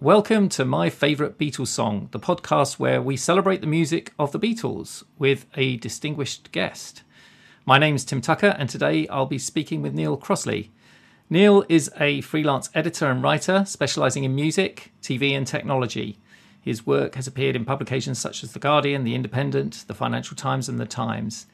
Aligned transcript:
Welcome 0.00 0.48
to 0.50 0.64
My 0.64 0.90
Favourite 0.90 1.38
Beatles 1.38 1.66
Song, 1.66 2.08
the 2.12 2.20
podcast 2.20 2.78
where 2.78 3.02
we 3.02 3.16
celebrate 3.16 3.62
the 3.62 3.66
music 3.66 4.12
of 4.16 4.30
the 4.30 4.38
Beatles 4.38 5.02
with 5.18 5.46
a 5.56 5.76
distinguished 5.78 6.52
guest. 6.52 7.02
My 7.66 7.80
name's 7.80 8.04
Tim 8.04 8.20
Tucker, 8.20 8.54
and 8.56 8.70
today 8.70 9.08
I'll 9.08 9.26
be 9.26 9.40
speaking 9.40 9.82
with 9.82 9.94
Neil 9.94 10.16
Crossley. 10.16 10.70
Neil 11.28 11.64
is 11.68 11.90
a 11.98 12.20
freelance 12.20 12.70
editor 12.76 13.06
and 13.10 13.24
writer 13.24 13.64
specialising 13.66 14.22
in 14.22 14.36
music, 14.36 14.92
TV, 15.02 15.36
and 15.36 15.44
technology. 15.44 16.20
His 16.60 16.86
work 16.86 17.16
has 17.16 17.26
appeared 17.26 17.56
in 17.56 17.64
publications 17.64 18.20
such 18.20 18.44
as 18.44 18.52
The 18.52 18.60
Guardian, 18.60 19.02
The 19.02 19.16
Independent, 19.16 19.84
The 19.88 19.94
Financial 19.94 20.36
Times, 20.36 20.68
and 20.68 20.78
The 20.78 20.86
Times. 20.86 21.46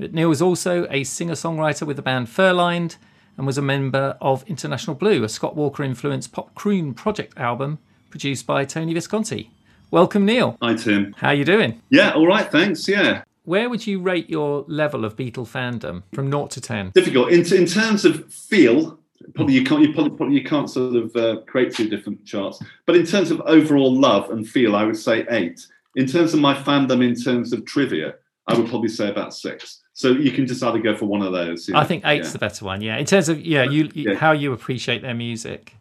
But 0.00 0.12
Neil 0.12 0.32
is 0.32 0.42
also 0.42 0.88
a 0.90 1.04
singer 1.04 1.34
songwriter 1.34 1.86
with 1.86 1.94
the 1.94 2.02
band 2.02 2.26
Furlined 2.26 2.96
and 3.36 3.46
was 3.46 3.58
a 3.58 3.62
member 3.62 4.16
of 4.20 4.44
International 4.46 4.94
Blue, 4.94 5.24
a 5.24 5.28
Scott 5.28 5.56
Walker 5.56 5.82
influenced 5.82 6.32
pop 6.32 6.54
croon 6.54 6.94
project 6.94 7.36
album 7.38 7.78
produced 8.10 8.46
by 8.46 8.64
Tony 8.64 8.94
Visconti. 8.94 9.50
Welcome, 9.90 10.24
Neil. 10.24 10.56
Hi, 10.62 10.74
Tim. 10.74 11.14
How 11.18 11.30
you 11.30 11.44
doing? 11.44 11.80
Yeah, 11.90 12.12
all 12.12 12.26
right, 12.26 12.50
thanks. 12.50 12.88
Yeah. 12.88 13.22
Where 13.44 13.68
would 13.68 13.86
you 13.86 14.00
rate 14.00 14.30
your 14.30 14.64
level 14.68 15.04
of 15.04 15.16
Beatle 15.16 15.46
fandom 15.46 16.02
from 16.14 16.30
naught 16.30 16.50
to 16.52 16.60
ten? 16.60 16.90
Difficult 16.94 17.30
in, 17.30 17.40
in 17.52 17.66
terms 17.66 18.04
of 18.04 18.32
feel. 18.32 18.98
Probably 19.34 19.54
you 19.54 19.64
can't 19.64 19.82
you 19.82 19.92
probably, 19.92 20.16
probably 20.16 20.34
you 20.36 20.44
can't 20.44 20.68
sort 20.68 20.96
of 20.96 21.14
uh, 21.16 21.40
create 21.46 21.74
two 21.74 21.88
different 21.88 22.24
charts. 22.24 22.62
But 22.86 22.96
in 22.96 23.06
terms 23.06 23.30
of 23.30 23.40
overall 23.42 23.94
love 23.94 24.30
and 24.30 24.48
feel, 24.48 24.76
I 24.76 24.84
would 24.84 24.96
say 24.96 25.26
eight. 25.30 25.66
In 25.96 26.06
terms 26.06 26.34
of 26.34 26.40
my 26.40 26.54
fandom, 26.54 27.02
in 27.02 27.14
terms 27.14 27.52
of 27.52 27.64
trivia, 27.64 28.14
I 28.46 28.58
would 28.58 28.68
probably 28.68 28.88
say 28.88 29.08
about 29.08 29.34
six. 29.34 29.80
So 29.94 30.10
you 30.10 30.32
can 30.32 30.46
just 30.46 30.62
either 30.62 30.80
go 30.80 30.96
for 30.96 31.06
one 31.06 31.22
of 31.22 31.32
those. 31.32 31.70
I 31.70 31.84
think 31.84 32.04
eight's 32.04 32.28
yeah. 32.28 32.32
the 32.32 32.38
better 32.38 32.64
one. 32.64 32.82
Yeah, 32.82 32.96
in 32.96 33.06
terms 33.06 33.28
of 33.28 33.40
yeah, 33.40 33.62
you, 33.62 33.90
yeah. 33.94 34.14
how 34.14 34.32
you 34.32 34.52
appreciate 34.52 35.02
their 35.02 35.14
music. 35.14 35.74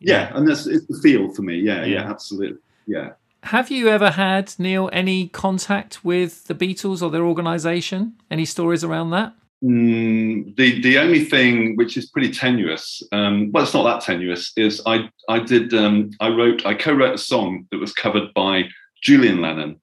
Yeah, 0.00 0.30
yeah 0.30 0.36
and 0.36 0.48
that's 0.48 0.66
it's 0.66 0.86
the 0.86 0.98
feel 1.02 1.32
for 1.32 1.42
me. 1.42 1.56
Yeah, 1.56 1.84
yeah, 1.84 2.08
absolutely. 2.10 2.58
Yeah. 2.86 3.10
Have 3.44 3.70
you 3.70 3.88
ever 3.88 4.10
had 4.10 4.54
Neil 4.58 4.88
any 4.92 5.28
contact 5.28 6.04
with 6.04 6.44
the 6.44 6.54
Beatles 6.54 7.02
or 7.02 7.10
their 7.10 7.24
organisation? 7.24 8.14
Any 8.30 8.44
stories 8.44 8.84
around 8.84 9.10
that? 9.10 9.34
Mm, 9.62 10.56
the 10.56 10.80
the 10.80 10.98
only 10.98 11.24
thing 11.24 11.76
which 11.76 11.96
is 11.96 12.06
pretty 12.06 12.32
tenuous, 12.32 13.02
um, 13.12 13.52
well, 13.52 13.64
it's 13.64 13.74
not 13.74 13.84
that 13.84 14.04
tenuous, 14.04 14.52
is 14.56 14.80
I 14.86 15.10
I 15.28 15.40
did 15.40 15.74
um, 15.74 16.10
I 16.20 16.28
wrote 16.30 16.64
I 16.64 16.74
co-wrote 16.74 17.14
a 17.14 17.18
song 17.18 17.66
that 17.70 17.78
was 17.78 17.92
covered 17.92 18.32
by 18.34 18.64
Julian 19.02 19.40
Lennon. 19.40 19.80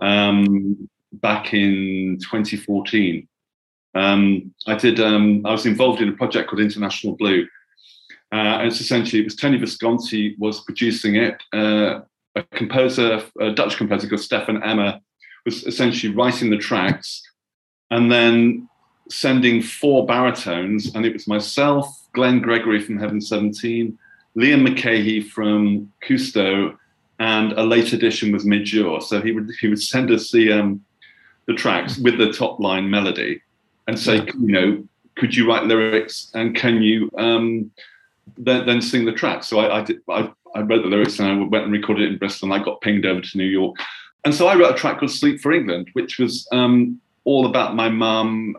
Um, 0.00 0.88
back 1.20 1.54
in 1.54 2.18
2014. 2.20 3.26
Um, 3.94 4.54
I 4.66 4.74
did. 4.74 5.00
Um, 5.00 5.44
I 5.46 5.52
was 5.52 5.66
involved 5.66 6.02
in 6.02 6.08
a 6.08 6.12
project 6.12 6.50
called 6.50 6.60
International 6.60 7.16
Blue, 7.16 7.46
uh, 8.32 8.36
and 8.36 8.68
it's 8.68 8.80
essentially 8.80 9.22
it 9.22 9.24
was 9.24 9.36
Tony 9.36 9.56
Visconti 9.56 10.36
was 10.38 10.60
producing 10.60 11.16
it. 11.16 11.42
Uh, 11.52 12.00
a 12.34 12.42
composer, 12.54 13.22
a 13.40 13.52
Dutch 13.52 13.78
composer 13.78 14.08
called 14.08 14.20
Stefan 14.20 14.62
Emmer, 14.62 15.00
was 15.46 15.64
essentially 15.64 16.14
writing 16.14 16.50
the 16.50 16.58
tracks, 16.58 17.22
and 17.90 18.12
then 18.12 18.68
sending 19.08 19.62
four 19.62 20.04
baritones, 20.04 20.94
and 20.94 21.06
it 21.06 21.12
was 21.12 21.26
myself, 21.26 21.88
Glenn 22.12 22.40
Gregory 22.40 22.80
from 22.80 22.98
Heaven 22.98 23.20
17, 23.20 23.96
Liam 24.36 24.66
McKahey 24.66 25.26
from 25.26 25.90
Cousteau, 26.06 26.76
and 27.18 27.52
a 27.52 27.62
late 27.62 27.92
edition 27.92 28.32
was 28.32 28.44
Midge 28.44 28.74
Ure. 28.74 29.00
So 29.00 29.22
he 29.22 29.32
would 29.32 29.50
he 29.60 29.68
would 29.68 29.82
send 29.82 30.10
us 30.10 30.30
the 30.30 30.52
um, 30.52 30.84
the 31.46 31.54
tracks 31.54 31.98
with 31.98 32.18
the 32.18 32.32
top 32.32 32.60
line 32.60 32.90
melody 32.90 33.40
and 33.86 33.98
say, 33.98 34.16
yeah. 34.16 34.32
you 34.38 34.52
know, 34.52 34.84
could 35.16 35.34
you 35.34 35.48
write 35.48 35.64
lyrics 35.64 36.30
and 36.34 36.54
can 36.54 36.82
you 36.82 37.10
um, 37.16 37.70
then, 38.36 38.66
then 38.66 38.82
sing 38.82 39.04
the 39.04 39.12
tracks? 39.12 39.46
So 39.46 39.60
I, 39.60 39.78
I, 39.78 39.82
did, 39.82 40.00
I, 40.08 40.30
I 40.54 40.60
wrote 40.60 40.82
the 40.82 40.88
lyrics 40.88 41.18
and 41.18 41.28
I 41.28 41.46
went 41.46 41.64
and 41.64 41.72
recorded 41.72 42.04
it 42.04 42.12
in 42.12 42.18
Bristol 42.18 42.52
and 42.52 42.60
I 42.60 42.64
got 42.64 42.80
pinged 42.80 43.06
over 43.06 43.20
to 43.20 43.38
New 43.38 43.44
York. 43.44 43.76
And 44.24 44.34
so 44.34 44.48
I 44.48 44.56
wrote 44.56 44.74
a 44.74 44.78
track 44.78 44.98
called 44.98 45.12
Sleep 45.12 45.40
for 45.40 45.52
England, 45.52 45.88
which 45.92 46.18
was 46.18 46.48
um, 46.52 47.00
all 47.24 47.46
about 47.46 47.74
my 47.74 47.88
mum 47.88 48.56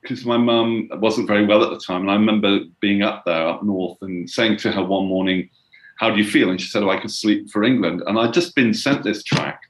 because 0.00 0.24
my 0.24 0.36
mum 0.36 0.88
wasn't 0.94 1.26
very 1.26 1.44
well 1.44 1.62
at 1.64 1.70
the 1.70 1.80
time. 1.80 2.02
And 2.02 2.10
I 2.10 2.14
remember 2.14 2.60
being 2.80 3.02
up 3.02 3.24
there 3.24 3.48
up 3.48 3.62
north 3.62 3.98
and 4.02 4.28
saying 4.30 4.58
to 4.58 4.72
her 4.72 4.84
one 4.84 5.06
morning, 5.06 5.50
How 5.98 6.10
do 6.10 6.16
you 6.16 6.28
feel? 6.28 6.50
And 6.50 6.60
she 6.60 6.68
said, 6.68 6.82
Oh, 6.82 6.90
I 6.90 7.00
could 7.00 7.10
sleep 7.10 7.50
for 7.50 7.64
England. 7.64 8.02
And 8.06 8.18
I'd 8.18 8.32
just 8.32 8.54
been 8.54 8.72
sent 8.72 9.02
this 9.02 9.22
track 9.24 9.60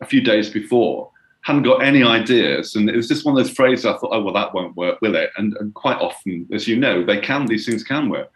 a 0.00 0.06
few 0.06 0.20
days 0.20 0.50
before 0.50 1.10
hadn't 1.44 1.62
got 1.62 1.82
any 1.82 2.02
ideas. 2.02 2.74
And 2.74 2.88
it 2.88 2.96
was 2.96 3.06
just 3.06 3.24
one 3.26 3.38
of 3.38 3.44
those 3.44 3.54
phrases 3.54 3.84
I 3.84 3.92
thought, 3.98 4.10
oh, 4.12 4.22
well, 4.22 4.32
that 4.34 4.54
won't 4.54 4.74
work, 4.76 4.98
will 5.02 5.14
it? 5.14 5.30
And, 5.36 5.54
and 5.60 5.72
quite 5.74 5.98
often, 5.98 6.48
as 6.52 6.66
you 6.66 6.76
know, 6.76 7.04
they 7.04 7.20
can, 7.20 7.46
these 7.46 7.66
things 7.66 7.84
can 7.84 8.08
work. 8.08 8.32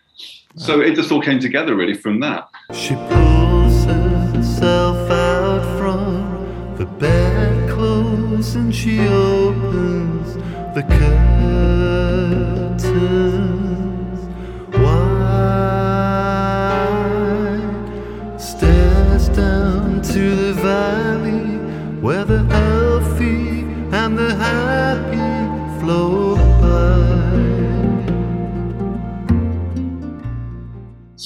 So 0.56 0.80
it 0.80 0.94
just 0.94 1.10
all 1.10 1.22
came 1.22 1.40
together 1.40 1.74
really 1.74 1.94
from 1.94 2.20
that. 2.20 2.48
She 2.74 2.94
pulls 2.94 3.84
herself 3.84 5.10
out 5.10 5.78
from 5.78 6.76
the 6.76 6.84
bedclothes 6.84 8.54
and 8.56 8.74
she 8.74 9.00
opens 9.00 10.34
the 10.74 10.82
curtains 10.82 11.78
wide, 14.74 15.20
stares 18.38 19.28
down 19.30 20.02
to 20.02 20.34
the 20.34 20.52
valley 20.54 21.56
where 22.00 22.24
the 22.26 22.42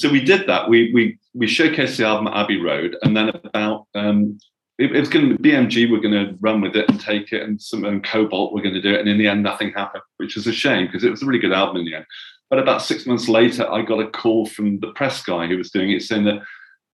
So 0.03 0.09
we 0.09 0.19
did 0.19 0.47
that. 0.47 0.67
We 0.67 0.91
we 0.93 1.17
we 1.33 1.45
showcased 1.47 1.95
the 1.95 2.05
album 2.05 2.27
at 2.27 2.35
Abbey 2.35 2.59
Road, 2.59 2.97
and 3.03 3.15
then 3.15 3.29
about 3.29 3.87
um, 3.95 4.37
it, 4.77 4.93
it 4.93 4.99
was 4.99 5.07
going 5.07 5.29
to 5.29 5.37
be 5.37 5.51
BMG 5.51 5.89
were 5.89 6.01
going 6.01 6.11
to 6.13 6.35
run 6.41 6.59
with 6.59 6.75
it 6.75 6.89
and 6.89 6.99
take 6.99 7.31
it, 7.31 7.41
and 7.41 7.61
some 7.61 7.85
and 7.85 8.03
Kobalt 8.03 8.51
were 8.51 8.61
going 8.61 8.73
to 8.73 8.81
do 8.81 8.93
it, 8.93 8.99
and 8.99 9.07
in 9.07 9.17
the 9.17 9.29
end, 9.29 9.43
nothing 9.43 9.71
happened, 9.71 10.03
which 10.17 10.35
was 10.35 10.45
a 10.45 10.51
shame 10.51 10.87
because 10.87 11.05
it 11.05 11.09
was 11.09 11.23
a 11.23 11.25
really 11.25 11.39
good 11.39 11.53
album 11.53 11.77
in 11.77 11.85
the 11.85 11.95
end. 11.95 12.05
But 12.49 12.59
about 12.59 12.81
six 12.81 13.05
months 13.05 13.29
later, 13.29 13.65
I 13.71 13.81
got 13.81 14.01
a 14.01 14.09
call 14.09 14.45
from 14.45 14.81
the 14.81 14.91
press 14.91 15.23
guy 15.23 15.47
who 15.47 15.57
was 15.57 15.71
doing 15.71 15.91
it, 15.91 16.01
saying 16.01 16.25
that 16.25 16.41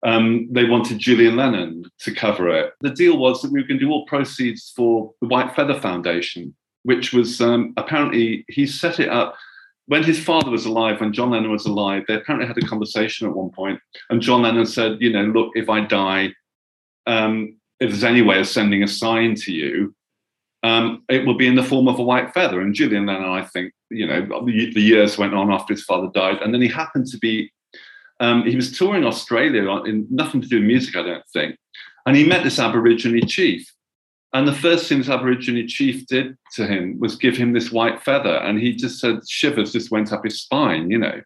um, 0.04 0.46
they 0.52 0.66
wanted 0.66 0.98
Julian 0.98 1.36
Lennon 1.36 1.84
to 2.00 2.14
cover 2.14 2.50
it. 2.50 2.74
The 2.82 2.90
deal 2.90 3.16
was 3.16 3.40
that 3.40 3.50
we 3.50 3.62
were 3.62 3.66
going 3.66 3.80
to 3.80 3.86
do 3.86 3.90
all 3.90 4.04
proceeds 4.04 4.70
for 4.76 5.14
the 5.22 5.28
White 5.28 5.56
Feather 5.56 5.80
Foundation, 5.80 6.54
which 6.82 7.14
was 7.14 7.40
um, 7.40 7.72
apparently 7.78 8.44
he 8.48 8.66
set 8.66 9.00
it 9.00 9.08
up 9.08 9.34
when 9.88 10.04
his 10.04 10.22
father 10.22 10.50
was 10.50 10.66
alive, 10.66 11.00
when 11.00 11.12
John 11.12 11.30
Lennon 11.30 11.50
was 11.50 11.66
alive. 11.66 12.04
They 12.06 12.14
apparently 12.14 12.46
had 12.46 12.58
a 12.58 12.66
conversation 12.66 13.26
at 13.26 13.34
one 13.34 13.50
point, 13.50 13.80
and 14.10 14.22
John 14.22 14.42
Lennon 14.42 14.66
said, 14.66 14.98
"You 15.00 15.10
know, 15.10 15.24
look, 15.24 15.52
if 15.54 15.68
I 15.68 15.80
die, 15.80 16.32
um, 17.06 17.56
if 17.80 17.90
there's 17.90 18.04
any 18.04 18.22
way 18.22 18.38
of 18.38 18.46
sending 18.46 18.82
a 18.82 18.88
sign 18.88 19.34
to 19.36 19.52
you." 19.52 19.94
Um, 20.64 21.04
it 21.08 21.24
will 21.24 21.36
be 21.36 21.46
in 21.46 21.54
the 21.54 21.62
form 21.62 21.86
of 21.86 22.00
a 22.00 22.02
white 22.02 22.34
feather. 22.34 22.60
And 22.60 22.74
Julian 22.74 23.06
Lennon, 23.06 23.30
I 23.30 23.42
think, 23.44 23.72
you 23.90 24.04
know, 24.08 24.26
the, 24.44 24.80
years 24.80 25.16
went 25.16 25.32
on 25.32 25.52
after 25.52 25.72
his 25.72 25.84
father 25.84 26.08
died, 26.12 26.42
and 26.42 26.52
then 26.52 26.60
he 26.60 26.66
happened 26.66 27.06
to 27.06 27.18
be 27.18 27.52
um, 28.20 28.44
he 28.44 28.56
was 28.56 28.76
touring 28.76 29.04
Australia, 29.04 29.70
in 29.84 30.06
nothing 30.10 30.40
to 30.40 30.48
do 30.48 30.56
with 30.56 30.66
music, 30.66 30.96
I 30.96 31.02
don't 31.02 31.28
think. 31.32 31.56
And 32.06 32.16
he 32.16 32.26
met 32.26 32.42
this 32.42 32.58
Aborigine 32.58 33.26
chief. 33.26 33.72
And 34.34 34.46
the 34.46 34.54
first 34.54 34.88
thing 34.88 34.98
this 34.98 35.08
Aborigine 35.08 35.66
chief 35.68 36.06
did 36.06 36.36
to 36.54 36.66
him 36.66 36.98
was 37.00 37.16
give 37.16 37.36
him 37.36 37.52
this 37.52 37.72
white 37.72 38.02
feather. 38.02 38.36
And 38.36 38.58
he 38.58 38.74
just 38.74 39.00
said, 39.00 39.26
shivers 39.26 39.72
just 39.72 39.90
went 39.90 40.12
up 40.12 40.24
his 40.24 40.42
spine, 40.42 40.90
you 40.90 40.98
know. 40.98 41.22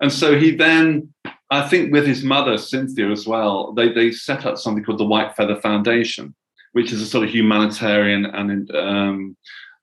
And 0.00 0.12
so 0.12 0.38
he 0.38 0.54
then, 0.54 1.14
I 1.50 1.66
think 1.66 1.92
with 1.92 2.06
his 2.06 2.22
mother, 2.22 2.58
Cynthia, 2.58 3.10
as 3.10 3.26
well, 3.26 3.72
they, 3.72 3.90
they 3.90 4.10
set 4.10 4.44
up 4.44 4.58
something 4.58 4.84
called 4.84 4.98
the 4.98 5.06
White 5.06 5.34
Feather 5.34 5.58
Foundation, 5.60 6.34
which 6.72 6.92
is 6.92 7.00
a 7.00 7.06
sort 7.06 7.24
of 7.24 7.34
humanitarian 7.34 8.26
and 8.26 8.70
um, 8.74 9.36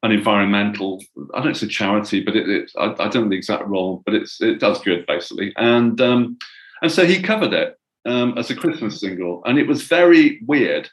an 0.04 0.12
environmental, 0.12 1.02
I 1.34 1.42
don't 1.42 1.58
say 1.58 1.68
charity, 1.68 2.22
but 2.22 2.36
it, 2.36 2.48
it 2.48 2.72
I, 2.78 2.92
I, 3.00 3.08
don't 3.08 3.24
know 3.24 3.30
the 3.30 3.38
exact 3.38 3.66
role, 3.66 4.04
but 4.06 4.14
it's 4.14 4.40
it 4.42 4.60
does 4.60 4.82
good 4.82 5.06
basically. 5.08 5.54
And 5.56 6.00
um, 6.02 6.38
and 6.82 6.92
so 6.92 7.06
he 7.06 7.22
covered 7.22 7.54
it 7.54 7.80
um, 8.06 8.38
as 8.38 8.52
a 8.52 8.56
Christmas 8.56 9.00
single, 9.00 9.42
and 9.46 9.58
it 9.58 9.66
was 9.66 9.84
very 9.84 10.42
weird 10.46 10.90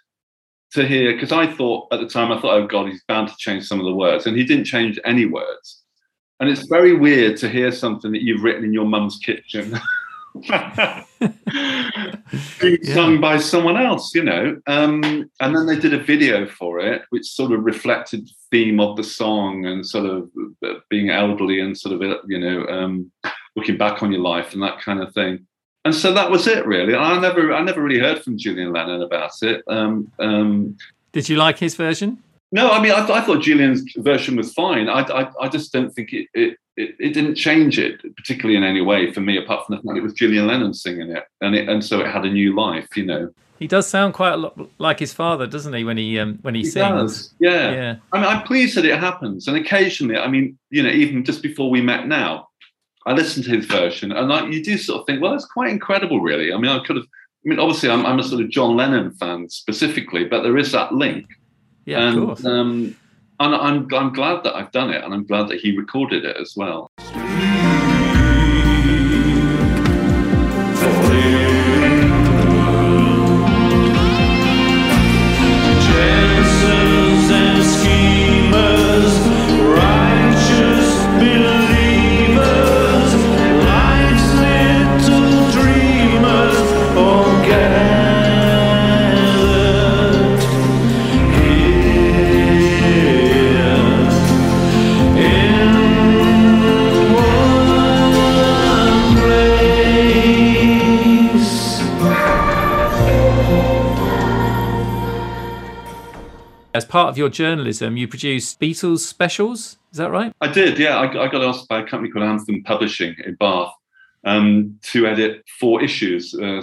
to 0.72 0.86
hear 0.86 1.12
because 1.12 1.32
I 1.32 1.46
thought 1.46 1.88
at 1.92 2.00
the 2.00 2.08
time 2.08 2.30
I 2.32 2.40
thought, 2.40 2.54
oh 2.54 2.66
God, 2.66 2.88
he's 2.88 3.04
bound 3.04 3.28
to 3.28 3.34
change 3.38 3.66
some 3.66 3.80
of 3.80 3.86
the 3.86 3.94
words, 3.94 4.26
and 4.26 4.36
he 4.36 4.44
didn't 4.44 4.64
change 4.64 4.98
any 5.04 5.26
words. 5.26 5.82
And 6.38 6.48
it's 6.48 6.66
very 6.66 6.94
weird 6.94 7.36
to 7.38 7.48
hear 7.48 7.70
something 7.70 8.12
that 8.12 8.22
you've 8.22 8.42
written 8.42 8.64
in 8.64 8.72
your 8.72 8.86
mum's 8.86 9.18
kitchen. 9.18 9.78
being 10.34 10.54
yeah. 12.82 12.94
sung 12.94 13.20
by 13.20 13.38
someone 13.38 13.76
else, 13.76 14.14
you 14.14 14.22
know. 14.22 14.60
Um, 14.66 15.30
and 15.40 15.56
then 15.56 15.66
they 15.66 15.78
did 15.78 15.92
a 15.92 16.02
video 16.02 16.46
for 16.46 16.78
it, 16.78 17.02
which 17.10 17.26
sort 17.26 17.52
of 17.52 17.64
reflected 17.64 18.26
the 18.26 18.32
theme 18.50 18.80
of 18.80 18.96
the 18.96 19.04
song 19.04 19.66
and 19.66 19.84
sort 19.84 20.06
of 20.06 20.30
uh, 20.64 20.74
being 20.88 21.10
elderly 21.10 21.60
and 21.60 21.76
sort 21.76 21.94
of, 21.94 22.02
uh, 22.02 22.18
you 22.26 22.38
know, 22.38 22.64
um, 22.66 23.10
looking 23.56 23.76
back 23.76 24.02
on 24.02 24.12
your 24.12 24.22
life 24.22 24.52
and 24.52 24.62
that 24.62 24.80
kind 24.80 25.00
of 25.00 25.12
thing. 25.12 25.46
And 25.84 25.94
so 25.94 26.12
that 26.12 26.30
was 26.30 26.46
it, 26.46 26.66
really. 26.66 26.94
I 26.94 27.18
never, 27.18 27.54
I 27.54 27.62
never 27.62 27.82
really 27.82 28.00
heard 28.00 28.22
from 28.22 28.36
Julian 28.36 28.72
Lennon 28.72 29.02
about 29.02 29.32
it. 29.42 29.62
Um, 29.66 30.12
um 30.18 30.76
did 31.12 31.28
you 31.28 31.36
like 31.36 31.58
his 31.58 31.74
version? 31.74 32.22
No, 32.52 32.70
I 32.70 32.82
mean, 32.82 32.92
I, 32.92 33.06
I 33.08 33.20
thought 33.20 33.42
Julian's 33.42 33.82
version 33.96 34.36
was 34.36 34.52
fine. 34.52 34.88
I, 34.88 35.02
I, 35.02 35.30
I 35.40 35.48
just 35.48 35.72
don't 35.72 35.90
think 35.90 36.12
it, 36.12 36.28
it, 36.34 36.56
it, 36.76 36.96
it, 36.98 37.14
didn't 37.14 37.36
change 37.36 37.78
it 37.78 38.00
particularly 38.16 38.56
in 38.56 38.64
any 38.64 38.80
way 38.80 39.12
for 39.12 39.20
me, 39.20 39.36
apart 39.36 39.66
from 39.66 39.76
the 39.76 39.82
fact 39.82 39.98
it 39.98 40.02
was 40.02 40.14
Julian 40.14 40.48
Lennon 40.48 40.74
singing 40.74 41.10
it, 41.10 41.24
and 41.40 41.54
it, 41.54 41.68
and 41.68 41.84
so 41.84 42.00
it 42.00 42.08
had 42.08 42.24
a 42.24 42.30
new 42.30 42.54
life, 42.56 42.88
you 42.96 43.06
know. 43.06 43.30
He 43.60 43.68
does 43.68 43.86
sound 43.86 44.14
quite 44.14 44.32
a 44.32 44.36
lot 44.36 44.58
like 44.78 44.98
his 44.98 45.12
father, 45.12 45.46
doesn't 45.46 45.74
he? 45.74 45.84
When 45.84 45.96
he 45.96 46.18
um, 46.18 46.38
when 46.42 46.54
he, 46.54 46.62
He 46.62 46.70
sings, 46.70 47.28
does, 47.28 47.34
yeah. 47.38 47.72
yeah, 47.72 47.96
I 48.12 48.16
mean, 48.16 48.26
I'm 48.26 48.42
pleased 48.42 48.76
that 48.76 48.84
it 48.84 48.98
happens, 48.98 49.46
and 49.46 49.56
occasionally, 49.56 50.16
I 50.16 50.26
mean, 50.26 50.58
you 50.70 50.82
know, 50.82 50.88
even 50.88 51.24
just 51.24 51.42
before 51.42 51.70
we 51.70 51.80
met 51.80 52.08
now, 52.08 52.48
I 53.06 53.12
listened 53.12 53.46
to 53.46 53.56
his 53.56 53.66
version, 53.66 54.12
and 54.12 54.28
like 54.28 54.52
you 54.52 54.62
do 54.62 54.76
sort 54.76 55.00
of 55.00 55.06
think, 55.06 55.22
well, 55.22 55.34
it's 55.34 55.46
quite 55.46 55.70
incredible, 55.70 56.20
really. 56.20 56.52
I 56.52 56.58
mean, 56.58 56.70
I 56.70 56.84
could 56.84 56.96
have. 56.96 57.06
I 57.06 57.48
mean, 57.48 57.58
obviously, 57.58 57.88
I'm, 57.88 58.04
I'm 58.04 58.18
a 58.18 58.22
sort 58.22 58.42
of 58.42 58.50
John 58.50 58.76
Lennon 58.76 59.12
fan 59.12 59.48
specifically, 59.48 60.24
but 60.24 60.42
there 60.42 60.58
is 60.58 60.72
that 60.72 60.92
link. 60.92 61.26
yeah, 61.86 62.06
and, 62.06 62.18
of 62.18 62.24
course. 62.26 62.44
Um, 62.44 62.94
and 63.40 63.54
I'm, 63.54 63.88
I'm 63.94 64.12
glad 64.12 64.44
that 64.44 64.54
I've 64.54 64.70
done 64.72 64.90
it, 64.90 65.02
and 65.02 65.14
I'm 65.14 65.24
glad 65.24 65.48
that 65.48 65.60
he 65.60 65.74
recorded 65.74 66.26
it 66.26 66.36
as 66.36 66.54
well. 66.54 66.89
Part 106.90 107.08
of 107.08 107.16
your 107.16 107.28
journalism, 107.28 107.96
you 107.96 108.06
produced 108.08 108.60
Beatles 108.60 109.00
specials. 109.00 109.78
Is 109.92 109.98
that 109.98 110.10
right? 110.10 110.32
I 110.40 110.48
did, 110.48 110.78
yeah. 110.78 110.98
I, 110.98 111.24
I 111.24 111.28
got 111.28 111.42
asked 111.42 111.68
by 111.68 111.80
a 111.80 111.86
company 111.86 112.10
called 112.12 112.24
Anthem 112.24 112.62
Publishing 112.64 113.14
in 113.24 113.34
Bath 113.36 113.72
um, 114.24 114.78
to 114.92 115.06
edit 115.06 115.44
four 115.58 115.82
issues, 115.82 116.34
uh, 116.34 116.62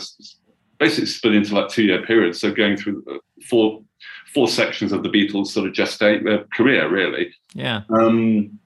basically 0.77 1.07
split 1.07 1.35
into 1.35 1.55
like 1.55 1.69
two-year 1.69 2.05
periods. 2.05 2.39
So 2.39 2.51
going 2.51 2.77
through 2.77 3.03
uh, 3.09 3.17
four 3.49 3.81
four 4.33 4.47
sections 4.47 4.91
of 4.91 5.01
the 5.03 5.09
Beatles' 5.09 5.47
sort 5.47 5.67
of 5.67 5.73
gestate 5.73 6.21
uh, 6.27 6.43
career, 6.53 6.89
really. 6.89 7.33
Yeah, 7.55 7.81
Um, 7.89 8.59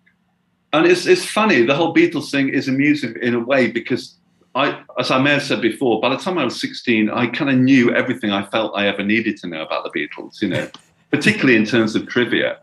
and 0.73 0.85
it's 0.85 1.05
it's 1.05 1.25
funny. 1.25 1.63
The 1.63 1.75
whole 1.75 1.93
Beatles 1.93 2.31
thing 2.31 2.49
is 2.49 2.67
amusing 2.67 3.15
in 3.21 3.35
a 3.35 3.39
way 3.39 3.71
because 3.71 4.17
I, 4.55 4.83
as 4.99 5.11
I 5.11 5.19
may 5.21 5.31
have 5.31 5.43
said 5.43 5.61
before, 5.61 6.01
by 6.01 6.09
the 6.09 6.17
time 6.17 6.37
I 6.37 6.43
was 6.43 6.59
sixteen, 6.59 7.09
I 7.09 7.27
kind 7.27 7.49
of 7.49 7.57
knew 7.57 7.93
everything 7.93 8.31
I 8.31 8.43
felt 8.47 8.75
I 8.75 8.87
ever 8.87 9.03
needed 9.03 9.37
to 9.37 9.47
know 9.47 9.61
about 9.61 9.83
the 9.85 9.91
Beatles. 9.97 10.41
You 10.41 10.49
know, 10.49 10.67
particularly 11.11 11.55
in 11.55 11.65
terms 11.65 11.95
of 11.95 12.07
trivia. 12.07 12.59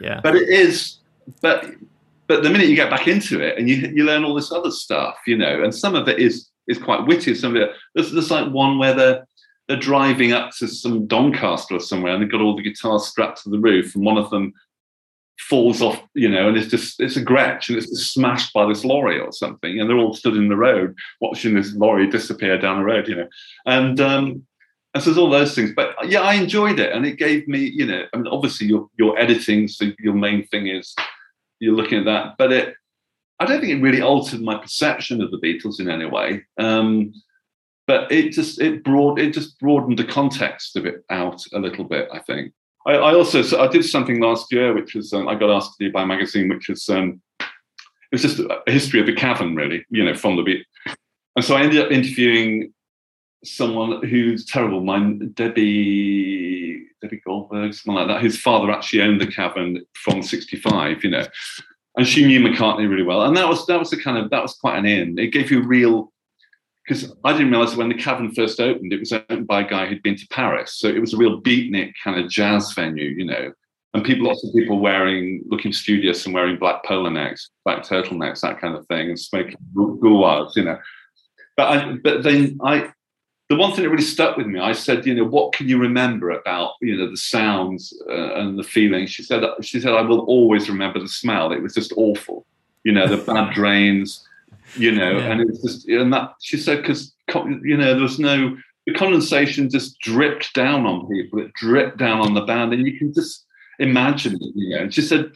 yeah, 0.00 0.20
But 0.22 0.36
it 0.36 0.48
is, 0.48 0.98
but 1.40 1.66
but 2.26 2.42
the 2.42 2.50
minute 2.50 2.68
you 2.68 2.76
get 2.76 2.90
back 2.90 3.08
into 3.08 3.40
it 3.40 3.58
and 3.58 3.68
you 3.68 3.76
you 3.94 4.04
learn 4.04 4.24
all 4.24 4.34
this 4.34 4.52
other 4.52 4.70
stuff, 4.70 5.16
you 5.26 5.36
know, 5.36 5.62
and 5.62 5.74
some 5.74 5.94
of 5.94 6.08
it 6.08 6.18
is 6.18 6.48
is 6.68 6.78
quite 6.78 7.06
witty. 7.06 7.34
Some 7.34 7.56
of 7.56 7.62
it 7.62 7.70
there's, 7.94 8.12
there's 8.12 8.30
like 8.30 8.52
one 8.52 8.78
where 8.78 8.94
they're 8.94 9.26
they're 9.68 9.76
driving 9.76 10.32
up 10.32 10.50
to 10.58 10.66
some 10.66 11.06
Doncaster 11.06 11.76
or 11.76 11.80
somewhere 11.80 12.12
and 12.12 12.22
they've 12.22 12.30
got 12.30 12.40
all 12.40 12.56
the 12.56 12.62
guitars 12.62 13.06
strapped 13.06 13.42
to 13.42 13.50
the 13.50 13.58
roof 13.58 13.94
and 13.94 14.04
one 14.04 14.18
of 14.18 14.28
them 14.30 14.52
falls 15.38 15.82
off, 15.82 16.00
you 16.14 16.28
know, 16.28 16.48
and 16.48 16.56
it's 16.56 16.68
just 16.68 17.00
it's 17.00 17.16
a 17.16 17.24
Gretsch 17.24 17.68
and 17.68 17.78
it's 17.78 17.88
just 17.88 18.12
smashed 18.12 18.52
by 18.52 18.66
this 18.66 18.84
lorry 18.84 19.18
or 19.18 19.32
something, 19.32 19.78
and 19.78 19.88
they're 19.88 19.98
all 19.98 20.14
stood 20.14 20.36
in 20.36 20.48
the 20.48 20.56
road 20.56 20.96
watching 21.20 21.54
this 21.54 21.74
lorry 21.74 22.06
disappear 22.06 22.58
down 22.58 22.78
the 22.78 22.84
road, 22.84 23.08
you 23.08 23.16
know, 23.16 23.28
and 23.66 24.00
um, 24.00 24.46
and 24.94 25.02
so 25.02 25.10
there's 25.10 25.18
all 25.18 25.30
those 25.30 25.54
things. 25.54 25.72
But 25.74 25.94
yeah, 26.08 26.20
I 26.20 26.34
enjoyed 26.34 26.78
it, 26.78 26.92
and 26.92 27.06
it 27.06 27.16
gave 27.18 27.48
me, 27.48 27.60
you 27.60 27.86
know, 27.86 28.04
I 28.12 28.16
mean, 28.16 28.26
obviously 28.26 28.66
you're 28.66 28.88
you're 28.98 29.18
editing, 29.18 29.68
so 29.68 29.86
your 29.98 30.14
main 30.14 30.46
thing 30.48 30.68
is 30.68 30.94
you're 31.60 31.74
looking 31.74 32.00
at 32.00 32.04
that, 32.06 32.34
but 32.38 32.52
it. 32.52 32.74
I 33.40 33.44
don't 33.44 33.60
think 33.60 33.72
it 33.72 33.82
really 33.82 34.02
altered 34.02 34.40
my 34.40 34.56
perception 34.56 35.20
of 35.20 35.32
the 35.32 35.38
Beatles 35.38 35.80
in 35.80 35.90
any 35.90 36.04
way, 36.04 36.44
um, 36.58 37.12
but 37.88 38.12
it 38.12 38.30
just 38.30 38.60
it 38.60 38.84
broad 38.84 39.18
it 39.18 39.32
just 39.34 39.58
broadened 39.58 39.98
the 39.98 40.04
context 40.04 40.76
of 40.76 40.86
it 40.86 41.02
out 41.10 41.42
a 41.52 41.58
little 41.58 41.84
bit. 41.84 42.08
I 42.12 42.20
think. 42.20 42.52
I, 42.86 42.92
I 42.92 43.14
also 43.14 43.42
so 43.42 43.60
I 43.60 43.68
did 43.68 43.84
something 43.84 44.20
last 44.20 44.52
year, 44.52 44.74
which 44.74 44.94
was 44.94 45.12
um, 45.12 45.28
I 45.28 45.34
got 45.34 45.50
asked 45.50 45.76
to 45.78 45.86
do 45.86 45.92
by 45.92 46.02
a 46.02 46.06
magazine, 46.06 46.48
which 46.48 46.68
was 46.68 46.88
um, 46.88 47.20
it 47.40 47.46
was 48.12 48.22
just 48.22 48.38
a 48.40 48.70
history 48.70 49.00
of 49.00 49.06
the 49.06 49.14
cavern, 49.14 49.56
really, 49.56 49.86
you 49.88 50.04
know, 50.04 50.14
from 50.14 50.36
the 50.36 50.42
beat. 50.42 50.66
And 51.34 51.44
so 51.44 51.56
I 51.56 51.62
ended 51.62 51.80
up 51.80 51.90
interviewing 51.90 52.72
someone 53.44 54.06
who's 54.06 54.44
terrible, 54.46 54.82
mine, 54.82 55.32
Debbie 55.34 56.86
Debbie 57.00 57.20
Goldberg, 57.24 57.74
someone 57.74 58.06
like 58.06 58.16
that. 58.16 58.24
His 58.24 58.40
father 58.40 58.70
actually 58.70 59.02
owned 59.02 59.20
the 59.20 59.26
cavern 59.26 59.82
from 59.94 60.22
'65, 60.22 61.04
you 61.04 61.10
know, 61.10 61.26
and 61.96 62.06
she 62.06 62.24
knew 62.24 62.40
McCartney 62.40 62.88
really 62.88 63.02
well. 63.02 63.22
And 63.22 63.36
that 63.36 63.48
was 63.48 63.66
that 63.66 63.78
was 63.78 63.90
the 63.90 64.00
kind 64.00 64.18
of 64.18 64.30
that 64.30 64.42
was 64.42 64.54
quite 64.54 64.78
an 64.78 64.86
in. 64.86 65.18
It 65.18 65.32
gave 65.32 65.50
you 65.50 65.62
a 65.62 65.66
real 65.66 66.12
because 66.86 67.12
I 67.24 67.32
didn't 67.32 67.50
realize 67.50 67.76
when 67.76 67.88
the 67.88 67.94
cavern 67.94 68.34
first 68.34 68.60
opened, 68.60 68.92
it 68.92 68.98
was 68.98 69.12
opened 69.12 69.46
by 69.46 69.60
a 69.60 69.68
guy 69.68 69.86
who'd 69.86 70.02
been 70.02 70.16
to 70.16 70.26
Paris, 70.28 70.74
so 70.74 70.88
it 70.88 71.00
was 71.00 71.14
a 71.14 71.16
real 71.16 71.40
beatnik 71.40 71.92
kind 72.02 72.18
of 72.18 72.30
jazz 72.30 72.72
venue, 72.72 73.10
you 73.10 73.24
know. 73.24 73.52
And 73.94 74.02
people, 74.04 74.26
lots 74.26 74.42
of 74.42 74.54
people 74.54 74.80
wearing, 74.80 75.42
looking 75.46 75.72
studious 75.72 76.24
and 76.24 76.34
wearing 76.34 76.58
black 76.58 76.82
polo 76.84 77.10
necks, 77.10 77.50
black 77.64 77.82
turtlenecks, 77.82 78.40
that 78.40 78.58
kind 78.58 78.74
of 78.74 78.86
thing, 78.86 79.10
and 79.10 79.20
smoking 79.20 79.56
Gauloises, 79.74 80.56
you 80.56 80.64
know. 80.64 80.78
But 81.58 81.68
I, 81.68 81.92
but 82.02 82.22
then 82.22 82.58
I, 82.64 82.90
the 83.52 83.58
one 83.58 83.72
thing 83.72 83.84
that 83.84 83.90
really 83.90 84.02
stuck 84.02 84.38
with 84.38 84.46
me, 84.46 84.58
I 84.58 84.72
said, 84.72 85.04
you 85.04 85.14
know, 85.14 85.24
what 85.24 85.52
can 85.52 85.68
you 85.68 85.78
remember 85.78 86.30
about, 86.30 86.72
you 86.80 86.96
know, 86.96 87.10
the 87.10 87.18
sounds 87.18 87.92
uh, 88.08 88.34
and 88.36 88.58
the 88.58 88.62
feelings? 88.62 89.10
She 89.10 89.22
said, 89.22 89.42
she 89.60 89.78
said, 89.78 89.92
I 89.92 90.00
will 90.00 90.20
always 90.20 90.70
remember 90.70 90.98
the 90.98 91.08
smell. 91.08 91.52
It 91.52 91.62
was 91.62 91.74
just 91.74 91.92
awful, 91.96 92.46
you 92.82 92.92
know, 92.92 93.06
the 93.06 93.22
bad 93.32 93.52
drains, 93.52 94.26
you 94.74 94.90
know, 94.92 95.18
Yeah. 95.18 95.30
and 95.30 95.40
it 95.42 95.48
was 95.48 95.60
just, 95.60 95.86
and 95.88 96.10
that 96.14 96.32
she 96.40 96.56
said, 96.56 96.78
because 96.80 97.12
you 97.62 97.76
know, 97.76 97.92
there 97.92 98.02
was 98.02 98.18
no, 98.18 98.56
the 98.86 98.94
condensation 98.94 99.68
just 99.68 99.98
dripped 100.00 100.54
down 100.54 100.86
on 100.86 101.06
people. 101.08 101.40
It 101.40 101.52
dripped 101.52 101.98
down 101.98 102.20
on 102.20 102.32
the 102.34 102.40
band, 102.42 102.72
and 102.72 102.86
you 102.86 102.98
can 102.98 103.12
just 103.12 103.44
imagine 103.78 104.34
it, 104.34 104.52
you 104.54 104.70
know. 104.70 104.82
And 104.84 104.94
she 104.94 105.02
said, 105.02 105.32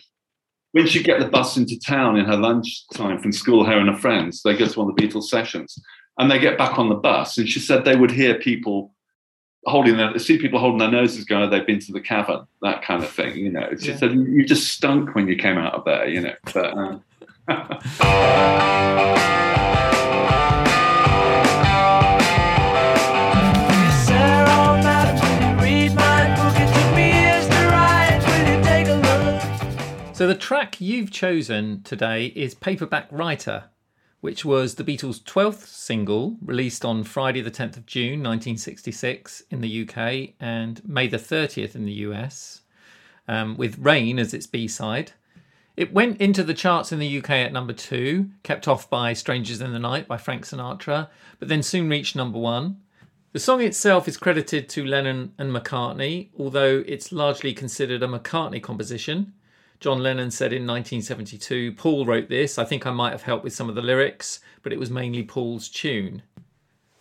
when 0.72 0.86
she 0.86 1.02
get 1.02 1.20
the 1.20 1.28
bus 1.28 1.56
into 1.56 1.78
town 1.78 2.16
in 2.16 2.24
her 2.24 2.36
lunchtime 2.36 3.18
from 3.20 3.32
school, 3.32 3.64
her 3.64 3.78
and 3.78 3.88
her 3.88 3.96
friends, 3.98 4.42
they 4.42 4.56
go 4.56 4.66
to 4.66 4.78
one 4.78 4.90
of 4.90 4.96
the 4.96 5.02
Beatles 5.02 5.24
sessions, 5.24 5.78
and 6.18 6.30
they 6.30 6.38
get 6.38 6.56
back 6.58 6.78
on 6.78 6.88
the 6.88 6.94
bus, 6.94 7.38
and 7.38 7.48
she 7.48 7.60
said 7.60 7.84
they 7.84 7.96
would 7.96 8.10
hear 8.10 8.34
people 8.34 8.92
holding 9.66 9.96
their 9.96 10.16
see 10.18 10.38
people 10.38 10.58
holding 10.60 10.78
their 10.78 10.90
noses 10.90 11.24
going, 11.24 11.42
oh, 11.42 11.50
they've 11.50 11.66
been 11.66 11.80
to 11.80 11.92
the 11.92 12.00
cavern, 12.00 12.46
that 12.62 12.82
kind 12.82 13.02
of 13.02 13.10
thing, 13.10 13.36
you 13.36 13.50
know. 13.50 13.68
She 13.80 13.88
Yeah. 13.90 13.96
said 13.96 14.12
you 14.12 14.24
you 14.24 14.44
just 14.44 14.68
stunk 14.72 15.14
when 15.14 15.26
you 15.28 15.36
came 15.36 15.58
out 15.58 15.74
of 15.74 15.84
there, 15.84 16.08
you 16.08 16.20
know. 16.20 16.34
But 16.54 16.72
um, 16.76 17.02
Sarah 24.04 24.50
on 24.50 24.82
maps, 24.84 25.20
will 25.22 25.48
you 25.48 25.62
read 25.62 25.94
my 25.94 26.34
book? 26.36 26.54
It 26.58 26.68
took 26.74 26.94
me 26.94 27.06
years 27.12 27.46
to 27.48 27.68
write. 27.68 28.20
Will 28.26 28.56
you 28.56 28.62
take 28.64 28.88
a 28.88 28.96
look? 30.06 30.14
So 30.16 30.26
the 30.26 30.34
track 30.34 30.80
you've 30.80 31.10
chosen 31.10 31.82
today 31.82 32.26
is 32.36 32.54
Paperback 32.54 33.08
Writer, 33.10 33.64
which 34.20 34.44
was 34.44 34.74
the 34.74 34.84
Beatles' 34.84 35.22
12th 35.22 35.66
single, 35.66 36.36
released 36.42 36.84
on 36.84 37.04
Friday 37.04 37.40
the 37.40 37.50
10th 37.50 37.76
of 37.76 37.86
June 37.86 38.22
1966 38.22 39.42
in 39.50 39.60
the 39.60 39.82
UK 39.82 40.34
and 40.40 40.86
May 40.88 41.06
the 41.06 41.18
30th 41.18 41.74
in 41.74 41.84
the 41.84 41.92
US, 41.92 42.62
um, 43.28 43.56
with 43.56 43.78
Rain 43.78 44.18
as 44.18 44.34
its 44.34 44.46
B-side. 44.46 45.12
It 45.76 45.92
went 45.92 46.20
into 46.20 46.42
the 46.42 46.54
charts 46.54 46.90
in 46.90 46.98
the 46.98 47.18
UK 47.18 47.30
at 47.30 47.52
number 47.52 47.74
two, 47.74 48.30
kept 48.42 48.66
off 48.66 48.88
by 48.88 49.12
Strangers 49.12 49.60
in 49.60 49.72
the 49.72 49.78
Night 49.78 50.08
by 50.08 50.16
Frank 50.16 50.46
Sinatra, 50.46 51.08
but 51.38 51.48
then 51.48 51.62
soon 51.62 51.90
reached 51.90 52.16
number 52.16 52.38
one. 52.38 52.78
The 53.32 53.40
song 53.40 53.60
itself 53.60 54.08
is 54.08 54.16
credited 54.16 54.70
to 54.70 54.86
Lennon 54.86 55.34
and 55.36 55.52
McCartney, 55.52 56.30
although 56.38 56.82
it's 56.86 57.12
largely 57.12 57.52
considered 57.52 58.02
a 58.02 58.08
McCartney 58.08 58.62
composition. 58.62 59.34
John 59.80 60.02
Lennon 60.02 60.30
said 60.30 60.52
in 60.52 60.66
1972, 60.66 61.72
Paul 61.72 62.06
wrote 62.06 62.28
this. 62.28 62.58
I 62.58 62.64
think 62.64 62.86
I 62.86 62.90
might 62.90 63.12
have 63.12 63.22
helped 63.22 63.44
with 63.44 63.54
some 63.54 63.68
of 63.68 63.74
the 63.74 63.82
lyrics, 63.82 64.40
but 64.62 64.72
it 64.72 64.78
was 64.78 64.90
mainly 64.90 65.22
Paul's 65.22 65.68
tune. 65.68 66.22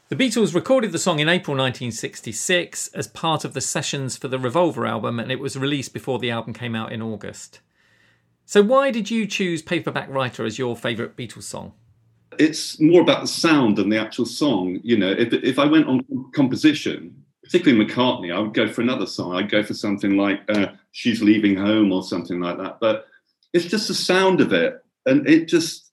The 0.09 0.15
Beatles 0.15 0.53
recorded 0.53 0.91
the 0.91 0.99
song 0.99 1.19
in 1.19 1.29
April 1.29 1.57
1966 1.57 2.89
as 2.89 3.07
part 3.07 3.43
of 3.43 3.53
the 3.53 3.61
sessions 3.61 4.17
for 4.17 4.27
the 4.27 4.37
Revolver 4.37 4.85
album, 4.85 5.19
and 5.19 5.31
it 5.31 5.39
was 5.39 5.57
released 5.57 5.93
before 5.93 6.19
the 6.19 6.31
album 6.31 6.53
came 6.53 6.75
out 6.75 6.91
in 6.91 7.01
August. 7.01 7.59
So, 8.45 8.61
why 8.61 8.91
did 8.91 9.09
you 9.09 9.25
choose 9.25 9.63
Paperback 9.63 10.09
Writer 10.09 10.45
as 10.45 10.59
your 10.59 10.75
favourite 10.75 11.15
Beatles 11.15 11.43
song? 11.43 11.73
it's 12.39 12.79
more 12.79 13.01
about 13.01 13.21
the 13.21 13.27
sound 13.27 13.77
than 13.77 13.89
the 13.89 13.97
actual 13.97 14.25
song. 14.25 14.79
You 14.83 14.97
know, 14.97 15.11
if 15.11 15.33
if 15.33 15.59
I 15.59 15.65
went 15.65 15.87
on 15.87 16.05
composition, 16.33 17.24
particularly 17.45 17.85
McCartney, 17.85 18.35
I 18.35 18.39
would 18.39 18.55
go 18.55 18.67
for 18.67 18.81
another 18.81 19.05
song. 19.05 19.35
I'd 19.35 19.51
go 19.51 19.63
for 19.63 19.75
something 19.75 20.17
like 20.17 20.41
uh, 20.49 20.67
"She's 20.91 21.21
Leaving 21.21 21.55
Home" 21.55 21.91
or 21.91 22.03
something 22.03 22.39
like 22.39 22.57
that. 22.57 22.79
But 22.81 23.05
it's 23.53 23.65
just 23.65 23.87
the 23.87 23.93
sound 23.93 24.41
of 24.41 24.51
it, 24.51 24.83
and 25.05 25.27
it 25.29 25.47
just 25.47 25.91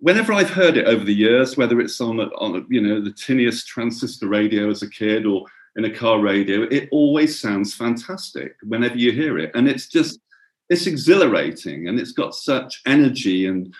whenever 0.00 0.32
I've 0.32 0.50
heard 0.50 0.76
it 0.76 0.86
over 0.86 1.04
the 1.04 1.14
years, 1.14 1.56
whether 1.56 1.78
it's 1.80 2.00
on 2.00 2.18
on 2.20 2.66
you 2.70 2.80
know 2.80 3.00
the 3.00 3.12
tiniest 3.12 3.68
transistor 3.68 4.28
radio 4.28 4.70
as 4.70 4.82
a 4.82 4.90
kid 4.90 5.26
or 5.26 5.44
in 5.76 5.84
a 5.84 5.94
car 5.94 6.20
radio, 6.20 6.62
it 6.62 6.88
always 6.90 7.38
sounds 7.38 7.74
fantastic 7.74 8.56
whenever 8.62 8.96
you 8.96 9.12
hear 9.12 9.38
it, 9.38 9.50
and 9.54 9.68
it's 9.68 9.88
just 9.88 10.20
it's 10.70 10.86
exhilarating 10.86 11.88
and 11.88 11.98
it's 11.98 12.12
got 12.12 12.34
such 12.34 12.82
energy 12.86 13.46
and 13.46 13.74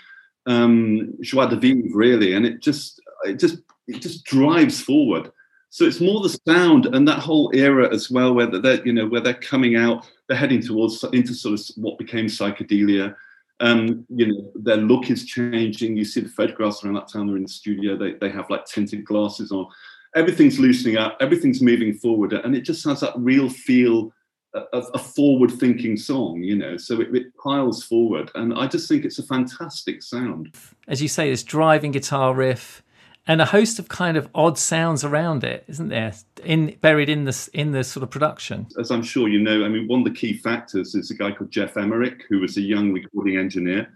um, 0.47 1.15
joie 1.23 1.47
de 1.47 1.57
vivre 1.57 1.89
really, 1.95 2.35
and 2.35 2.45
it 2.45 2.61
just 2.61 3.01
it 3.25 3.39
just 3.39 3.59
it 3.87 4.01
just 4.03 4.25
drives 4.25 4.81
forward. 4.81 5.33
So 5.71 5.85
it's 5.85 6.01
more 6.01 6.21
the 6.23 6.39
sound 6.47 6.87
and 6.87 7.07
that 7.07 7.19
whole 7.19 7.51
era 7.55 7.93
as 7.93 8.11
well, 8.11 8.35
where 8.35 8.47
they're 8.47 8.85
you 8.87 8.93
know 8.93 9.07
where 9.07 9.21
they're 9.21 9.35
coming 9.35 9.77
out, 9.77 10.07
they're 10.27 10.37
heading 10.37 10.63
towards 10.63 11.05
into 11.13 11.35
sort 11.35 11.61
of 11.61 11.67
what 11.77 11.99
became 11.99 12.27
psychedelia. 12.27 13.15
Um, 13.61 14.07
you 14.09 14.27
know, 14.27 14.53
their 14.55 14.77
look 14.77 15.11
is 15.11 15.27
changing. 15.27 15.97
You 15.97 16.05
see 16.05 16.21
the 16.21 16.29
photographs 16.29 16.85
around 16.85 16.95
that 16.95 17.09
time 17.09 17.27
they're 17.27 17.37
in 17.37 17.43
the 17.43 17.49
studio. 17.49 17.97
They 17.97 18.13
they 18.15 18.31
have 18.31 18.49
like 18.51 18.65
tinted 18.65 19.05
glasses 19.05 19.53
on. 19.53 19.67
Everything's 20.15 20.59
loosening 20.59 20.97
up. 20.97 21.19
Everything's 21.21 21.61
moving 21.61 21.93
forward, 21.95 22.33
and 22.33 22.55
it 22.55 22.63
just 22.63 22.85
has 22.87 23.01
that 23.01 23.13
real 23.17 23.51
feel 23.51 24.13
of 24.73 24.87
a 24.95 24.99
forward-thinking 24.99 25.97
song. 25.99 26.43
You 26.43 26.57
know, 26.57 26.77
so 26.79 27.01
it, 27.01 27.15
it 27.15 27.37
piles 27.37 27.85
forward, 27.85 28.31
and 28.35 28.55
I 28.55 28.69
just 28.69 28.89
think 28.89 29.05
it's 29.05 29.19
a 29.19 29.23
fantastic 29.25 30.03
sound. 30.03 30.55
As 30.87 31.03
you 31.03 31.09
say, 31.09 31.29
this 31.29 31.43
driving 31.43 31.93
guitar 31.93 32.35
riff 32.35 32.83
and 33.29 33.43
a 33.43 33.45
host 33.45 33.79
of 33.79 33.89
kind 33.89 34.17
of 34.17 34.29
odd 34.35 34.59
sounds 34.59 35.05
around 35.05 35.45
it, 35.45 35.63
isn't 35.69 35.89
there? 35.89 36.15
In 36.45 36.77
buried 36.81 37.11
in 37.11 37.25
this 37.25 37.49
in 37.49 37.73
the 37.73 37.85
sort 37.85 38.03
of 38.03 38.11
production. 38.11 38.67
as 38.79 38.91
I'm 38.91 39.03
sure 39.03 39.29
you 39.29 39.39
know, 39.39 39.65
I 39.65 39.69
mean, 39.69 39.87
one 39.87 40.01
of 40.01 40.07
the 40.07 40.19
key 40.19 40.33
factors 40.33 40.95
is 40.95 41.11
a 41.11 41.15
guy 41.15 41.31
called 41.31 41.51
Geoff 41.51 41.77
Emerick, 41.77 42.23
who 42.29 42.41
was 42.41 42.57
a 42.57 42.63
young 42.63 42.93
recording 42.93 43.37
engineer. 43.37 43.87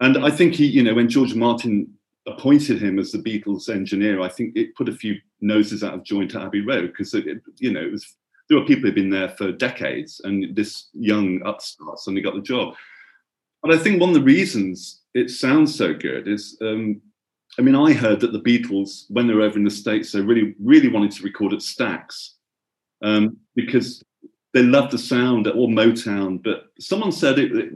And 0.00 0.24
I 0.24 0.30
think 0.30 0.54
he, 0.54 0.66
you 0.66 0.82
know, 0.82 0.94
when 0.94 1.08
George 1.08 1.34
Martin 1.34 1.92
appointed 2.26 2.80
him 2.80 2.98
as 2.98 3.12
the 3.12 3.18
Beatles 3.18 3.68
engineer, 3.68 4.20
I 4.20 4.28
think 4.28 4.56
it 4.56 4.74
put 4.76 4.88
a 4.88 4.94
few 4.94 5.16
noses 5.40 5.82
out 5.82 5.94
of 5.94 6.04
joint 6.04 6.34
at 6.34 6.42
Abbey 6.42 6.62
Road 6.62 6.92
because, 6.96 7.12
you 7.58 7.72
know, 7.72 7.82
it 7.82 7.92
was 7.92 8.16
there 8.48 8.58
were 8.58 8.66
people 8.66 8.84
who'd 8.84 8.94
been 8.94 9.10
there 9.10 9.30
for 9.30 9.50
decades, 9.50 10.20
and 10.22 10.54
this 10.54 10.88
young 10.92 11.42
upstart 11.44 11.98
suddenly 11.98 12.22
got 12.22 12.34
the 12.34 12.42
job. 12.42 12.74
But 13.62 13.72
I 13.72 13.78
think 13.78 14.00
one 14.00 14.10
of 14.10 14.14
the 14.14 14.20
reasons 14.20 15.00
it 15.14 15.30
sounds 15.30 15.74
so 15.74 15.94
good 15.94 16.28
is 16.28 16.58
um, 16.60 17.00
I 17.58 17.62
mean, 17.62 17.74
I 17.74 17.92
heard 17.92 18.20
that 18.20 18.32
the 18.32 18.40
Beatles, 18.40 19.04
when 19.10 19.26
they 19.26 19.34
were 19.34 19.42
over 19.42 19.58
in 19.58 19.64
the 19.64 19.70
States, 19.70 20.12
they 20.12 20.20
really, 20.20 20.54
really 20.58 20.88
wanted 20.88 21.12
to 21.12 21.22
record 21.22 21.52
at 21.52 21.60
Stax 21.60 22.30
um, 23.02 23.36
because 23.54 24.02
they 24.52 24.62
loved 24.62 24.92
the 24.92 24.98
sound 24.98 25.46
or 25.46 25.68
Motown. 25.68 26.42
But 26.42 26.66
someone 26.80 27.12
said 27.12 27.38
it, 27.38 27.54
it, 27.54 27.72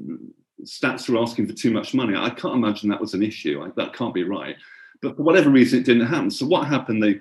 Stax 0.64 1.08
were 1.08 1.20
asking 1.20 1.46
for 1.46 1.52
too 1.52 1.70
much 1.70 1.94
money. 1.94 2.16
I 2.16 2.30
can't 2.30 2.54
imagine 2.54 2.88
that 2.88 3.00
was 3.00 3.14
an 3.14 3.22
issue. 3.22 3.62
I, 3.62 3.70
that 3.76 3.94
can't 3.94 4.14
be 4.14 4.24
right. 4.24 4.56
But 5.00 5.16
for 5.16 5.22
whatever 5.22 5.50
reason, 5.50 5.78
it 5.78 5.86
didn't 5.86 6.06
happen. 6.06 6.30
So 6.30 6.46
what 6.46 6.66
happened? 6.66 7.02
They, 7.02 7.20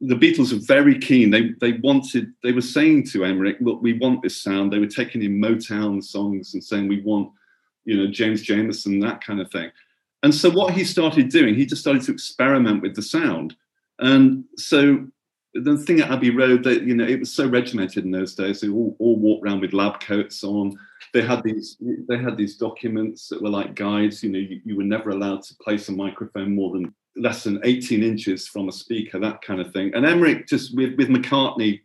the 0.00 0.16
Beatles 0.16 0.52
were 0.52 0.58
very 0.58 0.98
keen. 0.98 1.30
They 1.30 1.50
they 1.60 1.72
wanted. 1.74 2.32
They 2.42 2.52
were 2.52 2.60
saying 2.60 3.04
to 3.08 3.24
Emerick, 3.24 3.58
"Look, 3.60 3.80
we 3.80 3.92
want 3.94 4.22
this 4.22 4.42
sound." 4.42 4.72
They 4.72 4.80
were 4.80 4.86
taking 4.86 5.22
in 5.22 5.40
Motown 5.40 6.02
songs 6.02 6.54
and 6.54 6.62
saying, 6.62 6.88
"We 6.88 7.00
want, 7.02 7.30
you 7.84 7.96
know, 7.96 8.10
James 8.10 8.44
Jamerson, 8.44 9.00
that 9.02 9.24
kind 9.24 9.40
of 9.40 9.50
thing." 9.50 9.70
And 10.24 10.34
so 10.34 10.48
what 10.48 10.72
he 10.72 10.84
started 10.84 11.28
doing, 11.28 11.54
he 11.54 11.66
just 11.66 11.82
started 11.82 12.00
to 12.04 12.12
experiment 12.12 12.80
with 12.80 12.96
the 12.96 13.02
sound. 13.02 13.54
And 13.98 14.44
so 14.56 15.06
the 15.52 15.76
thing 15.76 16.00
at 16.00 16.10
Abbey 16.10 16.30
Road, 16.30 16.64
that 16.64 16.84
you 16.84 16.94
know, 16.94 17.04
it 17.04 17.20
was 17.20 17.30
so 17.30 17.46
regimented 17.46 18.06
in 18.06 18.10
those 18.10 18.34
days. 18.34 18.62
They 18.62 18.70
all, 18.70 18.96
all 18.98 19.16
walked 19.16 19.44
around 19.44 19.60
with 19.60 19.74
lab 19.74 20.00
coats 20.00 20.42
on. 20.42 20.78
They 21.12 21.20
had 21.20 21.42
these 21.44 21.76
they 22.08 22.16
had 22.16 22.38
these 22.38 22.56
documents 22.56 23.28
that 23.28 23.42
were 23.42 23.50
like 23.50 23.74
guides. 23.74 24.24
You 24.24 24.30
know, 24.30 24.38
you, 24.38 24.62
you 24.64 24.76
were 24.76 24.82
never 24.82 25.10
allowed 25.10 25.42
to 25.42 25.54
place 25.56 25.90
a 25.90 25.92
microphone 25.92 26.54
more 26.54 26.72
than 26.72 26.94
less 27.16 27.44
than 27.44 27.60
18 27.62 28.02
inches 28.02 28.48
from 28.48 28.70
a 28.70 28.72
speaker, 28.72 29.20
that 29.20 29.42
kind 29.42 29.60
of 29.60 29.74
thing. 29.74 29.94
And 29.94 30.06
Emerick 30.06 30.48
just 30.48 30.74
with, 30.74 30.94
with 30.96 31.08
McCartney 31.10 31.82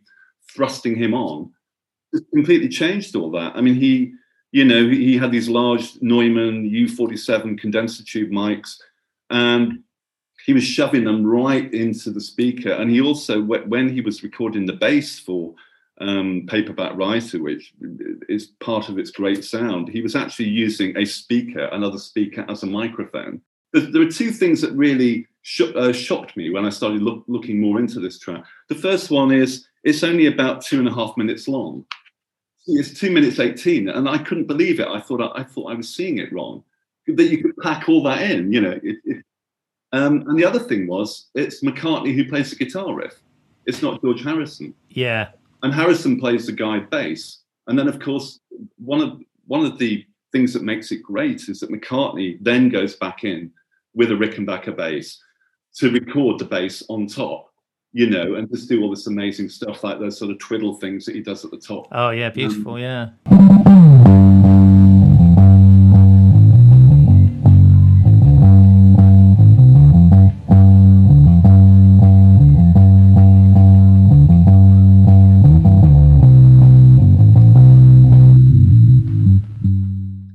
thrusting 0.50 0.96
him 0.96 1.12
on, 1.12 1.52
completely 2.34 2.70
changed 2.70 3.14
all 3.14 3.30
that. 3.32 3.54
I 3.54 3.60
mean, 3.60 3.74
he 3.74 4.14
you 4.52 4.64
know, 4.64 4.88
he 4.88 5.16
had 5.16 5.30
these 5.30 5.48
large 5.48 6.00
Neumann 6.00 6.68
U47 6.68 7.58
condenser 7.58 8.04
tube 8.04 8.30
mics, 8.30 8.76
and 9.30 9.80
he 10.44 10.52
was 10.52 10.64
shoving 10.64 11.04
them 11.04 11.24
right 11.24 11.72
into 11.72 12.10
the 12.10 12.20
speaker. 12.20 12.72
And 12.72 12.90
he 12.90 13.00
also, 13.00 13.40
when 13.42 13.88
he 13.88 14.00
was 14.00 14.22
recording 14.22 14.66
the 14.66 14.72
bass 14.72 15.18
for 15.18 15.54
um, 16.00 16.46
Paperback 16.48 16.96
Writer, 16.96 17.40
which 17.40 17.74
is 18.28 18.46
part 18.58 18.88
of 18.88 18.98
its 18.98 19.10
great 19.10 19.44
sound, 19.44 19.88
he 19.88 20.00
was 20.00 20.16
actually 20.16 20.48
using 20.48 20.96
a 20.96 21.04
speaker, 21.04 21.66
another 21.66 21.98
speaker, 21.98 22.44
as 22.48 22.62
a 22.62 22.66
microphone. 22.66 23.40
There, 23.72 24.02
are 24.02 24.10
two 24.10 24.32
things 24.32 24.60
that 24.62 24.72
really 24.72 25.28
uh, 25.76 25.92
shocked 25.92 26.36
me 26.36 26.50
when 26.50 26.64
I 26.64 26.70
started 26.70 27.02
look, 27.02 27.22
looking 27.28 27.60
more 27.60 27.78
into 27.78 28.00
this 28.00 28.18
track. 28.18 28.42
The 28.68 28.74
first 28.74 29.12
one 29.12 29.30
is 29.30 29.68
it's 29.84 30.02
only 30.02 30.26
about 30.26 30.64
two 30.64 30.80
and 30.80 30.88
a 30.88 30.94
half 30.94 31.16
minutes 31.16 31.46
long 31.46 31.84
it's 32.66 32.98
two 32.98 33.10
minutes 33.10 33.38
18 33.38 33.88
and 33.88 34.08
i 34.08 34.18
couldn't 34.18 34.46
believe 34.46 34.80
it. 34.80 34.88
I 34.88 35.00
thought 35.00 35.20
i, 35.20 35.40
I 35.40 35.44
thought 35.44 35.72
i 35.72 35.74
was 35.74 35.94
seeing 35.94 36.18
it 36.18 36.32
wrong. 36.32 36.62
That 37.06 37.24
you 37.24 37.42
could 37.42 37.56
pack 37.58 37.88
all 37.88 38.02
that 38.04 38.22
in 38.30 38.52
you 38.52 38.60
know 38.60 38.78
it, 38.82 38.96
it, 39.04 39.24
um, 39.92 40.24
and 40.28 40.38
the 40.38 40.44
other 40.44 40.60
thing 40.60 40.86
was 40.86 41.28
it's 41.34 41.62
mccartney 41.62 42.14
who 42.14 42.28
plays 42.28 42.50
the 42.50 42.56
guitar 42.64 42.94
riff. 42.94 43.20
It's 43.66 43.82
not 43.82 44.00
george 44.02 44.22
harrison. 44.22 44.74
Yeah. 44.88 45.30
and 45.62 45.74
harrison 45.74 46.20
plays 46.20 46.46
the 46.46 46.52
guy 46.52 46.80
bass. 46.80 47.38
And 47.66 47.78
then 47.78 47.88
of 47.88 47.98
course 47.98 48.40
one 48.78 49.00
of 49.00 49.20
one 49.46 49.64
of 49.64 49.78
the 49.78 50.04
things 50.32 50.52
that 50.52 50.62
makes 50.62 50.92
it 50.92 51.02
great 51.02 51.48
is 51.48 51.60
that 51.60 51.70
mccartney 51.70 52.38
then 52.40 52.68
goes 52.68 52.94
back 52.96 53.24
in 53.24 53.50
with 53.94 54.12
a 54.12 54.14
rickenbacker 54.14 54.76
bass 54.76 55.20
to 55.74 55.90
record 55.90 56.38
the 56.38 56.44
bass 56.44 56.82
on 56.88 57.06
top 57.06 57.49
you 57.92 58.08
know, 58.08 58.34
and 58.36 58.48
just 58.50 58.68
do 58.68 58.82
all 58.82 58.90
this 58.90 59.06
amazing 59.06 59.48
stuff 59.48 59.82
like 59.82 59.98
those 59.98 60.18
sort 60.18 60.30
of 60.30 60.38
twiddle 60.38 60.74
things 60.74 61.04
that 61.06 61.14
he 61.14 61.22
does 61.22 61.44
at 61.44 61.50
the 61.50 61.58
top. 61.58 61.88
Oh 61.92 62.10
yeah, 62.10 62.30
beautiful. 62.30 62.74
Um, 62.74 62.80
yeah. 62.80 64.09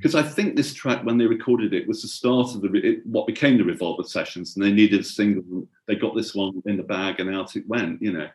Because 0.05 0.13
I 0.13 0.21
think 0.21 0.55
this 0.55 0.71
track, 0.71 1.03
when 1.03 1.17
they 1.17 1.25
recorded 1.25 1.73
it, 1.73 1.87
was 1.87 2.03
the 2.03 2.07
start 2.07 2.53
of 2.53 2.61
the 2.61 2.71
it, 2.73 3.03
what 3.07 3.25
became 3.25 3.57
the 3.57 3.63
Revolver 3.63 4.03
sessions, 4.03 4.55
and 4.55 4.63
they 4.63 4.71
needed 4.71 4.99
a 4.99 5.03
single. 5.03 5.67
They 5.87 5.95
got 5.95 6.15
this 6.15 6.35
one 6.35 6.61
in 6.67 6.77
the 6.77 6.83
bag, 6.83 7.19
and 7.19 7.33
out 7.33 7.55
it 7.55 7.67
went. 7.67 8.03
You 8.03 8.11
know, 8.11 8.29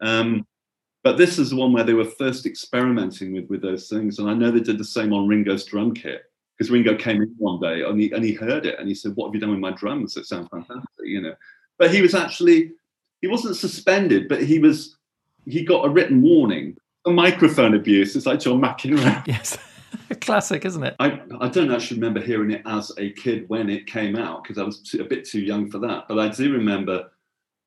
um, 0.00 0.46
but 1.02 1.18
this 1.18 1.40
is 1.40 1.50
the 1.50 1.56
one 1.56 1.72
where 1.72 1.82
they 1.82 1.94
were 1.94 2.04
first 2.04 2.46
experimenting 2.46 3.32
with 3.32 3.50
with 3.50 3.60
those 3.60 3.88
things, 3.88 4.20
and 4.20 4.30
I 4.30 4.34
know 4.34 4.52
they 4.52 4.60
did 4.60 4.78
the 4.78 4.84
same 4.84 5.12
on 5.12 5.26
Ringo's 5.26 5.64
drum 5.64 5.94
kit 5.94 6.30
because 6.56 6.70
Ringo 6.70 6.94
came 6.94 7.20
in 7.20 7.34
one 7.38 7.58
day 7.58 7.82
and 7.82 8.00
he 8.00 8.12
and 8.12 8.24
he 8.24 8.32
heard 8.32 8.64
it 8.64 8.78
and 8.78 8.86
he 8.86 8.94
said, 8.94 9.16
"What 9.16 9.26
have 9.26 9.34
you 9.34 9.40
done 9.40 9.50
with 9.50 9.58
my 9.58 9.72
drums? 9.72 10.14
That 10.14 10.26
sound 10.26 10.48
fantastic," 10.48 11.06
you 11.06 11.22
know. 11.22 11.34
But 11.76 11.92
he 11.92 12.02
was 12.02 12.14
actually 12.14 12.70
he 13.20 13.26
wasn't 13.26 13.56
suspended, 13.56 14.28
but 14.28 14.44
he 14.44 14.60
was 14.60 14.96
he 15.44 15.64
got 15.64 15.86
a 15.86 15.88
written 15.88 16.22
warning. 16.22 16.76
A 17.04 17.10
microphone 17.10 17.74
abuse. 17.74 18.14
It's 18.14 18.26
like 18.26 18.38
John 18.38 18.60
McEnroe. 18.60 19.26
Yes. 19.26 19.58
Classic, 20.20 20.64
isn't 20.64 20.82
it? 20.82 20.96
I, 20.98 21.20
I 21.40 21.48
don't 21.48 21.72
actually 21.72 22.00
remember 22.00 22.20
hearing 22.20 22.50
it 22.50 22.62
as 22.66 22.92
a 22.98 23.10
kid 23.12 23.48
when 23.48 23.68
it 23.68 23.86
came 23.86 24.16
out 24.16 24.42
because 24.42 24.58
I 24.58 24.64
was 24.64 24.80
too, 24.80 25.00
a 25.00 25.04
bit 25.04 25.24
too 25.24 25.40
young 25.40 25.70
for 25.70 25.78
that. 25.78 26.06
But 26.08 26.18
I 26.18 26.28
do 26.28 26.52
remember 26.52 27.10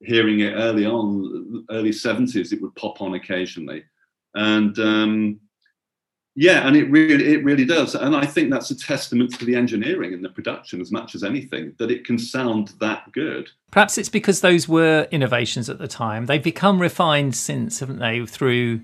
hearing 0.02 0.40
it 0.40 0.54
early 0.54 0.86
on, 0.86 1.66
early 1.70 1.92
70s, 1.92 2.54
it 2.54 2.62
would 2.62 2.76
pop 2.76 3.02
on 3.02 3.16
occasionally. 3.16 3.84
And 4.36 4.78
um, 4.80 5.40
yeah, 6.36 6.66
and 6.66 6.76
it 6.78 6.90
really, 6.90 7.34
it 7.34 7.44
really 7.44 7.66
does. 7.66 7.96
And 7.96 8.16
I 8.16 8.26
think 8.26 8.50
that's 8.50 8.72
a 8.72 8.78
testament 8.78 9.38
to 9.38 9.46
the 9.46 9.56
engineering 9.56 10.14
and 10.14 10.24
the 10.24 10.30
production 10.30 10.80
as 10.80 10.92
much 10.92 11.16
as 11.16 11.24
anything, 11.24 11.74
that 11.80 11.92
it 11.92 12.06
can 12.06 12.18
sound 12.18 12.74
that 12.80 13.12
good. 13.12 13.50
Perhaps 13.72 13.98
it's 13.98 14.10
because 14.10 14.42
those 14.42 14.68
were 14.68 15.08
innovations 15.12 15.70
at 15.70 15.80
the 15.80 15.88
time. 15.88 16.28
They've 16.28 16.42
become 16.42 16.80
refined 16.80 17.36
since, 17.36 17.80
haven't 17.80 18.00
they, 18.00 18.26
through 18.26 18.82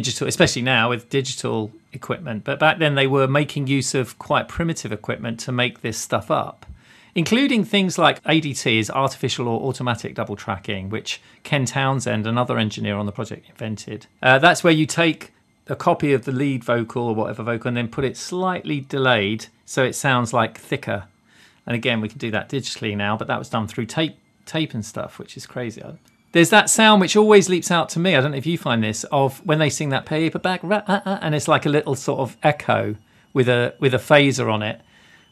digital, 0.00 0.26
especially 0.26 0.62
now 0.62 0.90
with 0.90 1.08
digital 1.08 1.70
equipment. 1.92 2.42
But 2.42 2.58
back 2.58 2.78
then 2.78 2.96
they 2.96 3.06
were 3.06 3.28
making 3.28 3.68
use 3.68 3.94
of 3.94 4.18
quite 4.18 4.48
primitive 4.48 4.90
equipment 4.90 5.38
to 5.40 5.52
make 5.52 5.82
this 5.82 5.96
stuff 5.96 6.32
up, 6.32 6.66
including 7.14 7.62
things 7.62 7.96
like 7.96 8.20
ADT 8.24 8.76
is 8.76 8.90
artificial 8.90 9.46
or 9.46 9.60
automatic 9.68 10.16
double 10.16 10.34
tracking, 10.34 10.90
which 10.90 11.20
Ken 11.44 11.64
Townsend, 11.64 12.26
another 12.26 12.58
engineer 12.58 12.96
on 12.96 13.06
the 13.06 13.12
project, 13.12 13.48
invented. 13.48 14.08
Uh, 14.20 14.40
that's 14.40 14.64
where 14.64 14.72
you 14.72 14.84
take 14.84 15.32
a 15.68 15.76
copy 15.76 16.12
of 16.12 16.24
the 16.24 16.32
lead 16.32 16.64
vocal 16.64 17.04
or 17.04 17.14
whatever 17.14 17.44
vocal 17.44 17.68
and 17.68 17.76
then 17.76 17.86
put 17.86 18.04
it 18.04 18.16
slightly 18.16 18.80
delayed 18.80 19.46
so 19.64 19.84
it 19.84 19.94
sounds 19.94 20.32
like 20.32 20.58
thicker. 20.58 21.04
And 21.68 21.76
again, 21.76 22.00
we 22.00 22.08
can 22.08 22.18
do 22.18 22.32
that 22.32 22.48
digitally 22.48 22.96
now, 22.96 23.16
but 23.16 23.28
that 23.28 23.38
was 23.38 23.48
done 23.48 23.68
through 23.68 23.86
tape, 23.86 24.18
tape 24.44 24.74
and 24.74 24.84
stuff, 24.84 25.20
which 25.20 25.36
is 25.36 25.46
crazy. 25.46 25.84
There's 26.34 26.50
that 26.50 26.68
sound 26.68 27.00
which 27.00 27.14
always 27.14 27.48
leaps 27.48 27.70
out 27.70 27.88
to 27.90 28.00
me. 28.00 28.16
I 28.16 28.20
don't 28.20 28.32
know 28.32 28.36
if 28.36 28.44
you 28.44 28.58
find 28.58 28.82
this 28.82 29.04
of 29.04 29.38
when 29.46 29.60
they 29.60 29.70
sing 29.70 29.90
that 29.90 30.04
paperback, 30.04 30.58
ra- 30.64 30.82
uh, 30.88 31.00
uh, 31.06 31.18
and 31.22 31.32
it's 31.32 31.46
like 31.46 31.64
a 31.64 31.68
little 31.68 31.94
sort 31.94 32.18
of 32.18 32.36
echo 32.42 32.96
with 33.32 33.48
a 33.48 33.76
with 33.78 33.94
a 33.94 33.98
phaser 33.98 34.52
on 34.52 34.60
it, 34.60 34.80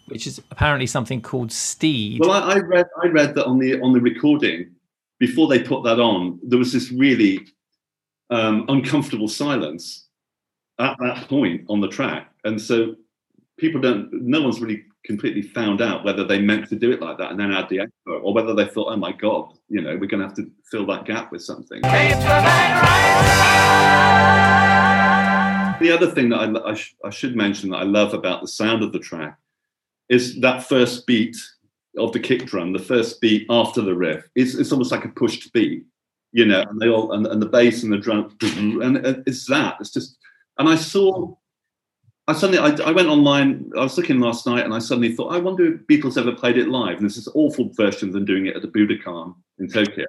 which 0.06 0.28
is 0.28 0.40
apparently 0.52 0.86
something 0.86 1.20
called 1.20 1.50
steed. 1.50 2.20
Well, 2.20 2.30
I, 2.30 2.52
I 2.52 2.58
read 2.58 2.86
I 3.02 3.08
read 3.08 3.34
that 3.34 3.46
on 3.46 3.58
the 3.58 3.80
on 3.80 3.92
the 3.92 4.00
recording 4.00 4.76
before 5.18 5.48
they 5.48 5.60
put 5.60 5.82
that 5.82 5.98
on, 5.98 6.38
there 6.44 6.58
was 6.58 6.72
this 6.72 6.92
really 6.92 7.48
um, 8.30 8.64
uncomfortable 8.68 9.26
silence 9.26 10.06
at 10.78 10.96
that 11.00 11.28
point 11.28 11.62
on 11.68 11.80
the 11.80 11.88
track, 11.88 12.32
and 12.44 12.62
so 12.62 12.94
people 13.58 13.80
don't. 13.80 14.08
No 14.12 14.42
one's 14.42 14.60
really 14.60 14.84
completely 15.04 15.42
found 15.42 15.80
out 15.80 16.04
whether 16.04 16.24
they 16.24 16.40
meant 16.40 16.68
to 16.68 16.76
do 16.76 16.92
it 16.92 17.00
like 17.00 17.18
that 17.18 17.30
and 17.30 17.40
then 17.40 17.52
add 17.52 17.68
the 17.68 17.80
echo, 17.80 18.18
or 18.20 18.32
whether 18.32 18.54
they 18.54 18.66
thought, 18.66 18.92
"Oh 18.92 18.96
my 18.96 19.12
god, 19.12 19.52
you 19.68 19.80
know, 19.80 19.96
we're 19.96 20.06
going 20.06 20.20
to 20.20 20.26
have 20.26 20.36
to 20.36 20.50
fill 20.70 20.86
that 20.86 21.04
gap 21.04 21.32
with 21.32 21.42
something." 21.42 21.80
The 25.80 25.90
other 25.90 26.06
thing 26.08 26.28
that 26.28 26.38
I, 26.38 26.70
I, 26.70 26.74
sh- 26.74 26.94
I 27.04 27.10
should 27.10 27.34
mention 27.34 27.70
that 27.70 27.78
I 27.78 27.82
love 27.82 28.14
about 28.14 28.40
the 28.40 28.48
sound 28.48 28.84
of 28.84 28.92
the 28.92 29.00
track 29.00 29.36
is 30.08 30.40
that 30.40 30.62
first 30.62 31.06
beat 31.06 31.36
of 31.98 32.12
the 32.12 32.20
kick 32.20 32.46
drum, 32.46 32.72
the 32.72 32.78
first 32.78 33.20
beat 33.20 33.46
after 33.50 33.80
the 33.80 33.94
riff. 33.94 34.24
It's, 34.36 34.54
it's 34.54 34.70
almost 34.70 34.92
like 34.92 35.04
a 35.04 35.08
pushed 35.08 35.52
beat, 35.52 35.84
you 36.30 36.46
know, 36.46 36.62
and 36.62 36.80
they 36.80 36.88
all 36.88 37.12
and, 37.12 37.26
and 37.26 37.42
the 37.42 37.46
bass 37.46 37.82
and 37.82 37.92
the 37.92 37.98
drum, 37.98 38.36
and 38.40 38.98
it's 39.26 39.46
that. 39.48 39.76
It's 39.80 39.90
just, 39.90 40.18
and 40.58 40.68
I 40.68 40.76
saw. 40.76 41.34
I 42.32 42.38
suddenly 42.38 42.58
I, 42.58 42.88
I 42.88 42.92
went 42.92 43.08
online. 43.08 43.70
I 43.76 43.82
was 43.82 43.96
looking 43.98 44.20
last 44.20 44.46
night, 44.46 44.64
and 44.64 44.72
I 44.72 44.78
suddenly 44.78 45.14
thought, 45.14 45.34
I 45.34 45.38
wonder 45.38 45.74
if 45.74 45.80
Beatles 45.86 46.16
ever 46.16 46.32
played 46.32 46.56
it 46.56 46.68
live. 46.68 46.96
And 46.96 47.02
there's 47.02 47.16
this 47.16 47.28
awful 47.34 47.70
version 47.74 48.08
of 48.08 48.14
them 48.14 48.24
doing 48.24 48.46
it 48.46 48.56
at 48.56 48.62
the 48.62 48.68
Budokan 48.68 49.34
in 49.58 49.68
Tokyo, 49.68 50.06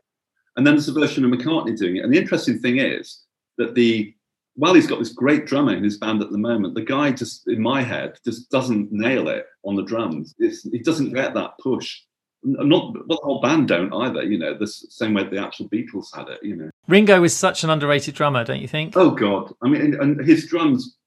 and 0.56 0.66
then 0.66 0.76
there's 0.76 0.88
a 0.88 0.94
version 0.94 1.26
of 1.26 1.32
McCartney 1.32 1.78
doing 1.78 1.98
it. 1.98 2.04
And 2.04 2.14
the 2.14 2.20
interesting 2.20 2.60
thing 2.60 2.78
is 2.78 3.24
that 3.58 3.76
the 3.76 4.14
while 4.56 4.74
he's 4.74 4.88
got 4.88 5.00
this 5.00 5.14
great 5.14 5.46
drummer 5.46 5.76
in 5.76 5.84
his 5.84 5.98
band 5.98 6.22
at 6.22 6.32
the 6.32 6.38
moment, 6.38 6.76
the 6.76 6.82
guy 6.82 7.12
just 7.12 7.48
in 7.48 7.62
my 7.62 7.82
head 7.82 8.18
just 8.24 8.50
doesn't 8.52 8.92
nail 8.92 9.28
it 9.28 9.48
on 9.64 9.76
the 9.76 9.84
drums. 9.84 10.36
It's, 10.38 10.64
he 10.64 10.80
doesn't 10.80 11.14
get 11.14 11.34
that 11.34 11.58
push. 11.60 12.02
Not 12.44 12.94
well, 12.94 13.04
the 13.08 13.20
whole 13.24 13.42
band 13.42 13.70
don't 13.70 13.94
either. 13.94 14.24
You 14.24 14.38
know, 14.38 14.58
the 14.58 14.68
same 14.68 15.14
way 15.14 15.24
the 15.24 15.44
actual 15.44 15.70
Beatles 15.70 16.14
had 16.14 16.28
it. 16.28 16.40
You 16.44 16.56
know. 16.56 16.70
Ringo 16.88 17.24
is 17.24 17.36
such 17.36 17.64
an 17.64 17.70
underrated 17.70 18.16
drummer, 18.16 18.44
don't 18.44 18.62
you 18.62 18.68
think? 18.68 18.96
Oh 18.98 19.12
God! 19.12 19.54
I 19.64 19.70
mean, 19.70 19.82
and, 19.82 19.96
and 19.96 20.26
his 20.26 20.48
drums, 20.48 20.98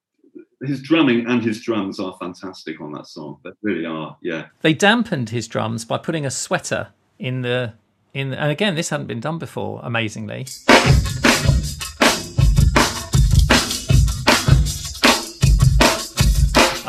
his 0.65 0.81
drumming 0.81 1.27
and 1.27 1.43
his 1.43 1.61
drums 1.61 2.01
are 2.01 2.17
fantastic 2.19 2.81
on 2.81 2.93
that 2.93 3.07
song. 3.07 3.39
They 3.45 3.51
really 3.63 3.85
are. 3.85 4.17
Yeah. 4.23 4.47
They 4.63 4.73
dampened 4.73 5.31
his 5.31 5.49
drums 5.49 5.85
by 5.85 5.99
putting 5.99 6.25
a 6.25 6.31
sweater 6.31 6.89
in 7.19 7.43
the 7.43 7.75
in, 8.15 8.33
and 8.33 8.51
again, 8.51 8.75
this 8.75 8.89
hadn't 8.89 9.07
been 9.07 9.21
done 9.21 9.39
before. 9.39 9.81
Amazingly. 9.83 10.47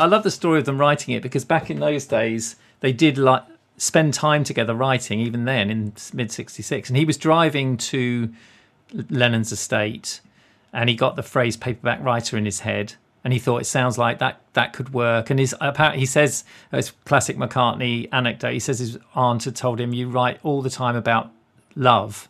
I 0.00 0.06
love 0.06 0.22
the 0.22 0.30
story 0.30 0.60
of 0.60 0.64
them 0.64 0.78
writing 0.78 1.14
it 1.14 1.22
because 1.22 1.44
back 1.44 1.70
in 1.70 1.80
those 1.80 2.06
days 2.06 2.54
they 2.80 2.92
did 2.92 3.18
like 3.18 3.42
spend 3.78 4.14
time 4.14 4.44
together 4.44 4.72
writing 4.72 5.18
even 5.18 5.44
then 5.44 5.70
in 5.70 5.92
mid 6.12 6.30
66 6.30 6.88
and 6.88 6.96
he 6.96 7.04
was 7.04 7.16
driving 7.16 7.76
to 7.76 8.32
Lennon's 9.10 9.50
estate 9.50 10.20
and 10.72 10.88
he 10.88 10.94
got 10.94 11.16
the 11.16 11.22
phrase 11.24 11.56
paperback 11.56 12.00
writer 12.02 12.36
in 12.36 12.44
his 12.44 12.60
head 12.60 12.94
and 13.24 13.32
he 13.32 13.38
thought 13.38 13.60
it 13.60 13.66
sounds 13.66 13.98
like 13.98 14.18
that 14.18 14.40
that 14.52 14.72
could 14.72 14.92
work. 14.92 15.30
And 15.30 15.38
his 15.38 15.54
apparently 15.60 16.00
he 16.00 16.06
says 16.06 16.44
it's 16.72 16.90
classic 17.04 17.36
McCartney 17.36 18.08
anecdote 18.12 18.52
he 18.52 18.60
says 18.60 18.78
his 18.78 18.98
aunt 19.14 19.44
had 19.44 19.56
told 19.56 19.80
him 19.80 19.92
you 19.92 20.08
write 20.08 20.38
all 20.42 20.62
the 20.62 20.70
time 20.70 20.96
about 20.96 21.30
love. 21.74 22.28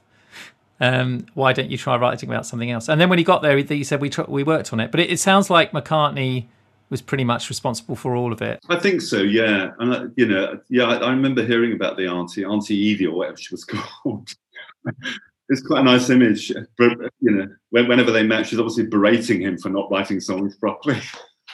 Um, 0.80 1.26
why 1.34 1.52
don't 1.52 1.70
you 1.70 1.76
try 1.76 1.96
writing 1.96 2.28
about 2.28 2.46
something 2.46 2.70
else? 2.70 2.88
And 2.88 3.00
then 3.00 3.08
when 3.08 3.18
he 3.18 3.24
got 3.24 3.42
there 3.42 3.56
he, 3.56 3.84
said 3.84 4.00
we 4.00 4.10
tr- 4.10 4.22
we 4.28 4.44
worked 4.44 4.72
on 4.72 4.80
it. 4.80 4.90
But 4.90 5.00
it, 5.00 5.10
it 5.10 5.18
sounds 5.18 5.50
like 5.50 5.72
McCartney 5.72 6.46
was 6.90 7.02
pretty 7.02 7.24
much 7.24 7.48
responsible 7.48 7.96
for 7.96 8.16
all 8.16 8.32
of 8.32 8.40
it. 8.40 8.60
I 8.68 8.78
think 8.78 9.02
so, 9.02 9.18
yeah. 9.18 9.72
And 9.78 9.92
uh, 9.92 10.06
you 10.16 10.26
know, 10.26 10.60
yeah, 10.68 10.84
I, 10.84 10.96
I 10.96 11.10
remember 11.10 11.44
hearing 11.44 11.72
about 11.72 11.96
the 11.96 12.06
auntie, 12.06 12.44
Auntie 12.44 12.76
Evie 12.76 13.06
or 13.06 13.14
whatever 13.14 13.36
she 13.36 13.52
was 13.52 13.64
called. 13.64 14.30
It's 15.48 15.66
quite 15.66 15.80
a 15.80 15.84
nice 15.84 16.10
image. 16.10 16.52
But 16.76 16.98
you 17.20 17.30
know, 17.30 17.48
whenever 17.70 18.10
they 18.10 18.22
met, 18.22 18.46
she's 18.46 18.58
obviously 18.58 18.86
berating 18.86 19.40
him 19.40 19.58
for 19.58 19.70
not 19.70 19.90
writing 19.90 20.20
songs 20.20 20.56
properly. 20.56 21.00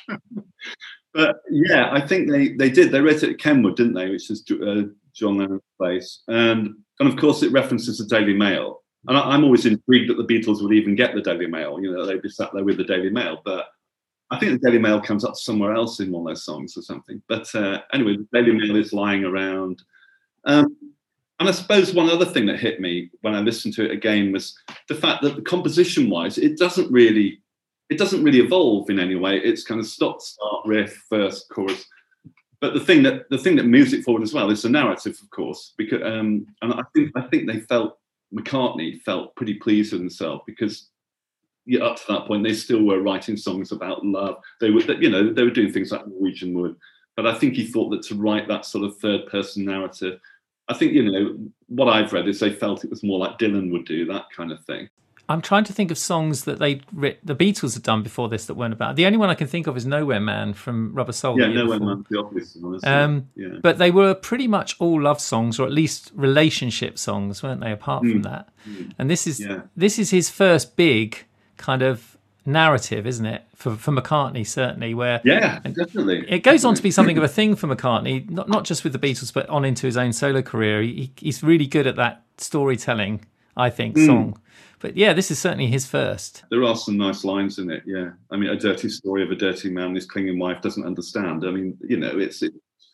but 1.14 1.36
yeah, 1.50 1.90
I 1.92 2.00
think 2.06 2.30
they 2.30 2.52
they 2.52 2.70
did. 2.70 2.90
They 2.90 3.00
wrote 3.00 3.22
it 3.22 3.30
at 3.30 3.38
Kenwood, 3.38 3.76
didn't 3.76 3.94
they? 3.94 4.10
Which 4.10 4.30
is 4.30 4.44
uh, 4.50 4.82
John 5.14 5.38
Lennon's 5.38 5.62
place, 5.78 6.22
and 6.28 6.74
and 7.00 7.08
of 7.08 7.16
course 7.16 7.42
it 7.42 7.52
references 7.52 7.98
the 7.98 8.06
Daily 8.06 8.34
Mail. 8.34 8.82
And 9.06 9.16
I, 9.16 9.20
I'm 9.20 9.44
always 9.44 9.66
intrigued 9.66 10.10
that 10.10 10.16
the 10.16 10.24
Beatles 10.24 10.62
would 10.62 10.72
even 10.72 10.94
get 10.94 11.14
the 11.14 11.22
Daily 11.22 11.46
Mail. 11.46 11.80
You 11.80 11.92
know, 11.92 12.06
they'd 12.06 12.22
be 12.22 12.30
sat 12.30 12.50
there 12.54 12.64
with 12.64 12.78
the 12.78 12.84
Daily 12.84 13.10
Mail, 13.10 13.42
but 13.44 13.66
I 14.30 14.38
think 14.38 14.52
the 14.52 14.66
Daily 14.66 14.80
Mail 14.80 15.00
comes 15.00 15.24
up 15.24 15.36
somewhere 15.36 15.74
else 15.74 16.00
in 16.00 16.10
one 16.10 16.22
of 16.22 16.28
those 16.28 16.44
songs 16.44 16.76
or 16.76 16.82
something. 16.82 17.22
But 17.28 17.54
uh, 17.54 17.82
anyway, 17.92 18.16
the 18.16 18.26
Daily 18.32 18.52
Mail 18.52 18.76
is 18.76 18.92
lying 18.92 19.24
around. 19.24 19.82
Um, 20.46 20.76
and 21.40 21.48
I 21.48 21.52
suppose 21.52 21.92
one 21.92 22.08
other 22.08 22.24
thing 22.24 22.46
that 22.46 22.60
hit 22.60 22.80
me 22.80 23.10
when 23.22 23.34
I 23.34 23.40
listened 23.40 23.74
to 23.74 23.84
it 23.84 23.90
again 23.90 24.32
was 24.32 24.56
the 24.88 24.94
fact 24.94 25.22
that 25.22 25.36
the 25.36 25.42
composition 25.42 26.08
wise, 26.08 26.38
it 26.38 26.56
doesn't 26.58 26.90
really, 26.92 27.40
it 27.90 27.98
doesn't 27.98 28.22
really 28.22 28.40
evolve 28.40 28.88
in 28.88 29.00
any 29.00 29.16
way. 29.16 29.38
It's 29.38 29.64
kind 29.64 29.80
of 29.80 29.86
stop, 29.86 30.20
start, 30.20 30.64
riff, 30.64 31.04
first, 31.08 31.48
chorus. 31.50 31.84
But 32.60 32.72
the 32.74 32.80
thing 32.80 33.02
that 33.02 33.28
the 33.30 33.38
thing 33.38 33.56
that 33.56 33.66
moves 33.66 33.92
it 33.92 34.04
forward 34.04 34.22
as 34.22 34.32
well 34.32 34.50
is 34.50 34.62
the 34.62 34.70
narrative, 34.70 35.18
of 35.20 35.28
course. 35.30 35.74
Because 35.76 36.02
um, 36.02 36.46
and 36.62 36.72
I 36.72 36.82
think 36.94 37.10
I 37.16 37.22
think 37.22 37.46
they 37.46 37.60
felt 37.60 37.98
McCartney 38.34 39.02
felt 39.02 39.34
pretty 39.36 39.54
pleased 39.54 39.92
with 39.92 40.00
himself 40.00 40.42
because 40.46 40.88
yeah, 41.66 41.80
up 41.80 41.96
to 41.96 42.02
that 42.08 42.26
point, 42.26 42.44
they 42.44 42.52
still 42.52 42.82
were 42.82 43.00
writing 43.00 43.36
songs 43.36 43.72
about 43.72 44.04
love. 44.04 44.36
They 44.60 44.70
were, 44.70 44.82
you 45.00 45.10
know, 45.10 45.32
they 45.32 45.42
were 45.42 45.50
doing 45.50 45.72
things 45.72 45.92
like 45.92 46.06
Norwegian 46.06 46.58
Wood. 46.58 46.76
But 47.16 47.26
I 47.26 47.34
think 47.34 47.54
he 47.54 47.66
thought 47.66 47.90
that 47.90 48.02
to 48.04 48.16
write 48.16 48.48
that 48.48 48.66
sort 48.66 48.84
of 48.84 48.98
third 48.98 49.26
person 49.26 49.64
narrative, 49.64 50.20
I 50.68 50.74
think, 50.74 50.92
you 50.92 51.10
know, 51.10 51.36
what 51.68 51.88
I've 51.88 52.12
read 52.12 52.26
is 52.28 52.40
they 52.40 52.50
felt 52.52 52.84
it 52.84 52.90
was 52.90 53.02
more 53.02 53.18
like 53.18 53.38
Dylan 53.38 53.70
would 53.72 53.84
do, 53.84 54.04
that 54.06 54.26
kind 54.34 54.50
of 54.52 54.64
thing. 54.64 54.88
I'm 55.26 55.40
trying 55.40 55.64
to 55.64 55.72
think 55.72 55.90
of 55.90 55.96
songs 55.96 56.44
that 56.44 56.58
they 56.58 56.82
writ 56.92 57.18
the 57.24 57.34
Beatles 57.34 57.72
had 57.72 57.82
done 57.82 58.02
before 58.02 58.28
this 58.28 58.44
that 58.44 58.54
weren't 58.54 58.74
about. 58.74 58.96
The 58.96 59.06
only 59.06 59.16
one 59.16 59.30
I 59.30 59.34
can 59.34 59.46
think 59.46 59.66
of 59.66 59.74
is 59.74 59.86
Nowhere 59.86 60.20
Man 60.20 60.52
from 60.52 60.92
Rubber 60.92 61.12
Soul. 61.12 61.40
Yeah, 61.40 61.46
the 61.46 61.52
year 61.52 61.64
no 61.64 61.70
one 61.70 61.78
before. 61.78 61.94
man's 61.94 62.06
the 62.10 62.18
obvious 62.18 62.56
one. 62.60 62.80
Um, 62.84 63.28
yeah. 63.34 63.48
But 63.62 63.78
they 63.78 63.90
were 63.90 64.14
pretty 64.14 64.46
much 64.46 64.76
all 64.80 65.00
love 65.00 65.20
songs, 65.22 65.58
or 65.58 65.64
at 65.66 65.72
least 65.72 66.12
relationship 66.14 66.98
songs, 66.98 67.42
weren't 67.42 67.62
they? 67.62 67.72
Apart 67.72 68.02
from 68.02 68.20
that, 68.22 68.50
and 68.98 69.08
this 69.10 69.26
is 69.26 69.38
Hmm. 69.42 69.50
Yeah. 69.50 69.60
this 69.74 69.98
is 69.98 70.10
his 70.10 70.28
first 70.28 70.76
big 70.76 71.24
kind 71.56 71.80
of 71.80 72.13
narrative, 72.46 73.06
isn't 73.06 73.26
it? 73.26 73.42
For 73.56 73.76
for 73.76 73.92
McCartney, 73.92 74.46
certainly, 74.46 74.94
where 74.94 75.20
yeah, 75.24 75.60
definitely. 75.60 76.24
it 76.28 76.40
goes 76.42 76.64
on 76.64 76.74
to 76.74 76.82
be 76.82 76.90
something 76.90 77.16
of 77.16 77.24
a 77.24 77.28
thing 77.28 77.56
for 77.56 77.66
McCartney, 77.66 78.28
not 78.28 78.48
not 78.48 78.64
just 78.64 78.84
with 78.84 78.92
the 78.92 78.98
Beatles, 78.98 79.32
but 79.32 79.48
on 79.48 79.64
into 79.64 79.86
his 79.86 79.96
own 79.96 80.12
solo 80.12 80.42
career. 80.42 80.82
He, 80.82 81.12
he's 81.16 81.42
really 81.42 81.66
good 81.66 81.86
at 81.86 81.96
that 81.96 82.22
storytelling, 82.38 83.24
I 83.56 83.70
think, 83.70 83.96
Hmm. 83.96 84.06
song. 84.06 84.40
But 84.80 84.96
yeah, 84.98 85.14
this 85.14 85.30
is 85.30 85.38
certainly 85.38 85.68
his 85.68 85.86
first. 85.86 86.44
There 86.50 86.62
are 86.62 86.76
some 86.76 86.98
nice 86.98 87.24
lines 87.24 87.58
in 87.58 87.70
it. 87.70 87.84
Yeah, 87.86 88.10
I 88.30 88.36
mean, 88.36 88.50
a 88.50 88.56
dirty 88.56 88.90
story 88.90 89.22
of 89.22 89.30
a 89.30 89.34
dirty 89.34 89.70
man 89.70 89.94
his 89.94 90.04
clinging 90.04 90.38
wife 90.38 90.60
doesn't 90.60 90.84
understand. 90.84 91.44
I 91.46 91.50
mean, 91.52 91.78
you 91.80 91.96
know, 91.96 92.18
it's 92.18 92.42
it, 92.42 92.52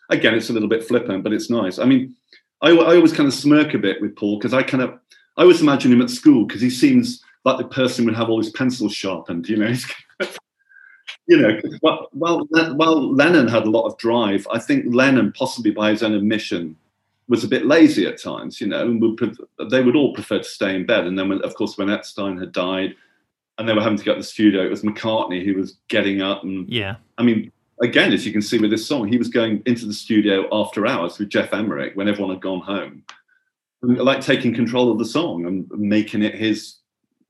again, 0.08 0.34
it's 0.34 0.50
a 0.50 0.52
little 0.52 0.68
bit 0.68 0.84
flippant, 0.84 1.24
but 1.24 1.32
it's 1.32 1.50
nice. 1.50 1.80
I 1.80 1.84
mean, 1.86 2.14
I, 2.62 2.70
I 2.70 2.94
always 2.94 3.12
kind 3.12 3.26
of 3.26 3.34
smirk 3.34 3.74
a 3.74 3.78
bit 3.78 4.00
with 4.00 4.14
Paul 4.14 4.38
because 4.38 4.54
I 4.54 4.62
kind 4.62 4.84
of 4.84 4.90
I 5.36 5.42
always 5.42 5.62
imagine 5.62 5.92
him 5.92 6.02
at 6.02 6.10
school 6.10 6.44
because 6.44 6.60
he 6.60 6.70
seems 6.70 7.24
like 7.44 7.58
the 7.58 7.64
person 7.64 8.04
would 8.04 8.16
have 8.16 8.28
all 8.28 8.38
his 8.38 8.50
pencils 8.50 8.94
sharpened. 8.94 9.48
You 9.48 9.56
know, 9.56 9.74
you 11.26 11.36
know. 11.36 11.60
While, 11.80 12.08
while 12.12 12.46
while 12.74 13.14
Lennon 13.14 13.48
had 13.48 13.64
a 13.64 13.70
lot 13.70 13.86
of 13.86 13.96
drive, 13.98 14.46
I 14.52 14.58
think 14.58 14.86
Lennon, 14.88 15.32
possibly 15.32 15.70
by 15.70 15.90
his 15.90 16.02
own 16.02 16.14
admission, 16.14 16.76
was 17.28 17.44
a 17.44 17.48
bit 17.48 17.64
lazy 17.64 18.06
at 18.06 18.20
times, 18.20 18.60
you 18.60 18.66
know, 18.66 18.82
and 18.82 19.00
would 19.00 19.38
they 19.70 19.82
would 19.82 19.96
all 19.96 20.12
prefer 20.12 20.38
to 20.38 20.44
stay 20.44 20.74
in 20.74 20.84
bed. 20.84 21.06
And 21.06 21.18
then, 21.18 21.28
when, 21.28 21.42
of 21.42 21.54
course, 21.54 21.78
when 21.78 21.88
Epstein 21.88 22.36
had 22.36 22.52
died 22.52 22.94
and 23.56 23.68
they 23.68 23.72
were 23.72 23.82
having 23.82 23.98
to 23.98 24.04
go 24.04 24.14
to 24.14 24.20
the 24.20 24.24
studio, 24.24 24.64
it 24.64 24.70
was 24.70 24.82
McCartney 24.82 25.44
who 25.44 25.54
was 25.54 25.76
getting 25.88 26.20
up. 26.20 26.42
And 26.42 26.68
Yeah, 26.68 26.96
I 27.18 27.22
mean, 27.22 27.52
again, 27.80 28.12
as 28.12 28.26
you 28.26 28.32
can 28.32 28.42
see 28.42 28.58
with 28.58 28.70
this 28.70 28.86
song, 28.86 29.06
he 29.06 29.16
was 29.16 29.28
going 29.28 29.62
into 29.64 29.86
the 29.86 29.94
studio 29.94 30.48
after 30.52 30.86
hours 30.86 31.18
with 31.18 31.30
Geoff 31.30 31.54
Emerick 31.54 31.94
when 31.94 32.08
everyone 32.08 32.34
had 32.34 32.42
gone 32.42 32.60
home, 32.60 33.04
like 33.82 34.20
taking 34.20 34.52
control 34.52 34.90
of 34.90 34.98
the 34.98 35.04
song 35.04 35.46
and 35.46 35.70
making 35.70 36.22
it 36.22 36.34
his 36.34 36.79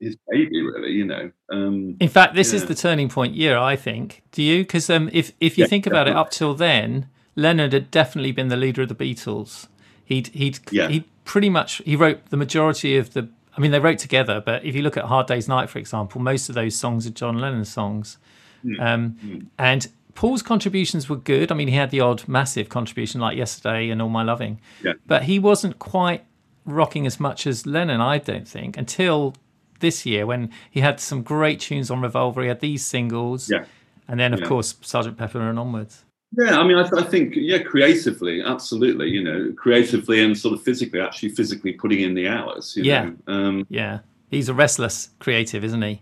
his 0.01 0.17
baby, 0.29 0.61
really, 0.61 0.91
you 0.91 1.05
know. 1.05 1.31
Um, 1.49 1.95
In 1.99 2.09
fact, 2.09 2.33
this 2.35 2.53
is 2.53 2.65
the 2.65 2.75
turning 2.75 3.07
point 3.09 3.35
year, 3.35 3.57
I 3.57 3.75
think. 3.75 4.23
Do 4.31 4.41
you? 4.41 4.63
Because 4.63 4.89
um, 4.89 5.09
if 5.13 5.31
if 5.39 5.57
you 5.57 5.63
Yeah, 5.63 5.67
think 5.69 5.85
about 5.87 6.07
it, 6.07 6.15
up 6.15 6.31
till 6.31 6.53
then, 6.53 7.07
Lennon 7.35 7.71
had 7.71 7.91
definitely 7.91 8.31
been 8.31 8.47
the 8.49 8.57
leader 8.57 8.81
of 8.81 8.89
the 8.89 8.95
Beatles. 8.95 9.67
He'd 10.03 10.27
he'd 10.27 10.59
Yeah. 10.71 10.89
he 10.89 11.05
pretty 11.23 11.49
much 11.49 11.81
he 11.85 11.95
wrote 11.95 12.25
the 12.29 12.37
majority 12.37 12.97
of 12.97 13.13
the. 13.13 13.29
I 13.55 13.61
mean, 13.61 13.71
they 13.71 13.79
wrote 13.79 13.99
together, 13.99 14.41
but 14.43 14.63
if 14.65 14.75
you 14.75 14.81
look 14.81 14.95
at 14.97 15.05
Hard 15.05 15.27
Day's 15.27 15.47
Night, 15.47 15.69
for 15.69 15.77
example, 15.79 16.21
most 16.21 16.49
of 16.49 16.55
those 16.55 16.75
songs 16.75 17.05
are 17.05 17.11
John 17.11 17.37
Lennon's 17.37 17.71
songs. 17.71 18.17
Hmm. 18.63 18.79
Um, 18.79 19.49
And 19.57 19.87
Paul's 20.15 20.41
contributions 20.41 21.09
were 21.09 21.15
good. 21.17 21.51
I 21.51 21.55
mean, 21.55 21.67
he 21.67 21.75
had 21.75 21.89
the 21.91 21.99
odd 21.99 22.27
massive 22.27 22.69
contribution 22.69 23.19
like 23.21 23.37
Yesterday 23.37 23.89
and 23.89 24.01
All 24.01 24.09
My 24.09 24.23
Loving, 24.23 24.59
Yeah. 24.83 24.93
but 25.05 25.23
he 25.23 25.37
wasn't 25.39 25.79
quite 25.79 26.23
rocking 26.65 27.05
as 27.05 27.19
much 27.19 27.45
as 27.47 27.65
Lennon, 27.65 28.01
I 28.01 28.17
don't 28.19 28.47
think, 28.47 28.77
until 28.77 29.35
this 29.81 30.05
year 30.05 30.25
when 30.25 30.49
he 30.69 30.79
had 30.79 30.99
some 30.99 31.21
great 31.23 31.59
tunes 31.59 31.91
on 31.91 32.01
Revolver. 32.01 32.41
He 32.41 32.47
had 32.47 32.61
these 32.61 32.85
singles, 32.85 33.49
Yeah. 33.51 33.65
and 34.07 34.19
then 34.19 34.33
of 34.33 34.39
Yeah. 34.39 34.45
course 34.47 34.75
Sergeant 34.81 35.17
Pepper 35.17 35.41
and 35.41 35.59
onwards. 35.59 36.05
Yeah, 36.37 36.57
I 36.57 36.65
mean, 36.65 36.77
I, 36.77 36.83
th- 36.83 36.93
I 37.03 37.03
think 37.03 37.33
yeah, 37.35 37.59
creatively, 37.59 38.41
absolutely. 38.41 39.09
You 39.09 39.21
know, 39.23 39.51
creatively 39.57 40.23
and 40.23 40.37
sort 40.37 40.53
of 40.53 40.63
physically, 40.63 41.01
actually 41.01 41.29
physically 41.29 41.73
putting 41.73 41.99
in 41.99 42.13
the 42.13 42.29
hours. 42.29 42.73
You 42.77 42.83
Yeah. 42.83 43.09
Know? 43.27 43.33
Um, 43.33 43.67
Yeah, 43.69 43.99
he's 44.29 44.47
a 44.47 44.53
restless 44.53 45.09
creative, 45.19 45.65
isn't 45.65 45.81
he? 45.81 46.01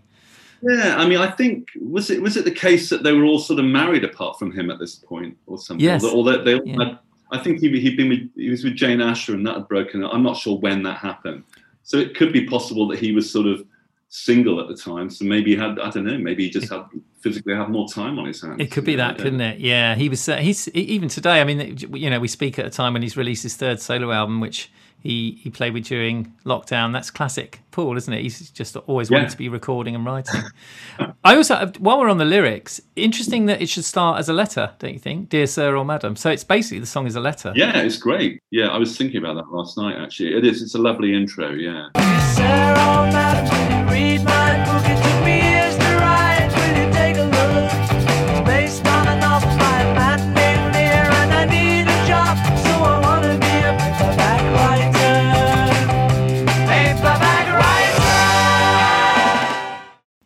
yeah, 0.62 0.96
I 0.98 1.08
mean, 1.08 1.18
I 1.18 1.30
think 1.30 1.70
was 1.80 2.10
it 2.10 2.22
was 2.22 2.36
it 2.36 2.44
the 2.44 2.50
case 2.52 2.88
that 2.90 3.02
they 3.02 3.12
were 3.12 3.24
all 3.24 3.40
sort 3.40 3.58
of 3.58 3.64
married 3.64 4.04
apart 4.04 4.38
from 4.38 4.52
him 4.52 4.70
at 4.70 4.78
this 4.78 4.94
point, 4.94 5.36
or 5.46 5.58
something? 5.58 5.84
Yes. 5.84 6.04
Or 6.04 6.22
that 6.24 6.44
they, 6.44 6.54
all 6.54 6.66
Yeah. 6.66 6.84
had, 6.84 6.98
I 7.32 7.38
think 7.38 7.58
he 7.60 7.68
he'd 7.80 7.96
been 7.96 8.08
with 8.10 8.30
he 8.36 8.50
was 8.50 8.62
with 8.62 8.76
Jane 8.76 9.00
Asher 9.00 9.34
and 9.34 9.44
that 9.48 9.54
had 9.56 9.68
broken. 9.68 10.04
up. 10.04 10.12
I'm 10.14 10.22
not 10.22 10.36
sure 10.36 10.58
when 10.58 10.82
that 10.84 10.98
happened. 10.98 11.42
So 11.82 11.96
it 11.96 12.14
could 12.14 12.32
be 12.32 12.44
possible 12.46 12.86
that 12.88 13.00
he 13.00 13.10
was 13.10 13.28
sort 13.28 13.46
of 13.48 13.64
single 14.10 14.60
at 14.60 14.68
the 14.68 14.76
time. 14.76 15.08
So 15.08 15.24
maybe 15.24 15.52
he 15.52 15.56
had 15.56 15.78
I 15.78 15.88
don't 15.90 16.04
know. 16.04 16.18
Maybe 16.18 16.44
he 16.44 16.50
just 16.50 16.70
had 16.70 16.84
physically 17.20 17.54
had 17.54 17.70
more 17.70 17.88
time 17.88 18.18
on 18.18 18.26
his 18.26 18.42
hands. 18.42 18.60
It 18.60 18.70
could 18.70 18.84
be 18.84 18.92
you 18.92 18.98
know, 18.98 19.04
I 19.04 19.08
that, 19.12 19.18
couldn't 19.18 19.40
it? 19.40 19.58
Yeah, 19.58 19.94
he 19.94 20.08
was. 20.08 20.28
Uh, 20.28 20.36
he's 20.36 20.68
even 20.68 21.08
today. 21.08 21.40
I 21.40 21.44
mean, 21.44 21.78
you 21.94 22.10
know, 22.10 22.20
we 22.20 22.28
speak 22.28 22.58
at 22.58 22.66
a 22.66 22.70
time 22.70 22.92
when 22.92 23.02
he's 23.02 23.16
released 23.16 23.42
his 23.44 23.56
third 23.56 23.80
solo 23.80 24.12
album, 24.12 24.40
which 24.40 24.70
he 24.98 25.38
he 25.42 25.48
played 25.48 25.72
with 25.72 25.84
during 25.84 26.34
lockdown. 26.44 26.92
That's 26.92 27.10
classic 27.10 27.60
Paul, 27.70 27.96
isn't 27.96 28.12
it? 28.12 28.22
He's 28.22 28.50
just 28.50 28.76
always 28.76 29.10
wanted 29.10 29.30
to 29.30 29.36
be 29.36 29.48
recording 29.48 29.94
and 29.94 30.04
writing. 30.04 30.42
I 31.24 31.36
also, 31.36 31.70
while 31.78 32.00
we're 32.00 32.10
on 32.10 32.18
the 32.18 32.24
lyrics, 32.24 32.80
interesting 32.96 33.46
that 33.46 33.62
it 33.62 33.68
should 33.68 33.84
start 33.84 34.18
as 34.18 34.28
a 34.28 34.32
letter, 34.32 34.72
don't 34.78 34.92
you 34.92 34.98
think, 34.98 35.28
dear 35.28 35.46
sir 35.46 35.76
or 35.76 35.84
madam? 35.84 36.16
So 36.16 36.30
it's 36.30 36.44
basically 36.44 36.80
the 36.80 36.86
song 36.86 37.06
is 37.06 37.14
a 37.14 37.20
letter. 37.20 37.52
Yeah, 37.54 37.80
it's 37.80 37.96
great. 37.96 38.42
Yeah, 38.50 38.66
I 38.68 38.78
was 38.78 38.96
thinking 38.98 39.18
about 39.18 39.36
that 39.36 39.52
last 39.52 39.78
night. 39.78 39.96
Actually, 39.96 40.36
it 40.36 40.44
is. 40.44 40.62
It's 40.62 40.74
a 40.74 40.78
lovely 40.78 41.14
intro. 41.14 41.50
Yeah. 41.50 41.90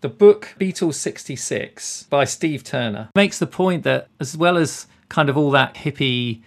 The 0.04 0.10
book 0.10 0.54
Beatles 0.60 0.96
66 0.96 2.02
by 2.10 2.24
Steve 2.24 2.62
Turner 2.62 3.08
makes 3.14 3.38
the 3.38 3.46
point 3.46 3.84
that, 3.84 4.08
as 4.20 4.36
well 4.36 4.58
as 4.58 4.86
kind 5.08 5.30
of 5.30 5.36
all 5.38 5.50
that 5.52 5.76
hippie 5.76 6.42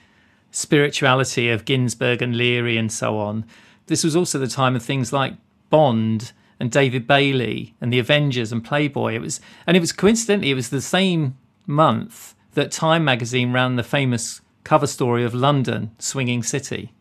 spirituality 0.51 1.49
of 1.49 1.65
Ginsberg 1.65 2.21
and 2.21 2.37
Leary 2.37 2.77
and 2.77 2.91
so 2.91 3.17
on, 3.17 3.45
this 3.87 4.03
was 4.03 4.15
also 4.15 4.37
the 4.37 4.45
time 4.45 4.75
of 4.75 4.83
things 4.83 5.11
like 5.11 5.33
Bond 5.71 6.33
and 6.59 6.69
David 6.69 7.07
Bailey 7.07 7.73
and 7.81 7.91
the 7.91 7.97
Avengers 7.97 8.51
and 8.51 8.63
Playboy. 8.63 9.15
It 9.15 9.21
was, 9.21 9.41
and 9.65 9.75
it 9.75 9.79
was 9.79 9.91
coincidentally, 9.91 10.51
it 10.51 10.53
was 10.53 10.69
the 10.69 10.79
same 10.79 11.35
month 11.65 12.35
that 12.53 12.71
Time 12.71 13.03
magazine 13.03 13.53
ran 13.53 13.75
the 13.75 13.81
famous 13.81 14.39
cover 14.65 14.85
story 14.85 15.23
of 15.23 15.33
London, 15.33 15.89
Swinging 15.97 16.43
City. 16.43 16.93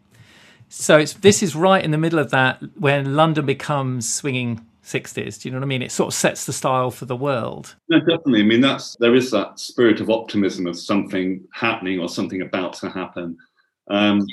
So 0.71 1.05
this 1.05 1.43
is 1.43 1.55
right 1.55 1.85
in 1.85 1.91
the 1.91 1.99
middle 1.99 2.19
of 2.19 2.31
that 2.31 2.63
when 2.79 3.15
London 3.15 3.45
becomes 3.45 4.11
swinging 4.11 4.65
60s. 4.87 5.41
Do 5.41 5.49
you 5.49 5.53
know 5.53 5.59
what 5.59 5.65
I 5.65 5.69
mean? 5.69 5.83
It 5.83 5.91
sort 5.91 6.09
of 6.09 6.15
sets 6.15 6.47
the 6.47 6.53
style 6.53 6.91
for 6.91 7.05
the 7.05 7.17
world. 7.17 7.75
No, 7.89 7.99
definitely. 7.99 8.41
I 8.41 8.45
mean, 8.45 8.61
that's 8.61 8.97
there 9.01 9.15
is 9.15 9.31
that 9.33 9.59
spirit 9.59 10.01
of 10.01 10.11
optimism 10.11 10.67
of 10.67 10.79
something 10.79 11.45
happening 11.53 11.99
or 11.99 12.09
something 12.09 12.43
about 12.43 12.75
to 12.75 12.89
happen. 12.89 13.37
Um, 13.91 14.27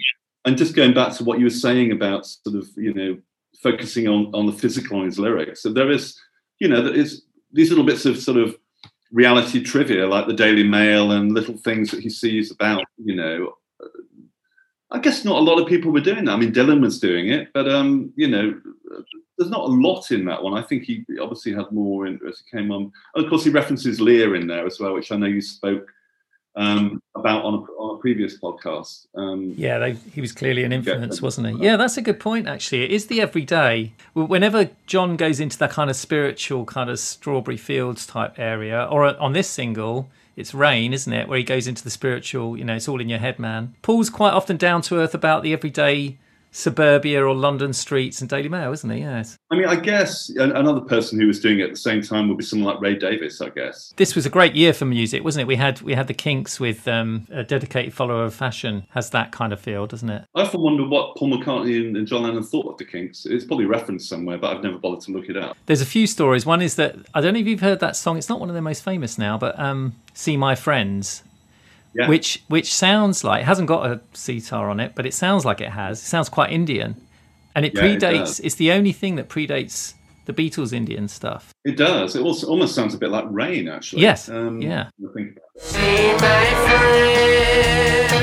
and 0.45 0.57
just 0.57 0.75
going 0.75 0.93
back 0.93 1.13
to 1.13 1.23
what 1.23 1.39
you 1.39 1.45
were 1.45 1.49
saying 1.49 1.91
about 1.91 2.25
sort 2.25 2.55
of 2.55 2.69
you 2.75 2.93
know 2.93 3.17
focusing 3.61 4.07
on 4.07 4.29
on 4.33 4.45
the 4.45 4.51
physical 4.51 4.99
on 4.99 5.05
his 5.05 5.17
lyrics. 5.17 5.63
So 5.63 5.73
there 5.73 5.89
is, 5.89 6.19
you 6.59 6.67
know, 6.67 6.81
there 6.81 6.93
is 6.93 7.23
these 7.51 7.69
little 7.69 7.85
bits 7.85 8.05
of 8.05 8.17
sort 8.17 8.37
of 8.37 8.55
reality 9.11 9.63
trivia 9.63 10.07
like 10.07 10.27
the 10.27 10.33
Daily 10.33 10.63
Mail 10.63 11.11
and 11.11 11.33
little 11.33 11.57
things 11.57 11.91
that 11.91 12.01
he 12.01 12.09
sees 12.09 12.51
about, 12.51 12.83
you 13.03 13.15
know. 13.15 13.53
I 14.93 14.99
guess 14.99 15.25
not 15.25 15.39
a 15.39 15.43
lot 15.43 15.59
of 15.59 15.67
people 15.67 15.91
were 15.91 15.99
doing 15.99 16.25
that. 16.25 16.33
I 16.33 16.37
mean, 16.37 16.53
Dylan 16.53 16.79
was 16.79 16.99
doing 16.99 17.29
it, 17.29 17.51
but 17.51 17.67
um, 17.67 18.13
you 18.15 18.27
know, 18.27 18.53
there's 19.37 19.49
not 19.49 19.67
a 19.67 19.73
lot 19.73 20.11
in 20.11 20.23
that 20.25 20.41
one. 20.41 20.53
I 20.53 20.61
think 20.61 20.83
he 20.83 21.03
obviously 21.19 21.51
had 21.51 21.71
more 21.71 22.05
interest. 22.05 22.43
he 22.45 22.57
came 22.57 22.71
on. 22.71 22.91
And 23.15 23.23
of 23.23 23.29
course, 23.29 23.43
he 23.43 23.49
references 23.49 23.99
Lear 23.99 24.35
in 24.35 24.45
there 24.45 24.67
as 24.67 24.79
well, 24.79 24.93
which 24.93 25.11
I 25.11 25.17
know 25.17 25.25
you 25.25 25.41
spoke 25.41 25.91
um, 26.55 27.01
about 27.15 27.43
on 27.43 27.53
a, 27.53 27.57
on 27.57 27.95
a 27.95 27.99
previous 27.99 28.39
podcast. 28.39 29.07
Um, 29.15 29.53
Yeah, 29.57 29.79
they, 29.79 29.93
he 29.93 30.21
was 30.21 30.31
clearly 30.31 30.63
an 30.63 30.71
influence, 30.71 31.21
wasn't 31.21 31.47
he? 31.47 31.65
Yeah, 31.65 31.77
that's 31.77 31.97
a 31.97 32.01
good 32.01 32.19
point, 32.19 32.47
actually. 32.47 32.83
It 32.83 32.91
is 32.91 33.07
the 33.07 33.21
everyday. 33.21 33.93
Whenever 34.13 34.69
John 34.85 35.15
goes 35.15 35.39
into 35.39 35.57
that 35.59 35.71
kind 35.71 35.89
of 35.89 35.95
spiritual, 35.95 36.65
kind 36.65 36.89
of 36.89 36.99
strawberry 36.99 37.57
fields 37.57 38.05
type 38.05 38.37
area, 38.37 38.87
or 38.91 39.19
on 39.19 39.33
this 39.33 39.49
single, 39.49 40.09
it's 40.35 40.53
Rain, 40.53 40.93
isn't 40.93 41.13
it? 41.13 41.27
Where 41.27 41.37
he 41.37 41.43
goes 41.43 41.67
into 41.67 41.83
the 41.83 41.89
spiritual, 41.89 42.57
you 42.57 42.63
know, 42.63 42.75
it's 42.75 42.87
all 42.87 43.01
in 43.01 43.09
your 43.09 43.19
head, 43.19 43.39
man. 43.39 43.75
Paul's 43.81 44.09
quite 44.09 44.33
often 44.33 44.57
down 44.57 44.81
to 44.83 44.99
earth 44.99 45.13
about 45.13 45.43
the 45.43 45.53
everyday 45.53 46.17
suburbia 46.53 47.25
or 47.25 47.35
London 47.35 47.73
streets 47.73 48.21
and 48.21 48.29
Daily 48.29 48.47
Mail, 48.47 48.71
isn't 48.71 48.89
he? 48.89 48.99
Yes. 48.99 49.37
I 49.51 49.55
mean, 49.55 49.65
I 49.65 49.75
guess 49.75 50.29
another 50.29 50.81
person 50.81 51.19
who 51.19 51.27
was 51.27 51.39
doing 51.39 51.59
it 51.59 51.63
at 51.63 51.69
the 51.71 51.75
same 51.75 52.01
time 52.01 52.29
would 52.29 52.37
be 52.37 52.43
someone 52.43 52.73
like 52.73 52.81
Ray 52.81 52.95
Davies, 52.95 53.41
I 53.41 53.49
guess. 53.49 53.93
This 53.97 54.15
was 54.15 54.25
a 54.25 54.29
great 54.29 54.55
year 54.55 54.71
for 54.71 54.85
music, 54.85 55.23
wasn't 55.23 55.41
it? 55.41 55.47
We 55.47 55.55
had 55.55 55.81
we 55.81 55.93
had 55.93 56.07
the 56.07 56.13
Kinks 56.13 56.59
with 56.59 56.87
um, 56.87 57.27
a 57.31 57.43
dedicated 57.43 57.93
follower 57.93 58.23
of 58.23 58.33
fashion. 58.33 58.85
Has 58.91 59.09
that 59.09 59.31
kind 59.31 59.51
of 59.51 59.59
feel, 59.59 59.87
doesn't 59.87 60.09
it? 60.09 60.25
I 60.35 60.41
often 60.41 60.61
wonder 60.61 60.87
what 60.87 61.17
Paul 61.17 61.31
McCartney 61.31 61.85
and, 61.85 61.97
and 61.97 62.07
John 62.07 62.23
Lennon 62.23 62.43
thought 62.43 62.67
of 62.67 62.77
the 62.77 62.85
Kinks. 62.85 63.25
It's 63.25 63.45
probably 63.45 63.65
referenced 63.65 64.07
somewhere, 64.07 64.37
but 64.37 64.55
I've 64.55 64.63
never 64.63 64.77
bothered 64.77 65.01
to 65.01 65.11
look 65.11 65.29
it 65.29 65.37
up. 65.37 65.57
There's 65.65 65.81
a 65.81 65.85
few 65.85 66.07
stories. 66.07 66.45
One 66.45 66.61
is 66.61 66.75
that 66.75 66.95
I 67.13 67.21
don't 67.21 67.33
know 67.33 67.39
if 67.39 67.47
you've 67.47 67.61
heard 67.61 67.79
that 67.79 67.95
song. 67.95 68.17
It's 68.17 68.29
not 68.29 68.39
one 68.39 68.49
of 68.49 68.53
their 68.53 68.61
most 68.61 68.83
famous 68.83 69.17
now, 69.17 69.37
but 69.37 69.59
um, 69.59 69.95
"See 70.13 70.37
My 70.37 70.53
Friends," 70.53 71.23
Yeah. 71.95 72.07
which 72.09 72.43
which 72.47 72.73
sounds 72.73 73.23
like 73.23 73.41
it 73.41 73.45
hasn't 73.45 73.67
got 73.67 73.85
a 73.85 74.01
sitar 74.13 74.69
on 74.69 74.79
it, 74.79 74.93
but 74.95 75.05
it 75.05 75.13
sounds 75.13 75.45
like 75.45 75.61
it 75.61 75.69
has. 75.69 75.99
It 75.99 76.05
sounds 76.05 76.27
quite 76.29 76.51
Indian, 76.51 76.95
and 77.55 77.65
it 77.65 77.73
Yeah, 77.75 77.81
predates. 77.83 77.99
does. 78.19 78.39
it's 78.39 78.55
the 78.55 78.71
only 78.71 78.91
thing 78.93 79.15
that 79.17 79.29
predates 79.29 79.93
the 80.25 80.33
Beatles 80.33 80.71
Indian 80.73 81.07
stuff. 81.07 81.51
It 81.65 81.75
does. 81.77 82.15
It 82.15 82.21
also 82.23 82.47
almost 82.47 82.73
sounds 82.75 82.93
a 82.93 82.97
bit 82.97 83.09
like 83.09 83.25
Rain, 83.29 83.67
actually. 83.67 84.01
Yes. 84.03 84.29
Um, 84.29 84.61
Yeah. 84.61 84.89
Think 85.13 85.37
about 85.37 85.43
it. 85.55 85.61
See 85.61 86.13
my 86.13 86.45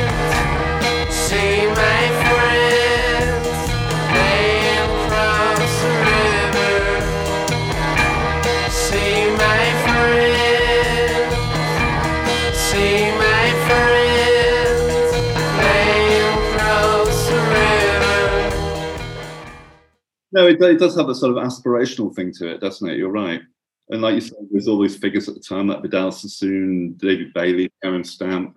friends, 0.00 1.14
see 1.14 1.66
my 1.68 1.99
No, 20.32 20.46
it, 20.46 20.60
it 20.62 20.78
does 20.78 20.96
have 20.96 21.08
a 21.08 21.14
sort 21.14 21.36
of 21.36 21.42
aspirational 21.44 22.14
thing 22.14 22.32
to 22.34 22.48
it, 22.48 22.60
doesn't 22.60 22.88
it? 22.88 22.96
You're 22.98 23.10
right. 23.10 23.42
And 23.90 24.02
like 24.02 24.14
you 24.14 24.20
said, 24.20 24.38
there's 24.50 24.68
all 24.68 24.80
these 24.80 24.96
figures 24.96 25.28
at 25.28 25.34
the 25.34 25.40
time, 25.40 25.66
like 25.66 25.82
Vidal 25.82 26.12
Sassoon, 26.12 26.92
David 26.94 27.32
Bailey, 27.34 27.70
Karen 27.82 28.04
Stamp. 28.04 28.56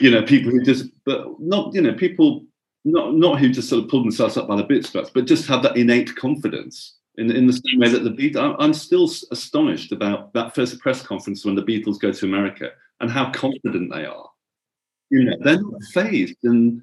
You 0.00 0.10
know, 0.10 0.22
people 0.22 0.50
who 0.50 0.62
just, 0.64 0.86
but 1.04 1.38
not, 1.38 1.74
you 1.74 1.82
know, 1.82 1.92
people 1.92 2.44
not 2.84 3.14
not 3.14 3.38
who 3.40 3.50
just 3.50 3.68
sort 3.68 3.84
of 3.84 3.90
pull 3.90 4.00
themselves 4.02 4.36
up 4.36 4.48
by 4.48 4.56
the 4.56 4.62
bootstraps, 4.62 5.10
but 5.10 5.26
just 5.26 5.46
have 5.48 5.62
that 5.64 5.76
innate 5.76 6.14
confidence. 6.16 6.94
In, 7.16 7.30
in 7.32 7.48
the 7.48 7.52
same 7.52 7.80
way 7.80 7.88
that 7.88 8.04
the 8.04 8.10
Beatles, 8.10 8.56
I'm- 8.60 8.72
still 8.72 9.10
astonished 9.32 9.90
about 9.90 10.32
that 10.34 10.54
first 10.54 10.78
press 10.78 11.02
conference 11.02 11.44
when 11.44 11.56
the 11.56 11.62
Beatles 11.64 11.98
go 11.98 12.12
to 12.12 12.26
America 12.26 12.70
and 13.00 13.10
how 13.10 13.30
confident 13.32 13.92
they 13.92 14.04
are. 14.06 14.30
You 15.10 15.24
know, 15.24 15.36
they're 15.40 15.60
not 15.60 15.82
phased, 15.92 16.36
and 16.44 16.80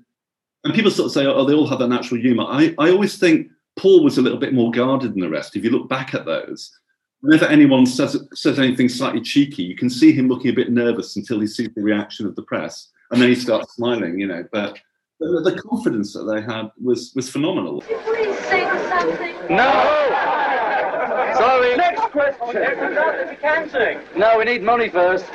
and 0.65 0.73
people 0.73 0.91
sort 0.91 1.05
of 1.07 1.13
say, 1.13 1.25
oh, 1.25 1.45
they 1.45 1.53
all 1.53 1.67
have 1.67 1.79
that 1.79 1.87
natural 1.87 2.19
humour. 2.19 2.45
I, 2.47 2.75
I 2.79 2.89
always 2.91 3.17
think 3.17 3.49
Paul 3.77 4.03
was 4.03 4.17
a 4.17 4.21
little 4.21 4.37
bit 4.37 4.53
more 4.53 4.71
guarded 4.71 5.13
than 5.13 5.21
the 5.21 5.29
rest. 5.29 5.55
If 5.55 5.63
you 5.63 5.69
look 5.69 5.89
back 5.89 6.13
at 6.13 6.25
those, 6.25 6.71
whenever 7.21 7.45
anyone 7.45 7.85
says 7.85 8.17
says 8.33 8.59
anything 8.59 8.89
slightly 8.89 9.21
cheeky, 9.21 9.63
you 9.63 9.75
can 9.75 9.89
see 9.89 10.11
him 10.11 10.27
looking 10.27 10.51
a 10.51 10.55
bit 10.55 10.71
nervous 10.71 11.15
until 11.15 11.39
he 11.39 11.47
sees 11.47 11.69
the 11.75 11.81
reaction 11.81 12.25
of 12.25 12.35
the 12.35 12.43
press, 12.43 12.89
and 13.11 13.21
then 13.21 13.29
he 13.29 13.35
starts 13.35 13.75
smiling. 13.75 14.19
You 14.19 14.27
know, 14.27 14.45
but 14.51 14.77
the, 15.19 15.41
the 15.43 15.61
confidence 15.61 16.13
that 16.13 16.23
they 16.23 16.41
had 16.41 16.69
was 16.81 17.11
was 17.15 17.29
phenomenal. 17.29 17.81
Please 17.81 18.37
sing 18.39 18.67
something. 18.89 19.55
No! 19.55 20.34
Sorry. 21.37 21.75
Next 21.75 22.01
question. 22.11 22.47
You 22.47 23.37
can 23.41 23.69
sing. 23.69 23.99
No, 24.17 24.37
we 24.37 24.45
need 24.45 24.63
money 24.63 24.89
first. 24.89 25.25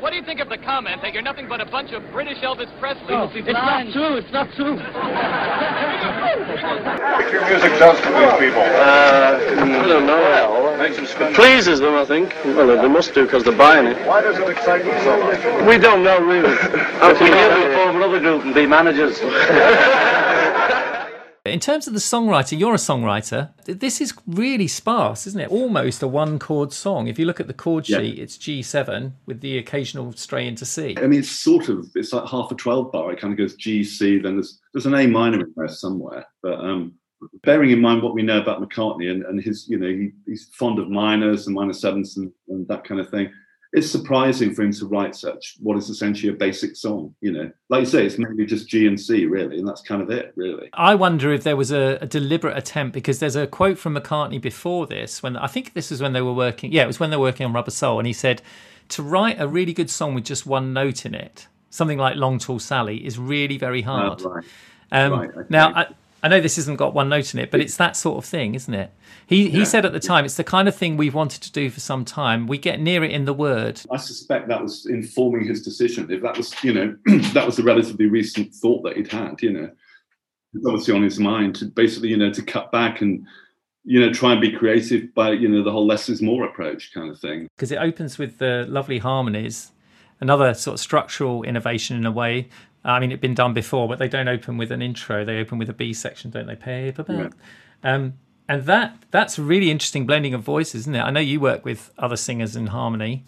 What 0.00 0.10
do 0.10 0.16
you 0.16 0.24
think 0.24 0.40
of 0.40 0.48
the 0.48 0.58
comment 0.58 1.02
that 1.02 1.12
you're 1.12 1.22
nothing 1.22 1.48
but 1.48 1.60
a 1.60 1.66
bunch 1.66 1.92
of 1.92 2.02
British 2.12 2.38
Elvis 2.38 2.70
Presley? 2.78 3.14
It's 3.40 3.46
not 3.52 3.92
true. 3.92 4.16
It's 4.16 4.32
not 4.32 4.48
true. 4.54 4.76
think 7.18 7.32
your 7.32 7.46
music 7.48 7.78
does 7.78 8.00
to 8.00 8.08
these 8.08 8.32
people? 8.38 8.62
Uh, 8.62 9.38
I 9.50 9.86
don't 9.86 10.06
know. 10.06 10.76
Makes 10.78 10.96
them 10.96 11.06
spend. 11.06 11.30
It 11.32 11.36
pleases 11.36 11.80
them, 11.80 11.94
I 11.94 12.04
think. 12.04 12.34
Well, 12.44 12.66
they 12.66 12.88
must 12.88 13.12
do 13.14 13.24
because 13.24 13.44
they're 13.44 13.56
buying 13.56 13.86
it. 13.86 14.06
Why 14.06 14.22
does 14.22 14.38
it 14.38 14.48
excite 14.48 14.84
them 14.84 14.98
so 15.04 15.18
much? 15.20 15.66
We 15.66 15.78
don't 15.78 16.02
know 16.02 16.20
really. 16.20 16.56
How 17.00 17.14
can 17.14 17.30
we 17.30 17.36
hear 17.36 17.68
before 17.68 17.90
another 17.90 18.20
group 18.20 18.44
and 18.44 18.54
be 18.54 18.66
managers? 18.66 19.20
In 21.50 21.60
terms 21.60 21.86
of 21.86 21.92
the 21.94 22.00
songwriting, 22.00 22.58
you're 22.58 22.74
a 22.74 22.78
songwriter. 22.78 23.50
This 23.64 24.00
is 24.00 24.14
really 24.26 24.66
sparse, 24.68 25.26
isn't 25.26 25.40
it? 25.40 25.50
Almost 25.50 26.02
a 26.02 26.08
one 26.08 26.38
chord 26.38 26.72
song. 26.72 27.08
If 27.08 27.18
you 27.18 27.26
look 27.26 27.40
at 27.40 27.46
the 27.46 27.54
chord 27.54 27.88
Yeah. 27.88 27.98
sheet, 27.98 28.18
it's 28.18 28.38
G7 28.38 29.12
with 29.26 29.40
the 29.40 29.58
occasional 29.58 30.12
stray 30.12 30.46
into 30.46 30.64
C. 30.64 30.96
I 30.98 31.06
mean, 31.06 31.20
it's 31.20 31.30
sort 31.30 31.68
of 31.68 31.86
it's 31.94 32.12
like 32.12 32.28
half 32.28 32.50
a 32.50 32.54
twelve 32.54 32.92
bar. 32.92 33.12
It 33.12 33.20
kind 33.20 33.32
of 33.32 33.38
goes 33.38 33.54
G 33.56 33.84
C. 33.84 34.18
Then 34.18 34.36
there's 34.36 34.60
there's 34.72 34.86
an 34.86 34.94
A 34.94 35.06
minor 35.06 35.40
in 35.40 35.52
there 35.56 35.68
somewhere. 35.68 36.26
But 36.42 36.60
um, 36.60 36.94
bearing 37.42 37.70
in 37.70 37.80
mind 37.80 38.02
what 38.02 38.14
we 38.14 38.22
know 38.22 38.40
about 38.40 38.62
McCartney 38.62 39.10
and, 39.10 39.24
and 39.24 39.42
his, 39.42 39.68
you 39.68 39.78
know, 39.78 39.88
he, 39.88 40.10
he's 40.26 40.48
fond 40.54 40.78
of 40.78 40.88
minors 40.88 41.46
and 41.46 41.54
minor 41.54 41.72
sevenths 41.74 42.16
and, 42.16 42.32
and 42.48 42.66
that 42.68 42.84
kind 42.84 43.00
of 43.00 43.10
thing. 43.10 43.30
It's 43.72 43.90
surprising 43.90 44.52
for 44.52 44.62
him 44.62 44.72
to 44.72 44.86
write 44.86 45.14
such 45.14 45.56
what 45.60 45.76
is 45.76 45.88
essentially 45.88 46.32
a 46.32 46.36
basic 46.36 46.74
song. 46.74 47.14
You 47.20 47.32
know, 47.32 47.52
like 47.68 47.80
you 47.80 47.86
say, 47.86 48.04
it's 48.04 48.18
maybe 48.18 48.44
just 48.44 48.68
G 48.68 48.86
and 48.86 49.00
C 49.00 49.26
really, 49.26 49.58
and 49.58 49.68
that's 49.68 49.82
kind 49.82 50.02
of 50.02 50.10
it, 50.10 50.32
really. 50.34 50.70
I 50.74 50.94
wonder 50.96 51.32
if 51.32 51.44
there 51.44 51.56
was 51.56 51.70
a, 51.70 51.98
a 52.00 52.06
deliberate 52.06 52.56
attempt 52.56 52.94
because 52.94 53.20
there's 53.20 53.36
a 53.36 53.46
quote 53.46 53.78
from 53.78 53.94
McCartney 53.94 54.40
before 54.40 54.86
this 54.86 55.22
when 55.22 55.36
I 55.36 55.46
think 55.46 55.74
this 55.74 55.90
was 55.90 56.02
when 56.02 56.12
they 56.12 56.22
were 56.22 56.32
working. 56.32 56.72
Yeah, 56.72 56.82
it 56.82 56.88
was 56.88 56.98
when 56.98 57.10
they 57.10 57.16
were 57.16 57.22
working 57.22 57.46
on 57.46 57.52
Rubber 57.52 57.70
Soul, 57.70 57.98
and 57.98 58.06
he 58.06 58.12
said 58.12 58.42
to 58.90 59.02
write 59.02 59.40
a 59.40 59.46
really 59.46 59.72
good 59.72 59.88
song 59.90 60.14
with 60.14 60.24
just 60.24 60.46
one 60.46 60.72
note 60.72 61.06
in 61.06 61.14
it, 61.14 61.46
something 61.70 61.98
like 61.98 62.16
Long 62.16 62.38
Tall 62.38 62.58
Sally, 62.58 63.06
is 63.06 63.18
really 63.18 63.56
very 63.56 63.82
hard. 63.82 64.20
Uh, 64.22 64.30
right. 64.30 64.44
Um, 64.92 65.12
Right, 65.12 65.30
okay. 65.30 65.46
Now, 65.48 65.72
I, 65.74 65.86
I 66.22 66.28
know 66.28 66.40
this 66.40 66.56
hasn't 66.56 66.78
got 66.78 66.92
one 66.94 67.08
note 67.08 67.32
in 67.34 67.40
it, 67.40 67.50
but 67.50 67.60
it's 67.60 67.76
that 67.76 67.96
sort 67.96 68.18
of 68.18 68.24
thing, 68.24 68.54
isn't 68.54 68.74
it? 68.74 68.92
He 69.26 69.48
he 69.48 69.58
Yeah. 69.58 69.64
said 69.64 69.86
at 69.86 69.92
the 69.92 70.00
time, 70.00 70.24
it's 70.24 70.34
the 70.36 70.44
kind 70.44 70.68
of 70.68 70.74
thing 70.74 70.96
we've 70.96 71.14
wanted 71.14 71.42
to 71.42 71.52
do 71.52 71.70
for 71.70 71.80
some 71.80 72.04
time. 72.04 72.46
We 72.46 72.58
get 72.58 72.80
near 72.80 73.02
it 73.04 73.10
in 73.10 73.24
the 73.24 73.32
word. 73.32 73.80
I 73.90 73.96
suspect 73.96 74.48
that 74.48 74.62
was 74.62 74.86
informing 74.86 75.46
his 75.46 75.62
decision. 75.62 76.10
If 76.10 76.20
that 76.22 76.36
was, 76.36 76.52
you 76.62 76.72
know, 76.74 76.96
that 77.32 77.46
was 77.46 77.58
a 77.58 77.62
relatively 77.62 78.06
recent 78.06 78.54
thought 78.54 78.82
that 78.84 78.96
he'd 78.96 79.10
had, 79.10 79.40
you 79.40 79.52
know, 79.52 79.70
it's 80.54 80.66
obviously 80.66 80.94
on 80.94 81.02
his 81.02 81.18
mind 81.18 81.54
to 81.56 81.66
basically, 81.66 82.08
you 82.10 82.16
know, 82.16 82.32
to 82.32 82.42
cut 82.42 82.70
back 82.72 83.00
and, 83.00 83.24
you 83.84 83.98
know, 84.00 84.12
try 84.12 84.32
and 84.32 84.40
be 84.40 84.50
creative 84.52 85.14
by, 85.14 85.30
you 85.32 85.48
know, 85.48 85.62
the 85.62 85.72
whole 85.72 85.86
less 85.86 86.08
is 86.08 86.20
more 86.20 86.44
approach 86.44 86.92
kind 86.92 87.08
of 87.10 87.18
thing. 87.18 87.46
because 87.56 87.72
it 87.72 87.76
opens 87.78 88.18
with 88.18 88.38
the 88.38 88.66
lovely 88.68 88.98
harmonies, 88.98 89.72
another 90.20 90.52
sort 90.52 90.74
of 90.74 90.80
structural 90.80 91.42
innovation 91.44 91.96
in 91.96 92.04
a 92.04 92.10
way. 92.12 92.48
I 92.84 92.98
mean, 92.98 93.10
it'd 93.10 93.20
been 93.20 93.34
done 93.34 93.52
before, 93.52 93.88
but 93.88 93.98
they 93.98 94.08
don't 94.08 94.28
open 94.28 94.56
with 94.56 94.72
an 94.72 94.80
intro. 94.80 95.24
They 95.24 95.38
open 95.38 95.58
with 95.58 95.68
a 95.68 95.74
B 95.74 95.92
section, 95.92 96.30
don't 96.30 96.46
they? 96.46 96.56
Paperback. 96.56 97.32
Um, 97.82 98.14
and 98.48 98.64
that 98.64 98.96
that's 99.10 99.38
a 99.38 99.42
really 99.42 99.70
interesting 99.70 100.06
blending 100.06 100.34
of 100.34 100.42
voices, 100.42 100.82
isn't 100.82 100.94
it? 100.94 101.00
I 101.00 101.10
know 101.10 101.20
you 101.20 101.40
work 101.40 101.64
with 101.64 101.92
other 101.98 102.16
singers 102.16 102.56
in 102.56 102.68
harmony. 102.68 103.24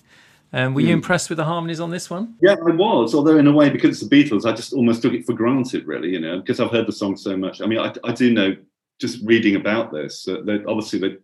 Um, 0.55 0.75
were 0.75 0.83
you 0.83 0.93
impressed 0.93 1.31
with 1.31 1.39
the 1.39 1.45
harmonies 1.45 1.81
on 1.81 1.91
this 1.91 2.11
one? 2.11 2.35
Yeah, 2.43 2.57
I 2.67 2.73
was. 2.73 3.15
Although 3.15 3.39
in 3.39 3.47
a 3.47 3.53
way, 3.53 3.71
because 3.71 3.91
it's 3.91 4.07
the 4.07 4.25
Beatles, 4.25 4.45
I 4.45 4.53
just 4.53 4.75
almost 4.75 5.01
took 5.01 5.15
it 5.15 5.25
for 5.25 5.33
granted, 5.33 5.87
really. 5.87 6.11
You 6.11 6.21
know, 6.21 6.41
because 6.41 6.61
I've 6.61 6.71
heard 6.71 6.87
the 6.87 6.93
song 6.93 7.17
so 7.17 7.37
much. 7.37 7.63
I 7.63 7.67
mean, 7.67 7.79
I, 7.79 7.95
I 8.05 8.13
do 8.13 8.33
know 8.33 8.57
just 9.01 9.25
reading 9.25 9.57
about 9.57 9.93
this 9.93 10.29
uh, 10.29 10.43
that 10.45 10.65
obviously 10.67 10.99
they, 10.99 11.17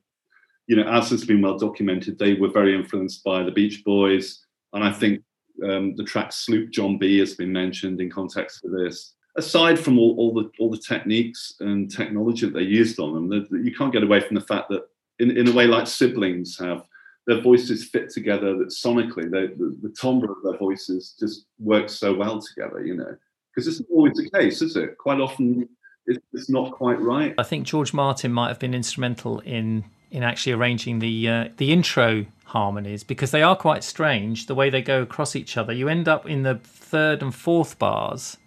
you 0.66 0.76
know, 0.76 0.88
as 0.88 1.10
has 1.10 1.24
been 1.24 1.42
well 1.42 1.58
documented, 1.58 2.18
they 2.18 2.34
were 2.34 2.50
very 2.50 2.74
influenced 2.74 3.22
by 3.22 3.42
the 3.42 3.50
Beach 3.50 3.84
Boys, 3.84 4.44
and 4.72 4.82
I 4.82 4.92
think 4.92 5.22
um, 5.64 5.96
the 5.96 6.04
track 6.04 6.32
"Sloop 6.32 6.70
John 6.70 6.98
B" 6.98 7.18
has 7.18 7.34
been 7.34 7.52
mentioned 7.52 8.00
in 8.00 8.10
context 8.10 8.60
for 8.60 8.68
this. 8.68 9.14
Aside 9.36 9.78
from 9.78 9.98
all, 9.98 10.16
all 10.16 10.34
the 10.34 10.50
all 10.58 10.70
the 10.70 10.78
techniques 10.78 11.54
and 11.60 11.90
technology 11.90 12.46
that 12.46 12.54
they 12.54 12.62
used 12.62 12.98
on 12.98 13.28
them, 13.30 13.46
you 13.64 13.74
can't 13.74 13.92
get 13.92 14.02
away 14.02 14.20
from 14.20 14.34
the 14.34 14.40
fact 14.40 14.68
that, 14.70 14.82
in, 15.18 15.36
in 15.36 15.48
a 15.48 15.52
way, 15.52 15.66
like 15.66 15.86
siblings 15.86 16.58
have, 16.58 16.82
their 17.26 17.40
voices 17.40 17.88
fit 17.88 18.10
together. 18.10 18.56
That 18.58 18.68
sonically, 18.68 19.30
they, 19.30 19.48
the, 19.54 19.76
the 19.82 19.94
timbre 20.00 20.32
of 20.32 20.42
their 20.42 20.56
voices 20.58 21.14
just 21.20 21.46
works 21.60 21.92
so 21.92 22.14
well 22.14 22.40
together. 22.40 22.84
You 22.84 22.96
know, 22.96 23.16
because 23.54 23.68
it's 23.68 23.80
not 23.80 23.94
always 23.94 24.14
the 24.14 24.30
case, 24.30 24.60
is 24.60 24.76
it? 24.76 24.98
Quite 24.98 25.20
often, 25.20 25.68
it's 26.06 26.50
not 26.50 26.72
quite 26.72 27.00
right. 27.00 27.34
I 27.38 27.42
think 27.44 27.66
George 27.66 27.92
Martin 27.92 28.32
might 28.32 28.48
have 28.48 28.58
been 28.58 28.74
instrumental 28.74 29.40
in 29.40 29.84
in 30.10 30.22
actually 30.22 30.52
arranging 30.52 30.98
the 30.98 31.28
uh, 31.28 31.48
the 31.56 31.72
intro 31.72 32.26
harmonies 32.44 33.04
because 33.04 33.30
they 33.30 33.42
are 33.42 33.54
quite 33.56 33.84
strange 33.84 34.46
the 34.46 34.54
way 34.54 34.70
they 34.70 34.80
go 34.82 35.02
across 35.02 35.36
each 35.36 35.56
other. 35.56 35.72
You 35.72 35.88
end 35.88 36.08
up 36.08 36.26
in 36.26 36.42
the 36.42 36.56
third 36.56 37.22
and 37.22 37.34
fourth 37.34 37.78
bars 37.78 38.38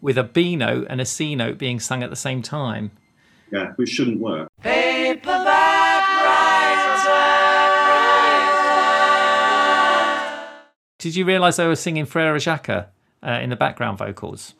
with 0.00 0.18
a 0.18 0.24
B 0.24 0.56
note 0.56 0.86
and 0.90 1.00
a 1.00 1.06
C 1.06 1.34
note 1.34 1.58
being 1.58 1.78
sung 1.80 2.02
at 2.02 2.10
the 2.10 2.16
same 2.16 2.42
time. 2.42 2.90
Yeah, 3.52 3.72
which 3.76 3.90
shouldn't 3.90 4.20
work. 4.20 4.48
Did 10.98 11.16
you 11.16 11.24
realise 11.26 11.56
they 11.56 11.66
were 11.66 11.76
singing 11.76 12.06
Frere 12.06 12.38
Jacques 12.38 12.68
uh, 12.70 12.86
in 13.22 13.50
the 13.50 13.56
background 13.56 13.98
vocals? 13.98 14.54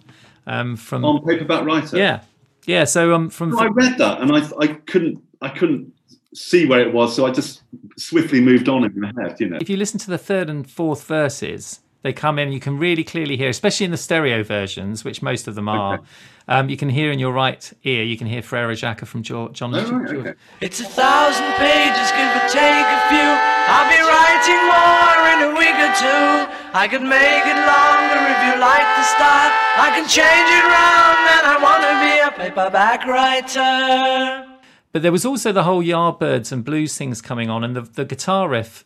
Um, 0.47 0.77
from 0.77 1.03
On 1.05 1.25
paperback 1.25 1.65
writer. 1.65 1.97
yeah, 1.97 2.21
yeah. 2.67 2.85
So 2.85 3.15
um, 3.15 3.31
from 3.31 3.59
I 3.59 3.67
read 3.69 3.97
that 3.97 4.21
and 4.21 4.31
I 4.31 4.47
I 4.61 4.67
couldn't 4.67 5.23
I 5.41 5.49
couldn't 5.49 5.91
see 6.35 6.67
where 6.67 6.81
it 6.81 6.93
was, 6.93 7.15
so 7.15 7.27
I 7.27 7.31
just 7.31 7.63
swiftly 7.97 8.41
moved 8.41 8.69
on 8.69 8.85
in 8.85 9.01
my 9.01 9.13
head. 9.21 9.37
You 9.41 9.49
know. 9.49 9.59
if 9.61 9.71
you 9.71 9.77
listen 9.77 9.99
to 10.01 10.11
the 10.11 10.19
third 10.19 10.51
and 10.51 10.69
fourth 10.69 11.05
verses, 11.05 11.81
they 12.03 12.13
come 12.13 12.39
in. 12.39 12.53
You 12.53 12.61
can 12.61 12.79
really 12.79 13.05
clearly 13.05 13.37
hear, 13.37 13.49
especially 13.49 13.85
in 13.87 13.91
the 13.91 13.97
stereo 13.97 14.43
versions, 14.43 15.05
which 15.05 15.23
most 15.23 15.49
of 15.49 15.55
them 15.55 15.69
are. 15.69 16.01
Um, 16.47 16.69
you 16.69 16.77
can 16.77 16.91
hear 16.91 17.11
in 17.11 17.19
your 17.19 17.33
right 17.33 17.73
ear. 17.85 18.05
You 18.05 18.19
can 18.19 18.27
hear 18.27 18.43
Frere 18.43 18.75
Jacques 18.75 19.07
from 19.07 19.23
jo- 19.23 19.49
John. 19.49 19.75
Oh, 19.75 19.91
right, 19.91 20.17
okay. 20.17 20.35
It's 20.61 20.81
a 20.81 20.85
thousand 20.85 21.51
pages, 21.57 22.13
give 22.13 22.29
or 22.37 22.45
take 22.53 22.85
a 22.85 23.01
few. 23.09 23.31
I'll 23.73 23.89
be 23.89 23.97
writing 23.97 24.63
more 24.69 25.25
in 25.33 25.39
a 25.49 25.51
week 25.57 25.79
or 25.81 25.93
two. 25.97 26.45
I 26.77 26.85
could 26.87 27.01
make 27.01 27.47
it 27.49 27.57
longer 27.57 28.21
if 28.29 28.41
you 28.45 28.61
like 28.61 28.89
the 29.01 29.05
style. 29.17 29.53
I 29.81 29.89
can 29.97 30.05
change 30.05 30.49
it 30.53 30.67
round, 30.69 31.25
and 31.33 31.45
I 31.49 31.57
wanna 31.65 31.97
be 32.05 32.21
a 32.21 32.31
paperback 32.37 33.07
writer. 33.07 34.54
But 34.95 35.03
there 35.03 35.11
was 35.11 35.27
also 35.27 35.51
the 35.51 35.65
whole 35.65 35.83
Yardbirds 35.83 36.53
and 36.53 36.65
blues 36.65 36.97
things 36.97 37.21
coming 37.21 37.51
on, 37.51 37.65
and 37.65 37.75
the, 37.75 37.81
the 37.81 38.05
guitar 38.05 38.49
riff. 38.49 38.85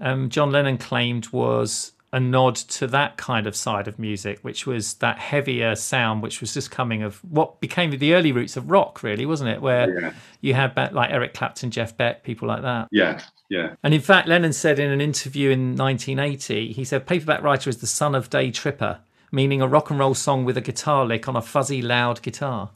Um, 0.00 0.30
John 0.30 0.50
Lennon 0.50 0.78
claimed 0.78 1.28
was 1.28 1.92
a 2.10 2.18
nod 2.18 2.54
to 2.56 2.86
that 2.86 3.18
kind 3.18 3.46
of 3.46 3.54
side 3.54 3.86
of 3.86 3.98
music, 3.98 4.38
which 4.40 4.66
was 4.66 4.94
that 4.94 5.18
heavier 5.18 5.74
sound, 5.74 6.22
which 6.22 6.40
was 6.40 6.54
just 6.54 6.70
coming 6.70 7.02
of 7.02 7.16
what 7.18 7.60
became 7.60 7.90
the 7.90 8.14
early 8.14 8.32
roots 8.32 8.56
of 8.56 8.70
rock, 8.70 9.02
really, 9.02 9.26
wasn't 9.26 9.50
it? 9.50 9.60
Where 9.60 10.00
Yeah. 10.00 10.12
you 10.40 10.54
had 10.54 10.74
like 10.94 11.10
Eric 11.10 11.34
Clapton, 11.34 11.70
Jeff 11.70 11.94
Beck, 11.98 12.22
people 12.24 12.48
like 12.48 12.62
that. 12.62 12.88
Yeah, 12.90 13.20
yeah. 13.50 13.74
And 13.82 13.92
in 13.92 14.00
fact, 14.00 14.28
Lennon 14.28 14.54
said 14.54 14.78
in 14.78 14.90
an 14.90 15.02
interview 15.02 15.50
in 15.50 15.76
1980, 15.76 16.72
he 16.72 16.82
said, 16.84 17.06
Paperback 17.06 17.42
Writer 17.42 17.68
is 17.68 17.76
the 17.76 17.86
son 17.86 18.14
of 18.14 18.30
Day 18.30 18.50
Tripper, 18.50 19.00
meaning 19.30 19.60
a 19.60 19.68
rock 19.68 19.90
and 19.90 19.98
roll 19.98 20.14
song 20.14 20.46
with 20.46 20.56
a 20.56 20.62
guitar 20.62 21.04
lick 21.04 21.28
on 21.28 21.36
a 21.36 21.42
fuzzy, 21.42 21.82
loud 21.82 22.22
guitar. 22.22 22.70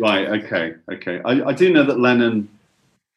Right. 0.00 0.28
Okay. 0.44 0.74
Okay. 0.90 1.20
I, 1.24 1.42
I 1.48 1.52
do 1.52 1.72
know 1.72 1.84
that 1.84 2.00
Lennon 2.00 2.48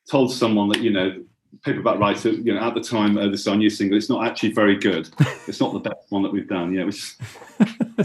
told 0.09 0.31
someone 0.33 0.69
that 0.69 0.81
you 0.81 0.91
know 0.91 1.23
paperback 1.63 1.97
writer 1.99 2.29
you 2.31 2.53
know 2.53 2.59
at 2.59 2.73
the 2.73 2.81
time 2.81 3.15
of 3.17 3.31
this 3.31 3.47
our 3.47 3.55
new 3.55 3.69
single 3.69 3.97
it's 3.97 4.09
not 4.09 4.25
actually 4.27 4.51
very 4.51 4.75
good 4.75 5.07
it's 5.47 5.61
not 5.61 5.71
the 5.71 5.79
best 5.79 6.09
one 6.09 6.23
that 6.23 6.33
we've 6.33 6.49
done 6.49 6.73
yeah 6.73 6.83
which 6.83 7.15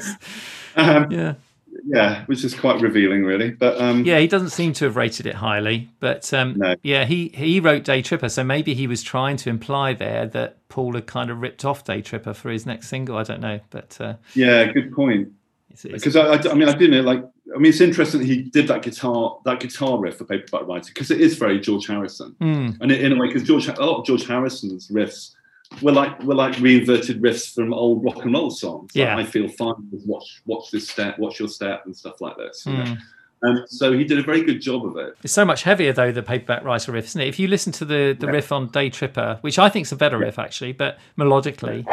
um, 0.77 1.11
Yeah. 1.11 1.35
yeah 1.87 2.25
which 2.27 2.45
is 2.45 2.55
quite 2.55 2.81
revealing 2.81 3.25
really 3.25 3.51
but 3.51 3.81
um 3.81 4.05
Yeah, 4.05 4.19
he 4.19 4.27
doesn't 4.29 4.51
seem 4.51 4.73
to 4.75 4.85
have 4.85 4.97
rated 4.97 5.27
it 5.27 5.35
highly, 5.37 5.89
but 5.99 6.33
um, 6.35 6.55
No. 6.57 6.77
yeah, 6.83 7.05
he 7.05 7.29
he 7.29 7.59
wrote 7.59 7.85
Day 7.85 8.03
Tripper, 8.03 8.29
so 8.29 8.45
maybe 8.45 8.75
he 8.75 8.87
was 8.87 9.03
trying 9.03 9.37
to 9.39 9.51
imply 9.51 9.95
there 9.95 10.27
that 10.27 10.57
Paul 10.69 10.93
had 10.95 11.07
kind 11.07 11.31
of 11.31 11.41
ripped 11.41 11.65
off 11.65 11.85
Day 11.85 12.03
Tripper 12.03 12.35
for 12.35 12.51
his 12.51 12.67
next 12.67 12.89
single. 12.89 13.17
I 13.17 13.23
don't 13.23 13.41
know, 13.41 13.61
but 13.71 13.97
uh, 14.01 14.15
yeah 14.35 14.71
good 14.73 14.93
point 14.93 15.33
because 15.83 16.17
I, 16.17 16.23
I, 16.35 16.51
I 16.51 16.55
mean 16.55 16.69
I 16.69 16.75
do 16.77 16.89
know 16.89 17.01
like 17.01 17.25
I 17.55 17.59
mean 17.59 17.71
it's 17.71 17.81
interesting 17.81 18.21
that 18.21 18.27
he 18.27 18.43
did 18.43 18.69
that 18.69 18.83
guitar 18.83 19.39
that 19.45 19.61
guitar 19.61 19.99
riff 19.99 20.17
for 20.19 20.25
paperback 20.25 20.67
writer 20.69 20.91
because 20.93 21.11
it 21.11 21.21
is 21.21 21.37
very 21.37 21.59
George 21.61 21.87
Harrison 21.87 22.35
Hmm. 22.41 22.71
and 22.81 22.93
in 22.93 23.13
a 23.13 23.17
way 23.21 23.29
because 23.29 23.45
George 23.45 23.69
a 23.69 23.73
lot 23.85 24.01
of 24.01 24.05
George 24.07 24.27
Harrison's 24.27 24.89
riffs 24.89 25.35
were 25.83 25.93
like 25.93 26.23
were 26.23 26.35
like 26.35 26.59
reinverted 26.61 27.21
riffs 27.23 27.55
from 27.55 27.73
old 27.75 28.03
rock 28.05 28.25
and 28.25 28.33
roll 28.35 28.51
songs. 28.51 28.95
Like, 28.95 29.05
Yeah. 29.07 29.17
I 29.17 29.25
feel 29.25 29.49
fine 29.49 29.75
with 29.93 30.05
watch 30.07 30.41
watch 30.47 30.71
this 30.71 30.89
step, 30.89 31.19
watch 31.19 31.39
your 31.39 31.49
step, 31.49 31.83
and 31.87 31.97
stuff 31.97 32.21
like 32.21 32.37
this. 32.37 32.65
you 32.67 32.73
know. 32.73 32.85
Hmm. 32.85 32.95
And 33.41 33.69
so 33.69 33.93
he 33.93 34.03
did 34.03 34.19
a 34.19 34.23
very 34.23 34.43
good 34.43 34.61
job 34.61 34.85
of 34.85 34.97
it. 34.97 35.15
it's 35.23 35.33
so 35.33 35.45
much 35.45 35.63
heavier 35.63 35.93
though 35.93 36.11
the 36.11 36.25
Paperback 36.25 36.65
Writer 36.65 36.91
riff, 36.91 37.05
isn't 37.05 37.21
it? 37.21 37.29
If 37.29 37.39
you 37.39 37.47
listen 37.49 37.73
to 37.75 37.85
the 37.85 38.17
the 38.19 38.27
Yeah. 38.27 38.33
riff 38.33 38.51
on 38.51 38.67
Day 38.69 38.91
Tripper, 38.91 39.39
which 39.43 39.59
I 39.61 39.69
think 39.69 39.87
is 39.87 39.93
a 39.93 39.97
better 39.97 40.19
riff 40.19 40.39
actually, 40.41 40.73
but 40.73 40.99
melodically. 41.17 41.85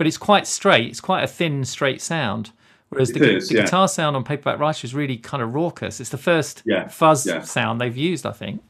But 0.00 0.06
it's 0.06 0.16
quite 0.16 0.46
straight. 0.46 0.88
It's 0.88 0.98
quite 1.02 1.22
a 1.24 1.26
thin, 1.26 1.62
straight 1.62 2.00
sound. 2.00 2.52
Whereas 2.88 3.12
the, 3.12 3.36
is, 3.36 3.50
the 3.50 3.56
yeah. 3.56 3.64
guitar 3.64 3.86
sound 3.86 4.16
on 4.16 4.24
Paperback 4.24 4.58
Writer 4.58 4.86
is 4.86 4.94
really 4.94 5.18
kind 5.18 5.42
of 5.42 5.52
raucous. 5.52 6.00
It's 6.00 6.08
the 6.08 6.16
first 6.16 6.62
Yeah, 6.64 6.88
fuzz 6.88 7.26
yeah. 7.26 7.42
sound 7.42 7.82
they've 7.82 7.94
used, 7.94 8.24
I 8.24 8.32
think. 8.32 8.62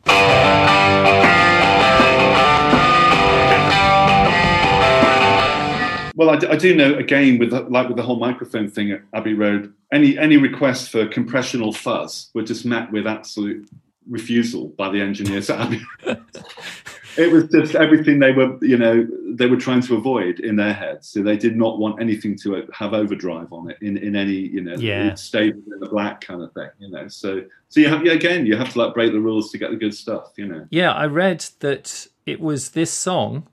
Well, 6.17 6.31
I 6.31 6.57
do 6.57 6.75
know 6.75 6.95
again 6.97 7.39
with 7.39 7.51
the- 7.51 7.61
like 7.61 7.87
with 7.87 7.97
the 7.97 8.03
whole 8.03 8.19
microphone 8.19 8.69
thing 8.69 8.91
at 8.91 9.03
Abbey 9.15 9.35
Road, 9.35 9.73
any 9.93 10.19
any 10.19 10.37
requests 10.37 10.89
for 10.89 11.07
compressional 11.07 11.73
fuzz 11.73 12.31
were 12.35 12.43
just 12.43 12.67
met 12.67 12.91
with 12.91 13.07
absolute 13.07 13.69
refusal 14.09 14.71
by 14.77 14.91
the 14.91 15.01
engineers 15.01 15.49
at 15.49 15.61
Abbey 15.61 15.81
Road. 16.05 16.25
it 17.17 17.33
was 17.33 17.45
just 17.49 17.75
everything 17.75 18.19
they 18.19 18.33
were, 18.33 18.57
you 18.65 18.77
know, 18.77 19.07
they 19.29 19.47
were 19.47 19.57
trying 19.57 19.81
to 19.83 19.97
avoid 19.97 20.41
in 20.41 20.57
their 20.57 20.73
heads. 20.73 21.09
So 21.09 21.23
they 21.23 21.37
did 21.37 21.57
not 21.57 21.79
want 21.79 22.01
anything 22.01 22.37
to 22.39 22.67
have 22.73 22.95
overdrive 22.95 23.53
on 23.53 23.71
it 23.71 23.79
in, 23.81 23.97
in 23.97 24.17
any, 24.17 24.33
you 24.35 24.61
know, 24.61 24.77
Yeah. 24.77 25.13
it 25.15 25.35
in 25.35 25.63
the 25.81 25.89
black 25.89 26.21
kind 26.21 26.43
of 26.43 26.53
thing, 26.53 26.69
you 26.79 26.91
know. 26.91 27.09
So 27.09 27.43
so 27.69 27.81
you 27.81 27.89
have 27.89 28.05
yeah, 28.05 28.13
again, 28.13 28.47
you 28.47 28.57
have 28.57 28.73
to 28.73 28.79
like 28.79 28.95
break 28.95 29.13
the 29.13 29.21
rules 29.21 29.51
to 29.53 29.59
get 29.59 29.71
the 29.71 29.77
good 29.77 29.95
stuff, 29.95 30.33
you 30.37 30.47
know. 30.47 30.67
Yeah, 30.71 30.93
I 30.93 31.07
read 31.07 31.45
that 31.61 32.07
it 32.27 32.41
was 32.41 32.71
this 32.71 32.91
song 32.91 33.47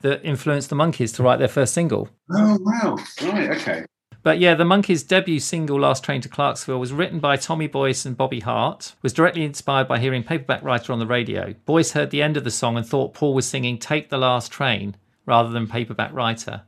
that 0.00 0.24
influenced 0.24 0.68
the 0.70 0.76
Monkees 0.76 1.14
to 1.16 1.22
write 1.22 1.38
their 1.38 1.48
first 1.48 1.74
single. 1.74 2.08
Oh 2.30 2.58
wow, 2.60 2.96
right, 3.22 3.50
okay. 3.50 3.84
But 4.22 4.38
yeah, 4.38 4.54
the 4.54 4.64
Monkees' 4.64 5.06
debut 5.06 5.40
single, 5.40 5.80
Last 5.80 6.04
Train 6.04 6.20
to 6.20 6.28
Clarksville, 6.28 6.78
was 6.78 6.92
written 6.92 7.18
by 7.18 7.36
Tommy 7.36 7.66
Boyce 7.66 8.04
and 8.04 8.16
Bobby 8.16 8.40
Hart, 8.40 8.94
was 9.02 9.12
directly 9.12 9.44
inspired 9.44 9.88
by 9.88 9.98
hearing 9.98 10.22
Paperback 10.22 10.62
Writer 10.62 10.92
on 10.92 11.00
the 11.00 11.06
radio. 11.06 11.54
Boyce 11.64 11.92
heard 11.92 12.10
the 12.10 12.22
end 12.22 12.36
of 12.36 12.44
the 12.44 12.50
song 12.50 12.76
and 12.76 12.86
thought 12.86 13.14
Paul 13.14 13.34
was 13.34 13.46
singing 13.46 13.78
Take 13.78 14.10
the 14.10 14.18
Last 14.18 14.52
Train 14.52 14.96
rather 15.26 15.50
than 15.50 15.66
Paperback 15.66 16.12
Writer. 16.12 16.62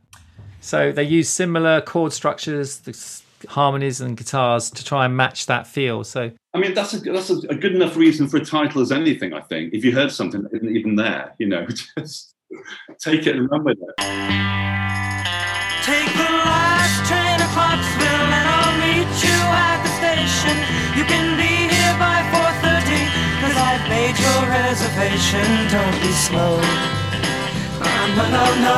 So 0.59 0.91
they 0.91 1.03
used 1.03 1.31
similar 1.31 1.79
chord 1.81 2.11
structures, 2.11 2.79
the 2.79 3.21
harmonies 3.47 4.01
and 4.01 4.17
guitars 4.17 4.71
to 4.71 4.83
try 4.83 5.05
and 5.05 5.15
match 5.15 5.45
that 5.45 5.67
feel. 5.67 6.03
So 6.03 6.31
I 6.53 6.57
mean, 6.57 6.73
that's 6.73 6.93
a 6.93 6.99
that's 6.99 7.29
a, 7.29 7.55
good 7.55 7.75
enough 7.75 7.95
reason 7.95 8.27
for 8.27 8.37
a 8.37 8.45
title 8.45 8.81
as 8.81 8.91
anything. 8.91 9.33
I 9.33 9.41
think 9.41 9.73
if 9.73 9.85
you 9.85 9.91
heard 9.91 10.11
something 10.11 10.45
even 10.53 10.95
there, 10.95 11.35
you 11.37 11.47
know, 11.47 11.65
just 11.99 12.33
take 12.99 13.27
it 13.27 13.35
and 13.35 13.49
run 13.49 13.63
with 13.63 13.77
it. 13.77 14.74
Can 21.07 21.37
be 21.37 21.73
here 21.73 21.95
by 21.99 22.21
4.30 22.31 23.41
cause 23.41 23.57
I've 23.57 23.85
made 23.89 24.17
your 24.17 24.41
reservation. 24.49 25.45
Don't 25.71 26.01
be 26.01 26.11
slow. 26.11 26.59
Ah, 27.81 28.07
no, 28.17 28.23
no, 28.35 28.45
no. 28.65 28.77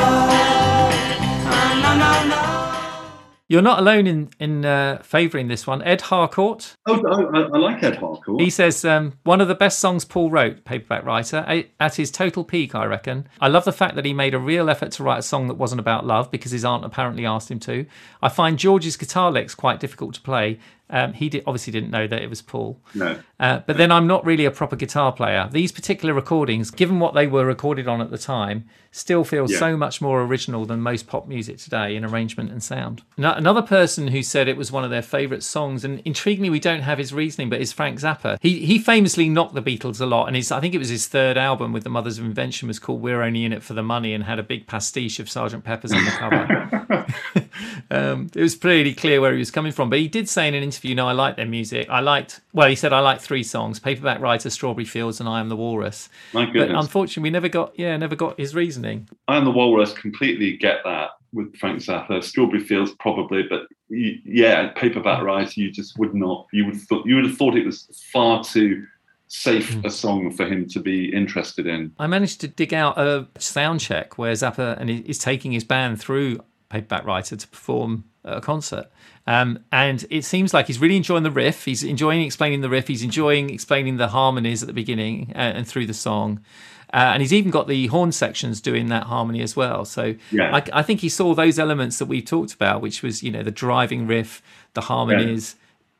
Ah, 1.50 1.80
no, 1.82 1.92
no, 1.98 2.12
no. 2.28 3.38
you're 3.48 3.62
not 3.62 3.78
alone 3.78 4.06
in, 4.06 4.28
in 4.38 4.64
uh, 4.64 5.00
favouring 5.02 5.48
this 5.48 5.66
one. 5.66 5.80
Ed 5.82 6.02
Harcourt, 6.02 6.74
Oh, 6.86 7.02
I, 7.06 7.40
I 7.40 7.58
like 7.58 7.82
Ed 7.82 7.96
Harcourt. 7.96 8.40
He 8.40 8.50
says 8.50 8.84
um, 8.84 9.14
one 9.24 9.40
of 9.40 9.48
the 9.48 9.54
best 9.54 9.78
songs 9.78 10.04
Paul 10.04 10.30
wrote, 10.30 10.64
paperback 10.64 11.04
writer, 11.04 11.64
at 11.80 11.94
his 11.94 12.10
total 12.10 12.44
peak, 12.44 12.74
I 12.74 12.84
reckon. 12.84 13.26
I 13.40 13.48
love 13.48 13.64
the 13.64 13.72
fact 13.72 13.94
that 13.96 14.04
he 14.04 14.12
made 14.12 14.34
a 14.34 14.38
real 14.38 14.68
effort 14.68 14.92
to 14.92 15.02
write 15.02 15.18
a 15.18 15.22
song 15.22 15.46
that 15.48 15.54
wasn't 15.54 15.80
about 15.80 16.04
love 16.06 16.30
because 16.30 16.52
his 16.52 16.64
aunt 16.64 16.84
apparently 16.84 17.24
asked 17.24 17.50
him 17.50 17.60
to. 17.60 17.86
I 18.22 18.28
find 18.28 18.58
George's 18.58 18.96
guitar 18.96 19.30
licks 19.30 19.54
quite 19.54 19.80
difficult 19.80 20.14
to 20.14 20.20
play. 20.20 20.58
Um, 20.90 21.12
he 21.12 21.28
did, 21.28 21.42
obviously 21.46 21.72
didn't 21.72 21.90
know 21.90 22.06
that 22.06 22.22
it 22.22 22.30
was 22.30 22.40
Paul. 22.42 22.80
no. 22.94 23.18
Uh, 23.40 23.60
but 23.66 23.76
then 23.76 23.92
I'm 23.92 24.06
not 24.08 24.24
really 24.26 24.44
a 24.46 24.50
proper 24.50 24.74
guitar 24.74 25.12
player. 25.12 25.48
These 25.52 25.70
particular 25.70 26.12
recordings, 26.12 26.70
given 26.72 26.98
what 26.98 27.14
they 27.14 27.26
were 27.28 27.44
recorded 27.46 27.86
on 27.86 28.00
at 28.00 28.10
the 28.10 28.18
time, 28.18 28.64
still 28.90 29.22
feel 29.22 29.46
Yeah. 29.48 29.58
so 29.58 29.76
much 29.76 30.00
more 30.00 30.22
original 30.22 30.64
than 30.64 30.80
most 30.80 31.06
pop 31.06 31.28
music 31.28 31.58
today 31.58 31.94
in 31.94 32.04
arrangement 32.04 32.50
and 32.50 32.60
sound. 32.62 33.02
Ano- 33.16 33.34
Another 33.34 33.62
person 33.62 34.08
who 34.08 34.22
said 34.24 34.48
it 34.48 34.56
was 34.56 34.72
one 34.72 34.82
of 34.82 34.90
their 34.90 35.02
favourite 35.02 35.42
songs, 35.44 35.84
and 35.84 36.02
intriguingly, 36.04 36.50
we 36.50 36.58
don't 36.58 36.80
have 36.82 36.98
his 36.98 37.12
reasoning, 37.12 37.48
but 37.48 37.60
is 37.60 37.72
Frank 37.72 38.00
Zappa. 38.00 38.38
He 38.40 38.64
he 38.66 38.78
famously 38.78 39.28
knocked 39.28 39.54
the 39.54 39.62
Beatles 39.62 40.00
a 40.00 40.06
lot, 40.06 40.26
and 40.26 40.34
his 40.34 40.50
I 40.50 40.58
think 40.60 40.74
it 40.74 40.78
was 40.78 40.88
his 40.88 41.06
third 41.06 41.36
album 41.36 41.72
with 41.72 41.84
the 41.84 41.90
Mothers 41.90 42.18
of 42.18 42.24
Invention 42.24 42.66
was 42.66 42.78
called 42.80 43.02
"We're 43.02 43.22
Only 43.22 43.44
in 43.44 43.52
It 43.52 43.62
for 43.62 43.74
the 43.74 43.82
Money" 43.84 44.14
and 44.14 44.24
had 44.24 44.38
a 44.38 44.42
big 44.42 44.66
pastiche 44.66 45.20
of 45.20 45.30
Sergeant 45.30 45.62
Pepper's 45.64 45.92
on 45.92 46.04
the 46.04 46.10
cover. 46.10 46.70
um, 47.90 48.30
it 48.34 48.40
was 48.40 48.54
pretty 48.56 48.94
clear 48.94 49.20
where 49.20 49.32
he 49.32 49.38
was 49.38 49.50
coming 49.50 49.72
from. 49.72 49.90
But 49.90 49.98
he 49.98 50.08
did 50.08 50.28
say 50.28 50.48
in 50.48 50.54
an 50.54 50.62
interview, 50.62 50.94
"No, 50.94 51.06
I 51.08 51.12
like 51.12 51.36
their 51.36 51.46
music. 51.46 51.88
I 51.90 52.00
liked 52.00 52.40
well, 52.52 52.68
he 52.68 52.74
said 52.74 52.92
I 52.92 53.00
like 53.00 53.20
three 53.20 53.42
songs: 53.42 53.78
Paperback 53.78 54.20
Writer, 54.20 54.50
Strawberry 54.50 54.84
Fields, 54.84 55.20
and 55.20 55.28
I 55.28 55.40
Am 55.40 55.48
the 55.48 55.56
Walrus." 55.56 56.08
My 56.32 56.44
But 56.46 56.52
goodness. 56.52 56.84
unfortunately, 56.84 57.22
we 57.24 57.30
never 57.30 57.48
got 57.48 57.78
yeah, 57.78 57.96
never 57.96 58.16
got 58.16 58.38
his 58.38 58.54
reasoning. 58.54 59.08
I 59.26 59.36
am 59.36 59.44
the 59.44 59.50
Walrus 59.50 59.92
completely 59.92 60.56
get 60.56 60.78
that 60.84 61.10
with 61.32 61.54
Frank 61.56 61.80
Zappa. 61.80 62.22
Strawberry 62.22 62.60
Fields 62.64 62.92
probably, 62.98 63.42
but 63.42 63.62
y- 63.90 64.18
yeah, 64.24 64.68
paperback 64.76 65.22
writer, 65.22 65.60
you 65.60 65.70
just 65.70 65.98
would 65.98 66.14
not. 66.14 66.46
You 66.52 66.66
would 66.66 66.76
thought 66.76 67.06
you 67.06 67.16
would 67.16 67.26
have 67.26 67.36
thought 67.36 67.56
it 67.56 67.66
was 67.66 67.86
far 68.12 68.42
too 68.44 68.86
safe 69.30 69.74
Hmm. 69.74 69.84
a 69.84 69.90
song 69.90 70.30
for 70.30 70.46
him 70.46 70.66
to 70.70 70.80
be 70.80 71.12
interested 71.14 71.66
in. 71.66 71.92
I 71.98 72.06
managed 72.06 72.40
to 72.40 72.48
dig 72.48 72.72
out 72.72 72.96
a 72.98 73.26
sound 73.38 73.80
check 73.80 74.16
where 74.16 74.32
Zappa 74.32 74.80
and 74.80 74.88
he- 74.88 75.04
is 75.06 75.18
taking 75.18 75.52
his 75.52 75.64
band 75.64 76.00
through 76.00 76.40
Paperback 76.68 77.04
Writer 77.04 77.36
to 77.36 77.48
perform 77.48 78.04
at 78.24 78.36
a 78.38 78.40
concert. 78.40 78.86
Um, 79.26 79.58
and 79.72 80.06
it 80.10 80.24
seems 80.24 80.52
like 80.54 80.66
he's 80.66 80.78
really 80.78 80.96
enjoying 80.96 81.22
the 81.22 81.30
riff. 81.30 81.64
He's 81.64 81.82
enjoying 81.84 82.22
explaining 82.22 82.60
the 82.62 82.68
riff. 82.68 82.88
He's 82.88 83.02
enjoying 83.02 83.50
explaining 83.50 83.96
the 83.96 84.08
harmonies 84.08 84.62
at 84.62 84.66
the 84.66 84.72
beginning 84.72 85.32
uh, 85.34 85.38
and 85.38 85.66
through 85.68 85.86
the 85.86 85.94
song. 85.94 86.40
Uh, 86.92 87.12
and 87.12 87.20
he's 87.20 87.34
even 87.34 87.50
got 87.50 87.68
the 87.68 87.86
horn 87.88 88.10
sections 88.12 88.62
doing 88.62 88.88
that 88.88 89.02
harmony 89.04 89.42
as 89.42 89.54
well. 89.54 89.84
So 89.84 90.14
Yeah. 90.30 90.54
I, 90.56 90.62
I 90.72 90.82
think 90.82 91.00
he 91.00 91.10
saw 91.10 91.34
those 91.34 91.58
elements 91.58 91.98
that 91.98 92.06
we 92.06 92.22
talked 92.22 92.54
about, 92.54 92.80
which 92.80 93.02
was 93.02 93.22
you 93.22 93.30
know 93.30 93.42
the 93.42 93.50
driving 93.50 94.06
riff, 94.06 94.40
the 94.72 94.80
harmonies, 94.82 95.56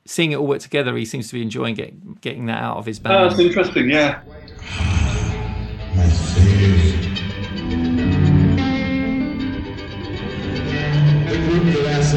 seeing 0.06 0.32
it 0.32 0.36
all 0.36 0.46
work 0.46 0.60
together. 0.60 0.96
He 0.96 1.04
seems 1.04 1.28
to 1.28 1.34
be 1.34 1.42
enjoying 1.42 1.74
get, 1.74 2.22
getting 2.22 2.46
that 2.46 2.62
out 2.62 2.78
of 2.78 2.86
his 2.86 2.98
Oh, 3.00 3.02
band. 3.02 3.30
that's 3.30 3.40
interesting. 3.40 3.90
Yeah. 3.90 4.22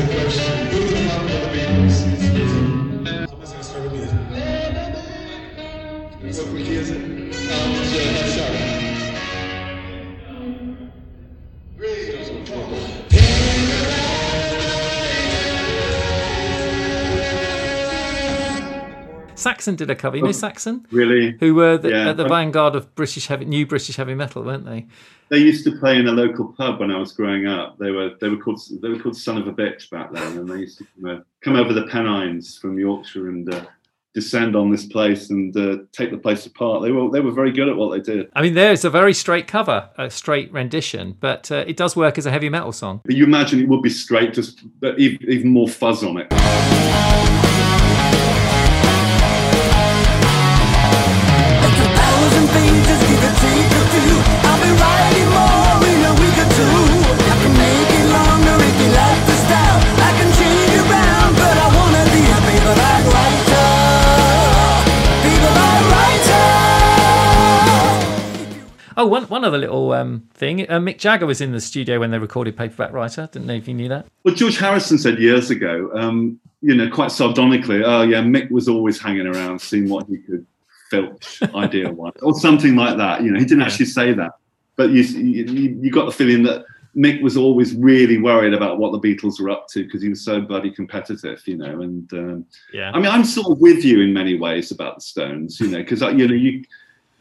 That 0.07 0.25
asked 0.25 0.50
Saxon 19.41 19.75
did 19.75 19.89
a 19.89 19.95
cover. 19.95 20.17
You 20.17 20.23
know 20.23 20.31
Saxon? 20.31 20.85
Really? 20.91 21.35
who 21.39 21.55
were 21.55 21.77
the, 21.77 21.89
Yeah. 21.89 22.09
at 22.09 22.17
the 22.17 22.27
vanguard 22.27 22.75
of 22.75 22.93
British 22.95 23.27
heavy, 23.27 23.45
new 23.45 23.65
British 23.65 23.95
heavy 23.95 24.13
metal, 24.15 24.43
weren't 24.43 24.65
they? 24.65 24.85
They 25.29 25.37
used 25.39 25.63
to 25.65 25.77
play 25.79 25.97
in 25.97 26.07
a 26.07 26.11
local 26.11 26.53
pub 26.57 26.79
when 26.79 26.91
I 26.91 26.97
was 26.99 27.13
growing 27.13 27.47
up. 27.47 27.77
They 27.77 27.91
were 27.91 28.11
they 28.19 28.29
were 28.29 28.37
called 28.37 28.61
they 28.81 28.89
were 28.89 28.99
called 28.99 29.15
Son 29.17 29.37
of 29.37 29.47
a 29.47 29.53
Bitch 29.53 29.89
back 29.89 30.11
then, 30.11 30.37
and 30.37 30.47
they 30.49 30.57
used 30.57 30.77
to 30.79 30.85
come, 30.95 31.09
over, 31.09 31.25
come 31.41 31.55
over 31.55 31.73
the 31.73 31.87
Pennines 31.87 32.57
from 32.57 32.77
Yorkshire 32.77 33.29
and 33.29 33.53
uh, 33.53 33.65
descend 34.13 34.57
on 34.57 34.69
this 34.69 34.85
place 34.85 35.29
and 35.29 35.55
uh, 35.55 35.77
take 35.93 36.11
the 36.11 36.17
place 36.17 36.45
apart. 36.45 36.83
They 36.83 36.91
were 36.91 37.09
they 37.09 37.21
were 37.21 37.31
very 37.31 37.53
good 37.53 37.69
at 37.69 37.77
what 37.77 37.91
they 37.93 38.01
did. 38.13 38.29
I 38.33 38.41
mean, 38.41 38.55
there's 38.55 38.83
a 38.83 38.89
very 38.89 39.13
straight 39.13 39.47
cover, 39.47 39.89
a 39.97 40.09
straight 40.09 40.51
rendition, 40.51 41.15
but 41.21 41.49
uh, 41.49 41.63
it 41.65 41.77
does 41.77 41.95
work 41.95 42.17
as 42.17 42.25
a 42.25 42.31
heavy 42.31 42.49
metal 42.49 42.73
song. 42.73 42.99
But 43.05 43.15
you 43.15 43.23
imagine 43.23 43.61
it 43.61 43.69
would 43.69 43.81
be 43.81 43.89
straight, 43.89 44.33
just 44.33 44.59
but 44.81 44.99
even, 44.99 45.17
even 45.29 45.49
more 45.49 45.69
fuzz 45.69 46.03
on 46.03 46.17
it. 46.17 47.40
Oh, 69.01 69.07
one, 69.07 69.23
one 69.29 69.43
other 69.43 69.57
little 69.57 69.93
um, 69.93 70.29
thing. 70.35 70.69
Uh, 70.69 70.77
Mick 70.77 70.99
Jagger 70.99 71.25
was 71.25 71.41
in 71.41 71.53
the 71.53 71.59
studio 71.59 71.99
when 71.99 72.11
they 72.11 72.19
recorded 72.19 72.55
Paperback 72.55 72.91
Writer. 72.91 73.27
Didn't 73.31 73.47
know 73.47 73.55
if 73.55 73.67
you 73.67 73.73
knew 73.73 73.89
that. 73.89 74.05
Well, 74.23 74.35
George 74.35 74.59
Harrison 74.59 74.99
said 74.99 75.17
years 75.17 75.49
ago, 75.49 75.89
um, 75.95 76.39
you 76.61 76.75
know, 76.75 76.87
quite 76.87 77.11
sardonically, 77.11 77.83
"Oh 77.83 78.03
yeah, 78.03 78.21
Mick 78.21 78.51
was 78.51 78.67
always 78.67 79.01
hanging 79.01 79.25
around, 79.25 79.59
seeing 79.59 79.89
what 79.89 80.05
he 80.05 80.17
could 80.19 80.45
filch 80.91 81.41
idea 81.55 81.91
wise, 81.91 82.13
or 82.21 82.35
something 82.35 82.75
like 82.75 82.95
that." 82.97 83.23
You 83.23 83.31
know, 83.31 83.39
he 83.39 83.45
didn't 83.45 83.63
actually 83.63 83.87
say 83.87 84.13
that, 84.13 84.33
but 84.75 84.91
you, 84.91 85.01
you 85.01 85.79
you 85.81 85.89
got 85.89 86.05
the 86.05 86.11
feeling 86.11 86.43
that 86.43 86.63
Mick 86.95 87.23
was 87.23 87.37
always 87.37 87.73
really 87.73 88.19
worried 88.19 88.53
about 88.53 88.77
what 88.77 88.91
the 88.91 88.99
Beatles 88.99 89.39
were 89.39 89.49
up 89.49 89.67
to 89.69 89.83
because 89.83 90.03
he 90.03 90.09
was 90.09 90.23
so 90.23 90.41
bloody 90.41 90.69
competitive, 90.69 91.41
you 91.47 91.57
know. 91.57 91.81
And 91.81 92.13
um, 92.13 92.45
Yeah. 92.71 92.91
I 92.93 92.97
mean, 92.97 93.07
I'm 93.07 93.23
sort 93.23 93.51
of 93.51 93.59
with 93.59 93.83
you 93.83 94.01
in 94.01 94.13
many 94.13 94.35
ways 94.35 94.71
about 94.71 94.95
the 94.95 95.01
Stones, 95.01 95.59
you 95.59 95.69
know, 95.69 95.79
because 95.79 96.01
you 96.01 96.27
know 96.27 96.35
you 96.35 96.63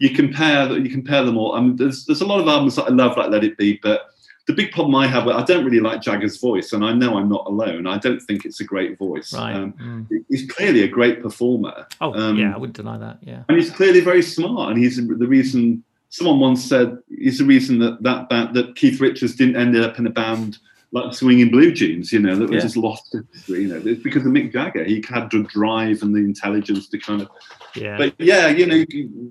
you 0.01 0.11
compare 0.11 0.77
you 0.77 0.91
compare 0.91 1.23
them 1.25 1.37
all. 1.39 1.55
I 1.55 1.61
mean, 1.61 1.77
there's 1.77 2.05
there's 2.07 2.21
a 2.23 2.27
lot 2.27 2.41
of 2.41 2.49
albums 2.49 2.75
that 2.77 2.85
I 2.87 2.89
love, 2.91 3.17
like 3.17 3.31
Let 3.31 3.45
It 3.45 3.57
Be, 3.57 3.79
but 3.83 4.07
the 4.47 4.55
big 4.55 4.73
problem 4.73 4.95
I 4.97 5.07
have, 5.07 5.27
with 5.27 5.37
I 5.37 5.45
don't 5.45 5.65
really 5.65 5.79
like 5.81 6.01
Jagger's 6.03 6.39
voice, 6.39 6.73
and 6.73 6.85
I 6.85 6.93
know 6.93 7.17
I'm 7.19 7.29
not 7.29 7.45
alone. 7.47 7.87
I 7.87 7.99
don't 7.99 8.19
think 8.21 8.45
it's 8.45 8.61
a 8.61 8.65
great 8.65 8.99
voice. 8.99 9.33
Right. 9.33 9.55
Um, 9.55 9.75
Mm. 9.81 10.25
He's 10.29 10.51
clearly 10.51 10.83
a 10.83 10.89
great 10.89 11.23
performer. 11.23 11.87
Oh, 12.01 12.13
Um, 12.15 12.37
yeah, 12.37 12.53
I 12.55 12.59
wouldn't 12.59 12.77
deny 12.77 12.99
that. 12.99 13.19
Yeah. 13.23 13.43
and 13.49 13.57
he's 13.59 13.71
clearly 13.71 14.01
very 14.01 14.23
smart, 14.23 14.73
and 14.73 14.83
he's 14.83 14.97
the 14.97 15.27
reason. 15.27 15.85
Someone 16.13 16.41
once 16.41 16.65
said 16.65 16.99
he's 17.09 17.39
the 17.39 17.45
reason 17.45 17.79
that 17.79 18.03
that 18.03 18.29
band, 18.29 18.55
that 18.57 18.75
Keith 18.75 19.01
Richards 19.01 19.37
didn't 19.37 19.55
end 19.55 19.77
up 19.77 19.97
in 20.01 20.07
a 20.09 20.11
band 20.11 20.59
like 20.93 21.15
swinging 21.15 21.51
blue 21.51 21.71
jeans, 21.71 22.13
you 22.13 22.19
know, 22.19 22.35
that 22.35 22.51
was 22.51 22.57
Yeah. 22.57 22.61
just 22.61 22.77
lost. 22.77 23.15
You 23.47 23.69
know, 23.69 23.81
it's 23.85 24.03
because 24.03 24.27
of 24.27 24.33
Mick 24.33 24.51
Jagger. 24.53 24.83
He 24.83 25.01
had 25.09 25.31
the 25.31 25.45
drive 25.45 26.03
and 26.03 26.13
the 26.13 26.19
intelligence 26.19 26.89
to 26.89 26.99
kind 26.99 27.23
of. 27.23 27.29
Yeah. 27.77 27.97
But 27.97 28.15
yeah, 28.19 28.49
you 28.49 28.67
know, 28.67 28.79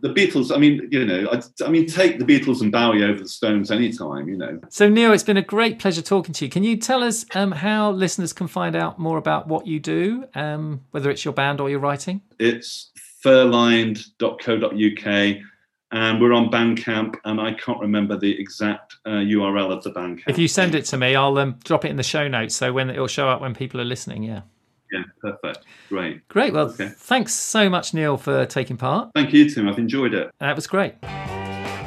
the 0.01 0.13
Beatles. 0.13 0.55
I 0.55 0.57
mean, 0.57 0.87
you 0.89 1.03
know, 1.05 1.27
I, 1.29 1.41
I 1.65 1.69
mean, 1.69 1.85
take 1.85 2.17
the 2.17 2.23
Beatles 2.23 2.61
and 2.61 2.71
Bowie 2.71 3.03
over 3.03 3.19
the 3.19 3.27
Stones 3.27 3.71
anytime. 3.71 4.29
You 4.29 4.37
know, 4.37 4.61
So, 4.69 4.87
Neil, 4.87 5.11
it's 5.11 5.23
been 5.23 5.35
a 5.35 5.41
great 5.41 5.79
pleasure 5.79 6.01
talking 6.01 6.31
to 6.35 6.45
you. 6.45 6.49
Can 6.51 6.63
you 6.63 6.77
tell 6.77 7.03
us 7.03 7.25
um, 7.35 7.51
how 7.51 7.91
listeners 7.91 8.31
can 8.31 8.47
find 8.47 8.73
out 8.77 8.97
more 8.97 9.17
about 9.17 9.49
what 9.49 9.67
you 9.67 9.81
do, 9.81 10.23
um, 10.35 10.79
whether 10.91 11.11
it's 11.11 11.25
your 11.25 11.33
band 11.33 11.59
or 11.59 11.69
your 11.69 11.79
writing? 11.79 12.21
it's 12.39 12.91
furlined.co.uk. 13.21 15.37
And 15.91 16.21
we're 16.21 16.33
on 16.33 16.49
Bandcamp, 16.51 17.15
and 17.25 17.41
I 17.41 17.53
can't 17.53 17.79
remember 17.79 18.15
the 18.15 18.39
exact 18.39 18.97
uh, 19.07 19.09
URL 19.09 19.71
of 19.75 19.83
the 19.83 19.91
Bandcamp. 19.91 20.23
If 20.27 20.37
you 20.37 20.47
send 20.47 20.75
it 20.75 20.85
to 20.85 20.97
me, 20.97 21.15
I'll 21.15 21.37
um, 21.39 21.57
drop 21.63 21.83
it 21.83 21.89
in 21.89 21.95
the 21.97 22.03
show 22.03 22.27
notes. 22.27 22.55
So 22.55 22.71
when 22.71 22.89
it'll 22.91 23.07
show 23.07 23.27
up 23.27 23.41
when 23.41 23.55
people 23.55 23.81
are 23.81 23.85
listening. 23.85 24.21
Yeah. 24.23 24.41
yeah, 24.91 25.03
perfect, 25.19 25.65
great. 25.89 26.27
Great. 26.27 26.53
Well, 26.53 26.67
Okay. 26.69 26.89
thanks 26.95 27.33
so 27.33 27.69
much, 27.69 27.93
Neil, 27.95 28.17
for 28.17 28.45
taking 28.45 28.77
part. 28.77 29.09
Thank 29.15 29.33
you, 29.33 29.49
Tim. 29.49 29.67
I've 29.67 29.79
enjoyed 29.79 30.13
it. 30.13 30.29
That 30.39 30.55
was 30.55 30.67
great. 30.67 30.93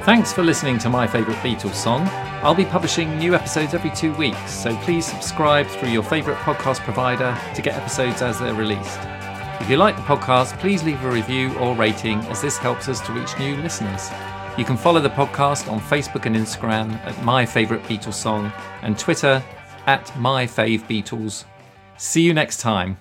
Thanks 0.05 0.33
for 0.33 0.43
listening 0.43 0.79
to 0.79 0.89
my 0.89 1.07
favourite 1.07 1.39
Beatles 1.45 1.75
song. 1.75 2.09
I'll 2.43 2.57
be 2.57 2.65
publishing 2.65 3.17
new 3.19 3.37
episodes 3.37 3.73
every 3.73 3.91
two 3.91 4.13
weeks, 4.15 4.51
so 4.53 4.75
please 4.79 5.07
subscribe 5.07 5.69
through 5.69 5.91
your 5.91 6.03
favourite 6.03 6.41
podcast 6.41 6.81
provider 6.81 7.39
to 7.55 7.63
get 7.63 7.77
episodes 7.77 8.21
as 8.21 8.41
they're 8.41 8.53
released. 8.53 8.99
If 9.63 9.71
you 9.71 9.77
like 9.77 9.95
the 9.95 10.03
podcast, 10.03 10.59
please 10.59 10.83
leave 10.83 11.03
a 11.05 11.09
review 11.09 11.57
or 11.59 11.77
rating 11.77 12.19
as 12.23 12.43
this 12.43 12.59
helps 12.59 12.89
us 12.89 13.01
to 13.07 13.13
reach 13.13 13.39
new 13.39 13.57
listeners. 13.59 14.11
You 14.59 14.65
can 14.65 14.77
follow 14.77 15.01
the 15.01 15.09
podcast 15.09 15.71
on 15.71 15.79
Facebook 15.79 16.27
and 16.27 16.35
Instagram 16.35 16.95
at 17.07 17.23
My 17.23 17.47
Favourite 17.47 17.85
Beatles 17.85 18.15
Song 18.15 18.53
and 18.83 18.99
Twitter 18.99 19.41
at 19.87 20.19
My 20.19 20.47
Fave 20.47 20.81
Beatles. 20.89 21.45
See 21.97 22.23
you 22.23 22.35
next 22.35 22.57
time. 22.57 22.99